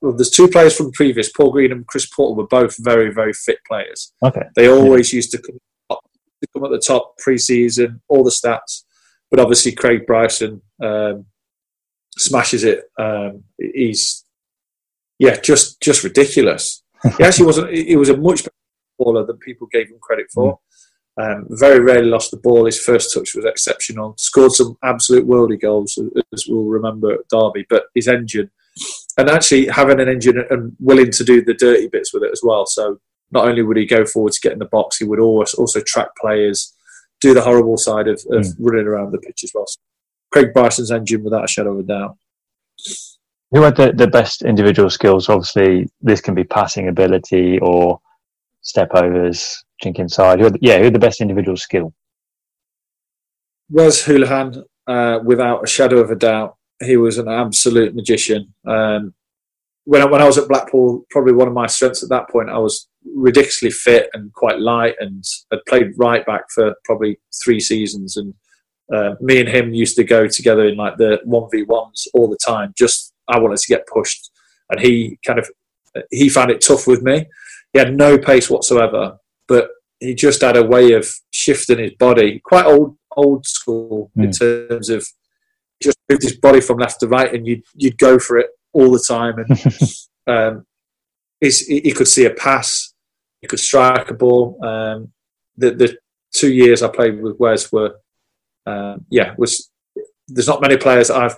well, 0.00 0.12
there's 0.12 0.30
two 0.30 0.48
players 0.48 0.76
from 0.76 0.92
previous. 0.92 1.30
Paul 1.30 1.52
Green 1.52 1.72
and 1.72 1.86
Chris 1.86 2.06
Porter 2.06 2.36
were 2.36 2.46
both 2.46 2.76
very 2.78 3.12
very 3.12 3.32
fit 3.32 3.58
players. 3.66 4.12
Okay. 4.24 4.42
They 4.56 4.68
always 4.68 5.12
yeah. 5.12 5.16
used 5.18 5.32
to 5.32 5.38
come, 5.38 5.58
up, 5.90 6.00
to 6.42 6.48
come 6.52 6.64
at 6.64 6.70
the 6.70 6.78
top 6.84 7.18
pre-season, 7.18 8.00
all 8.08 8.24
the 8.24 8.30
stats. 8.30 8.84
But 9.30 9.40
obviously, 9.40 9.72
Craig 9.72 10.06
Bryson 10.06 10.60
um, 10.82 11.26
smashes 12.18 12.64
it. 12.64 12.84
Um, 12.98 13.44
he's 13.58 14.24
yeah, 15.18 15.36
just 15.36 15.80
just 15.80 16.02
ridiculous. 16.02 16.82
he 17.18 17.24
actually 17.24 17.46
wasn't. 17.46 17.72
He 17.72 17.96
was 17.96 18.08
a 18.08 18.16
much 18.16 18.42
better 18.42 18.54
baller 19.00 19.26
than 19.26 19.36
people 19.38 19.68
gave 19.70 19.88
him 19.88 19.98
credit 20.00 20.26
for. 20.32 20.58
Um, 21.20 21.46
very 21.50 21.80
rarely 21.80 22.08
lost 22.08 22.30
the 22.30 22.38
ball. 22.38 22.64
His 22.64 22.80
first 22.80 23.12
touch 23.12 23.34
was 23.34 23.44
exceptional. 23.44 24.14
Scored 24.16 24.52
some 24.52 24.78
absolute 24.82 25.28
worldy 25.28 25.60
goals, 25.60 25.98
as 26.32 26.46
we'll 26.48 26.64
remember 26.64 27.12
at 27.12 27.28
Derby. 27.30 27.66
But 27.68 27.84
his 27.94 28.08
engine, 28.08 28.50
and 29.18 29.28
actually 29.28 29.66
having 29.66 30.00
an 30.00 30.08
engine 30.08 30.42
and 30.48 30.74
willing 30.78 31.10
to 31.10 31.24
do 31.24 31.44
the 31.44 31.54
dirty 31.54 31.88
bits 31.88 32.14
with 32.14 32.22
it 32.22 32.32
as 32.32 32.40
well. 32.42 32.64
So 32.64 33.00
not 33.32 33.46
only 33.46 33.62
would 33.62 33.76
he 33.76 33.86
go 33.86 34.06
forward 34.06 34.32
to 34.32 34.40
get 34.40 34.52
in 34.52 34.60
the 34.60 34.64
box, 34.64 34.98
he 34.98 35.04
would 35.04 35.20
always 35.20 35.52
also 35.54 35.80
track 35.86 36.08
players, 36.18 36.74
do 37.20 37.34
the 37.34 37.42
horrible 37.42 37.76
side 37.76 38.08
of, 38.08 38.22
of 38.30 38.44
mm. 38.44 38.54
running 38.58 38.86
around 38.86 39.12
the 39.12 39.18
pitch 39.18 39.44
as 39.44 39.52
well. 39.54 39.66
So 39.66 39.78
Craig 40.32 40.54
Bryson's 40.54 40.90
engine 40.90 41.22
without 41.22 41.44
a 41.44 41.48
shadow 41.48 41.72
of 41.72 41.80
a 41.80 41.82
doubt. 41.82 42.16
Who 43.50 43.62
had 43.62 43.76
the, 43.76 43.92
the 43.92 44.06
best 44.06 44.42
individual 44.42 44.90
skills? 44.90 45.28
Obviously, 45.28 45.88
this 46.00 46.20
can 46.20 46.34
be 46.34 46.44
passing 46.44 46.88
ability 46.88 47.58
or 47.60 48.00
step 48.62 48.90
overs, 48.94 49.62
chink 49.82 49.98
inside. 49.98 50.40
Who 50.40 50.50
yeah, 50.60 50.78
who 50.78 50.84
had 50.84 50.94
the 50.94 50.98
best 50.98 51.20
individual 51.20 51.56
skill? 51.56 51.92
Wes 53.70 54.04
Hoolahan, 54.04 54.64
uh, 54.86 55.20
without 55.24 55.62
a 55.62 55.66
shadow 55.66 55.98
of 55.98 56.10
a 56.10 56.16
doubt. 56.16 56.56
He 56.82 56.96
was 56.96 57.18
an 57.18 57.28
absolute 57.28 57.94
magician. 57.94 58.54
Um, 58.66 59.14
when 59.84 60.02
I, 60.02 60.06
when 60.06 60.22
I 60.22 60.26
was 60.26 60.38
at 60.38 60.48
Blackpool, 60.48 61.04
probably 61.10 61.32
one 61.32 61.48
of 61.48 61.54
my 61.54 61.66
strengths 61.66 62.02
at 62.02 62.08
that 62.10 62.28
point, 62.30 62.50
I 62.50 62.58
was 62.58 62.88
ridiculously 63.14 63.70
fit 63.70 64.08
and 64.12 64.32
quite 64.32 64.60
light, 64.60 64.94
and 65.00 65.22
had 65.50 65.60
played 65.68 65.92
right 65.96 66.24
back 66.24 66.44
for 66.54 66.74
probably 66.84 67.18
three 67.44 67.60
seasons, 67.60 68.16
and 68.16 68.34
uh, 68.94 69.14
me 69.20 69.40
and 69.40 69.48
him 69.48 69.72
used 69.72 69.96
to 69.96 70.04
go 70.04 70.26
together 70.26 70.66
in 70.66 70.76
like 70.76 70.96
the 70.96 71.20
one 71.24 71.48
v 71.50 71.62
ones 71.62 72.06
all 72.14 72.28
the 72.28 72.38
time. 72.44 72.72
Just 72.76 73.12
I 73.28 73.38
wanted 73.38 73.58
to 73.58 73.68
get 73.68 73.86
pushed, 73.86 74.30
and 74.70 74.80
he 74.80 75.18
kind 75.26 75.38
of 75.38 75.48
he 76.10 76.28
found 76.28 76.50
it 76.50 76.60
tough 76.60 76.86
with 76.86 77.02
me. 77.02 77.26
He 77.72 77.78
had 77.78 77.96
no 77.96 78.18
pace 78.18 78.50
whatsoever, 78.50 79.18
but 79.50 79.70
he 79.98 80.14
just 80.14 80.40
had 80.40 80.56
a 80.56 80.64
way 80.64 80.92
of 80.92 81.12
shifting 81.32 81.80
his 81.80 81.94
body, 81.98 82.40
quite 82.44 82.64
old 82.64 82.96
old 83.16 83.44
school 83.44 84.12
mm. 84.16 84.22
in 84.22 84.28
hmm. 84.28 84.70
terms 84.70 84.88
of 84.88 85.04
just 85.82 85.98
moved 86.08 86.22
his 86.22 86.38
body 86.38 86.60
from 86.60 86.78
left 86.78 87.00
to 87.00 87.08
right, 87.08 87.34
and 87.34 87.46
you'd 87.46 87.64
you'd 87.74 87.98
go 87.98 88.18
for 88.18 88.38
it 88.38 88.46
all 88.72 88.92
the 88.92 89.04
time. 89.06 89.34
And 89.38 89.84
um, 90.26 90.66
he 91.40 91.92
could 91.92 92.06
see 92.06 92.26
a 92.26 92.30
pass, 92.30 92.94
he 93.40 93.48
could 93.48 93.58
strike 93.58 94.08
a 94.08 94.14
ball. 94.14 94.56
Um, 94.64 95.12
the 95.56 95.72
the 95.72 95.98
two 96.32 96.52
years 96.52 96.82
I 96.82 96.88
played 96.88 97.20
with 97.20 97.40
Wes 97.40 97.72
were, 97.72 97.96
uh, 98.66 98.98
yeah, 99.10 99.34
was 99.36 99.68
there's 100.28 100.48
not 100.48 100.62
many 100.62 100.76
players 100.76 101.10
I've 101.10 101.36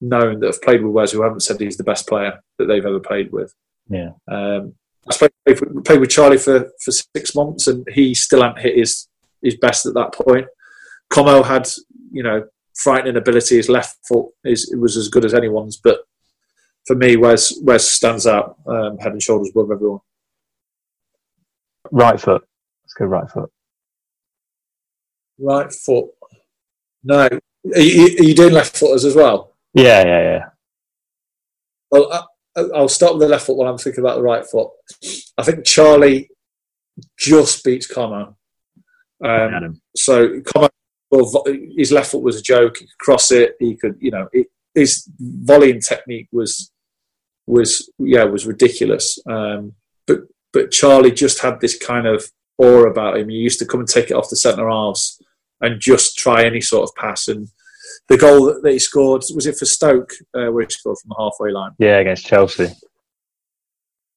known 0.00 0.40
that 0.40 0.48
have 0.48 0.62
played 0.62 0.82
with 0.82 0.92
Wes 0.92 1.12
who 1.12 1.22
haven't 1.22 1.44
said 1.44 1.60
he's 1.60 1.76
the 1.76 1.84
best 1.84 2.08
player 2.08 2.40
that 2.58 2.66
they've 2.66 2.84
ever 2.84 2.98
played 2.98 3.30
with. 3.30 3.54
Yeah. 3.88 4.10
Um, 4.28 4.74
I 5.10 5.28
played, 5.44 5.84
played 5.84 6.00
with 6.00 6.10
Charlie 6.10 6.38
for, 6.38 6.70
for 6.82 6.90
six 6.90 7.34
months, 7.34 7.66
and 7.66 7.86
he 7.92 8.14
still 8.14 8.42
hadn't 8.42 8.60
hit 8.60 8.76
his 8.76 9.08
his 9.42 9.56
best 9.56 9.84
at 9.86 9.94
that 9.94 10.14
point. 10.14 10.46
Como 11.10 11.42
had, 11.42 11.68
you 12.10 12.22
know, 12.22 12.46
frightening 12.74 13.16
ability. 13.16 13.56
His 13.56 13.68
left 13.68 13.98
foot 14.08 14.26
is 14.44 14.74
was 14.78 14.96
as 14.96 15.08
good 15.08 15.24
as 15.24 15.34
anyone's, 15.34 15.76
but 15.76 16.00
for 16.86 16.96
me, 16.96 17.16
Wes 17.16 17.58
Wes 17.62 17.86
stands 17.86 18.26
out 18.26 18.56
um, 18.66 18.98
head 18.98 19.12
and 19.12 19.22
shoulders 19.22 19.50
above 19.50 19.70
everyone. 19.70 20.00
Right 21.90 22.18
foot. 22.18 22.42
Let's 22.82 22.94
go 22.94 23.04
right 23.04 23.30
foot. 23.30 23.50
Right 25.38 25.72
foot. 25.72 26.06
No, 27.02 27.28
are 27.74 27.80
you, 27.80 28.04
are 28.18 28.24
you 28.24 28.34
doing 28.34 28.54
left 28.54 28.76
footers 28.76 29.04
as 29.04 29.14
well? 29.14 29.54
Yeah, 29.74 30.04
yeah, 30.04 30.22
yeah. 30.22 30.44
Well, 31.90 32.12
I, 32.12 32.22
I'll 32.56 32.88
start 32.88 33.14
with 33.14 33.22
the 33.22 33.28
left 33.28 33.46
foot 33.46 33.56
while 33.56 33.68
I'm 33.68 33.78
thinking 33.78 34.02
about 34.02 34.16
the 34.16 34.22
right 34.22 34.44
foot. 34.46 34.70
I 35.36 35.42
think 35.42 35.64
Charlie 35.64 36.30
just 37.18 37.64
beats 37.64 37.86
Como. 37.86 38.36
Um, 39.24 39.80
so 39.96 40.40
Como, 40.42 40.68
his 41.76 41.92
left 41.92 42.10
foot 42.10 42.22
was 42.22 42.38
a 42.38 42.42
joke. 42.42 42.78
He 42.78 42.86
could 42.86 42.98
cross 42.98 43.30
it. 43.30 43.56
He 43.58 43.76
could, 43.76 43.96
you 44.00 44.10
know, 44.10 44.28
it, 44.32 44.48
his 44.74 45.08
volleying 45.18 45.80
technique 45.80 46.28
was 46.32 46.70
was 47.46 47.90
yeah 47.98 48.24
was 48.24 48.46
ridiculous. 48.46 49.18
Um, 49.28 49.72
but 50.06 50.20
but 50.52 50.70
Charlie 50.70 51.12
just 51.12 51.40
had 51.40 51.60
this 51.60 51.76
kind 51.76 52.06
of 52.06 52.24
aura 52.58 52.90
about 52.90 53.16
him. 53.16 53.28
He 53.28 53.36
used 53.36 53.58
to 53.60 53.66
come 53.66 53.80
and 53.80 53.88
take 53.88 54.10
it 54.10 54.14
off 54.14 54.30
the 54.30 54.36
centre 54.36 54.68
halves 54.68 55.20
and 55.60 55.80
just 55.80 56.16
try 56.16 56.44
any 56.44 56.60
sort 56.60 56.88
of 56.88 56.94
pass. 56.96 57.28
And 57.28 57.48
the 58.08 58.18
goal 58.18 58.46
that, 58.46 58.70
he 58.70 58.78
scored 58.78 59.22
was 59.34 59.46
it 59.46 59.56
for 59.56 59.64
Stoke, 59.64 60.12
uh, 60.34 60.50
where 60.52 60.64
he 60.64 60.70
scored 60.70 60.98
from 60.98 61.10
the 61.10 61.16
halfway 61.18 61.50
line. 61.50 61.72
Yeah, 61.78 61.98
against 61.98 62.26
Chelsea. 62.26 62.68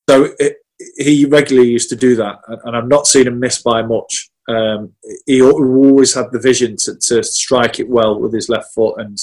So 0.09 0.29
it, 0.39 0.57
he 0.97 1.25
regularly 1.25 1.69
used 1.69 1.89
to 1.89 1.95
do 1.95 2.15
that, 2.17 2.37
and 2.47 2.75
I've 2.75 2.87
not 2.87 3.07
seen 3.07 3.27
him 3.27 3.39
miss 3.39 3.61
by 3.61 3.81
much. 3.81 4.29
Um, 4.49 4.93
he 5.25 5.41
always 5.41 6.13
had 6.13 6.31
the 6.31 6.39
vision 6.39 6.77
to, 6.77 6.95
to, 6.95 7.21
strike 7.21 7.79
it 7.79 7.89
well 7.89 8.17
with 8.17 8.33
his 8.33 8.47
left 8.47 8.73
foot, 8.73 8.95
and 8.99 9.17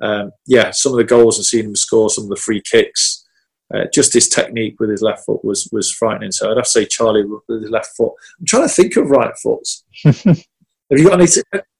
um, 0.00 0.32
yeah, 0.46 0.70
some 0.70 0.92
of 0.92 0.98
the 0.98 1.04
goals 1.04 1.38
I've 1.38 1.46
seen 1.46 1.66
him 1.66 1.76
score, 1.76 2.10
some 2.10 2.24
of 2.24 2.30
the 2.30 2.36
free 2.36 2.62
kicks, 2.62 3.26
uh, 3.74 3.84
just 3.92 4.12
his 4.12 4.28
technique 4.28 4.78
with 4.78 4.90
his 4.90 5.02
left 5.02 5.24
foot 5.24 5.44
was 5.44 5.68
was 5.72 5.90
frightening. 5.90 6.30
So 6.32 6.50
I'd 6.50 6.56
have 6.56 6.64
to 6.64 6.70
say 6.70 6.84
Charlie 6.84 7.24
with 7.24 7.62
his 7.62 7.70
left 7.70 7.90
foot. 7.96 8.12
I'm 8.38 8.46
trying 8.46 8.68
to 8.68 8.74
think 8.74 8.96
of 8.96 9.10
right 9.10 9.34
foots. 9.42 9.84
have 10.04 10.44
you 10.90 11.08
got 11.08 11.20
any 11.20 11.30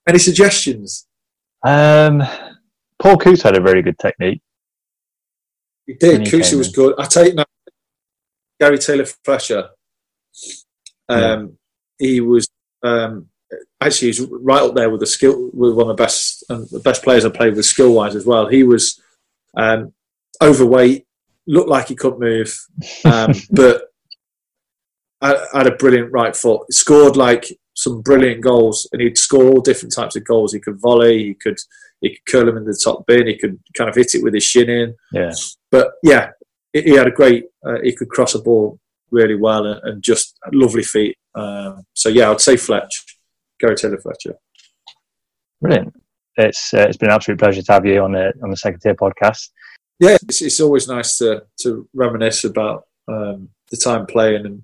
any 0.08 0.18
suggestions? 0.18 1.06
Um, 1.62 2.22
Paul 2.98 3.18
Coutts 3.18 3.42
had 3.42 3.56
a 3.56 3.60
very 3.60 3.82
good 3.82 3.98
technique. 3.98 4.42
He 5.86 5.94
did. 5.94 6.30
Coutts 6.30 6.52
was 6.52 6.70
good. 6.70 6.94
I 6.98 7.04
take 7.06 7.34
now. 7.34 7.44
Gary 8.60 8.78
Taylor 8.78 9.06
Fletcher. 9.24 9.70
Um, 11.08 11.18
yeah. 11.18 11.46
He 11.98 12.20
was 12.20 12.48
um, 12.82 13.28
actually 13.80 14.08
he's 14.08 14.20
right 14.20 14.62
up 14.62 14.74
there 14.74 14.90
with 14.90 15.00
the 15.00 15.06
skill 15.06 15.50
with 15.52 15.74
one 15.74 15.90
of 15.90 15.96
the 15.96 16.02
best 16.02 16.44
and 16.48 16.68
the 16.70 16.80
best 16.80 17.02
players 17.02 17.24
I 17.24 17.30
played 17.30 17.56
with 17.56 17.66
skill 17.66 17.92
wise 17.92 18.14
as 18.14 18.24
well. 18.24 18.46
He 18.46 18.62
was 18.62 19.00
um, 19.56 19.92
overweight, 20.40 21.06
looked 21.46 21.68
like 21.68 21.88
he 21.88 21.96
couldn't 21.96 22.20
move, 22.20 22.56
um, 23.04 23.34
but 23.50 23.82
had 25.20 25.66
a 25.66 25.76
brilliant 25.76 26.12
right 26.12 26.34
foot. 26.34 26.72
Scored 26.72 27.16
like 27.16 27.46
some 27.82 28.02
brilliant 28.02 28.42
goals, 28.42 28.88
and 28.92 29.02
he'd 29.02 29.18
score 29.18 29.44
all 29.44 29.60
different 29.60 29.94
types 29.94 30.16
of 30.16 30.24
goals. 30.24 30.52
He 30.52 30.60
could 30.60 30.80
volley, 30.80 31.24
he 31.24 31.34
could 31.34 31.58
he 32.00 32.10
could 32.10 32.26
curl 32.26 32.48
him 32.48 32.56
in 32.56 32.64
the 32.64 32.78
top 32.82 33.06
bin, 33.06 33.26
he 33.26 33.38
could 33.38 33.58
kind 33.76 33.88
of 33.88 33.96
hit 33.96 34.14
it 34.14 34.22
with 34.22 34.34
his 34.34 34.44
shin 34.44 34.68
in. 34.68 34.94
Yeah. 35.12 35.32
But 35.70 35.92
yeah, 36.02 36.30
he 36.72 36.96
had 36.96 37.06
a 37.06 37.12
great. 37.12 37.44
Uh, 37.64 37.78
he 37.82 37.94
could 37.94 38.08
cross 38.08 38.34
a 38.34 38.42
ball 38.42 38.78
really 39.10 39.36
well 39.36 39.66
and, 39.66 39.80
and 39.84 40.02
just 40.02 40.38
lovely 40.52 40.82
feet. 40.82 41.16
Um, 41.34 41.84
so 41.94 42.08
yeah, 42.08 42.30
I'd 42.30 42.40
say 42.40 42.56
Fletch, 42.56 43.18
Gary 43.60 43.76
Taylor 43.76 43.98
Fletcher. 43.98 44.34
Brilliant. 45.60 45.94
It's 46.36 46.72
uh, 46.74 46.86
it's 46.88 46.96
been 46.96 47.10
an 47.10 47.14
absolute 47.14 47.38
pleasure 47.38 47.62
to 47.62 47.72
have 47.72 47.86
you 47.86 48.00
on 48.02 48.12
the 48.12 48.32
on 48.42 48.50
the 48.50 48.56
second 48.56 48.80
tier 48.80 48.94
podcast 48.94 49.48
yeah, 50.02 50.16
it's, 50.20 50.42
it's 50.42 50.60
always 50.60 50.88
nice 50.88 51.18
to 51.18 51.44
to 51.60 51.88
reminisce 51.94 52.42
about 52.42 52.86
um, 53.06 53.50
the 53.70 53.76
time 53.76 54.04
playing, 54.06 54.44
and 54.46 54.62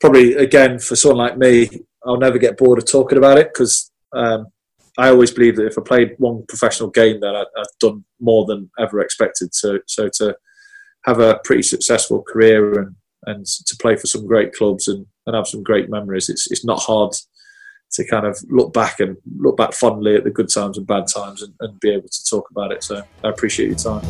probably 0.00 0.34
again 0.34 0.78
for 0.78 0.94
someone 0.94 1.18
like 1.18 1.36
me, 1.36 1.68
I'll 2.06 2.18
never 2.18 2.38
get 2.38 2.56
bored 2.56 2.78
of 2.78 2.86
talking 2.86 3.18
about 3.18 3.38
it 3.38 3.48
because 3.52 3.90
um, 4.14 4.46
I 4.98 5.08
always 5.08 5.30
believe 5.30 5.56
that 5.56 5.66
if 5.66 5.78
I 5.78 5.82
played 5.82 6.14
one 6.18 6.44
professional 6.48 6.90
game, 6.90 7.20
that 7.20 7.34
I, 7.34 7.44
have 7.56 7.66
done 7.80 8.04
more 8.20 8.44
than 8.46 8.70
ever 8.78 9.00
expected. 9.00 9.54
So, 9.54 9.78
so 9.86 10.08
to 10.18 10.36
have 11.04 11.18
a 11.20 11.40
pretty 11.44 11.62
successful 11.62 12.22
career 12.22 12.78
and 12.80 12.96
and 13.26 13.46
to 13.46 13.76
play 13.80 13.96
for 13.96 14.06
some 14.06 14.26
great 14.26 14.52
clubs 14.52 14.86
and, 14.86 15.06
and 15.26 15.34
have 15.34 15.46
some 15.46 15.62
great 15.62 15.88
memories, 15.88 16.28
it's 16.28 16.50
it's 16.50 16.64
not 16.64 16.80
hard 16.80 17.12
to 17.92 18.06
kind 18.06 18.26
of 18.26 18.38
look 18.48 18.72
back 18.72 19.00
and 19.00 19.16
look 19.38 19.56
back 19.56 19.72
fondly 19.72 20.16
at 20.16 20.24
the 20.24 20.30
good 20.30 20.48
times 20.52 20.76
and 20.76 20.86
bad 20.86 21.06
times 21.06 21.42
and, 21.42 21.54
and 21.60 21.78
be 21.80 21.90
able 21.90 22.08
to 22.08 22.24
talk 22.28 22.50
about 22.50 22.72
it. 22.72 22.82
So 22.82 23.02
I 23.22 23.28
appreciate 23.28 23.68
your 23.68 23.78
time. 23.78 24.02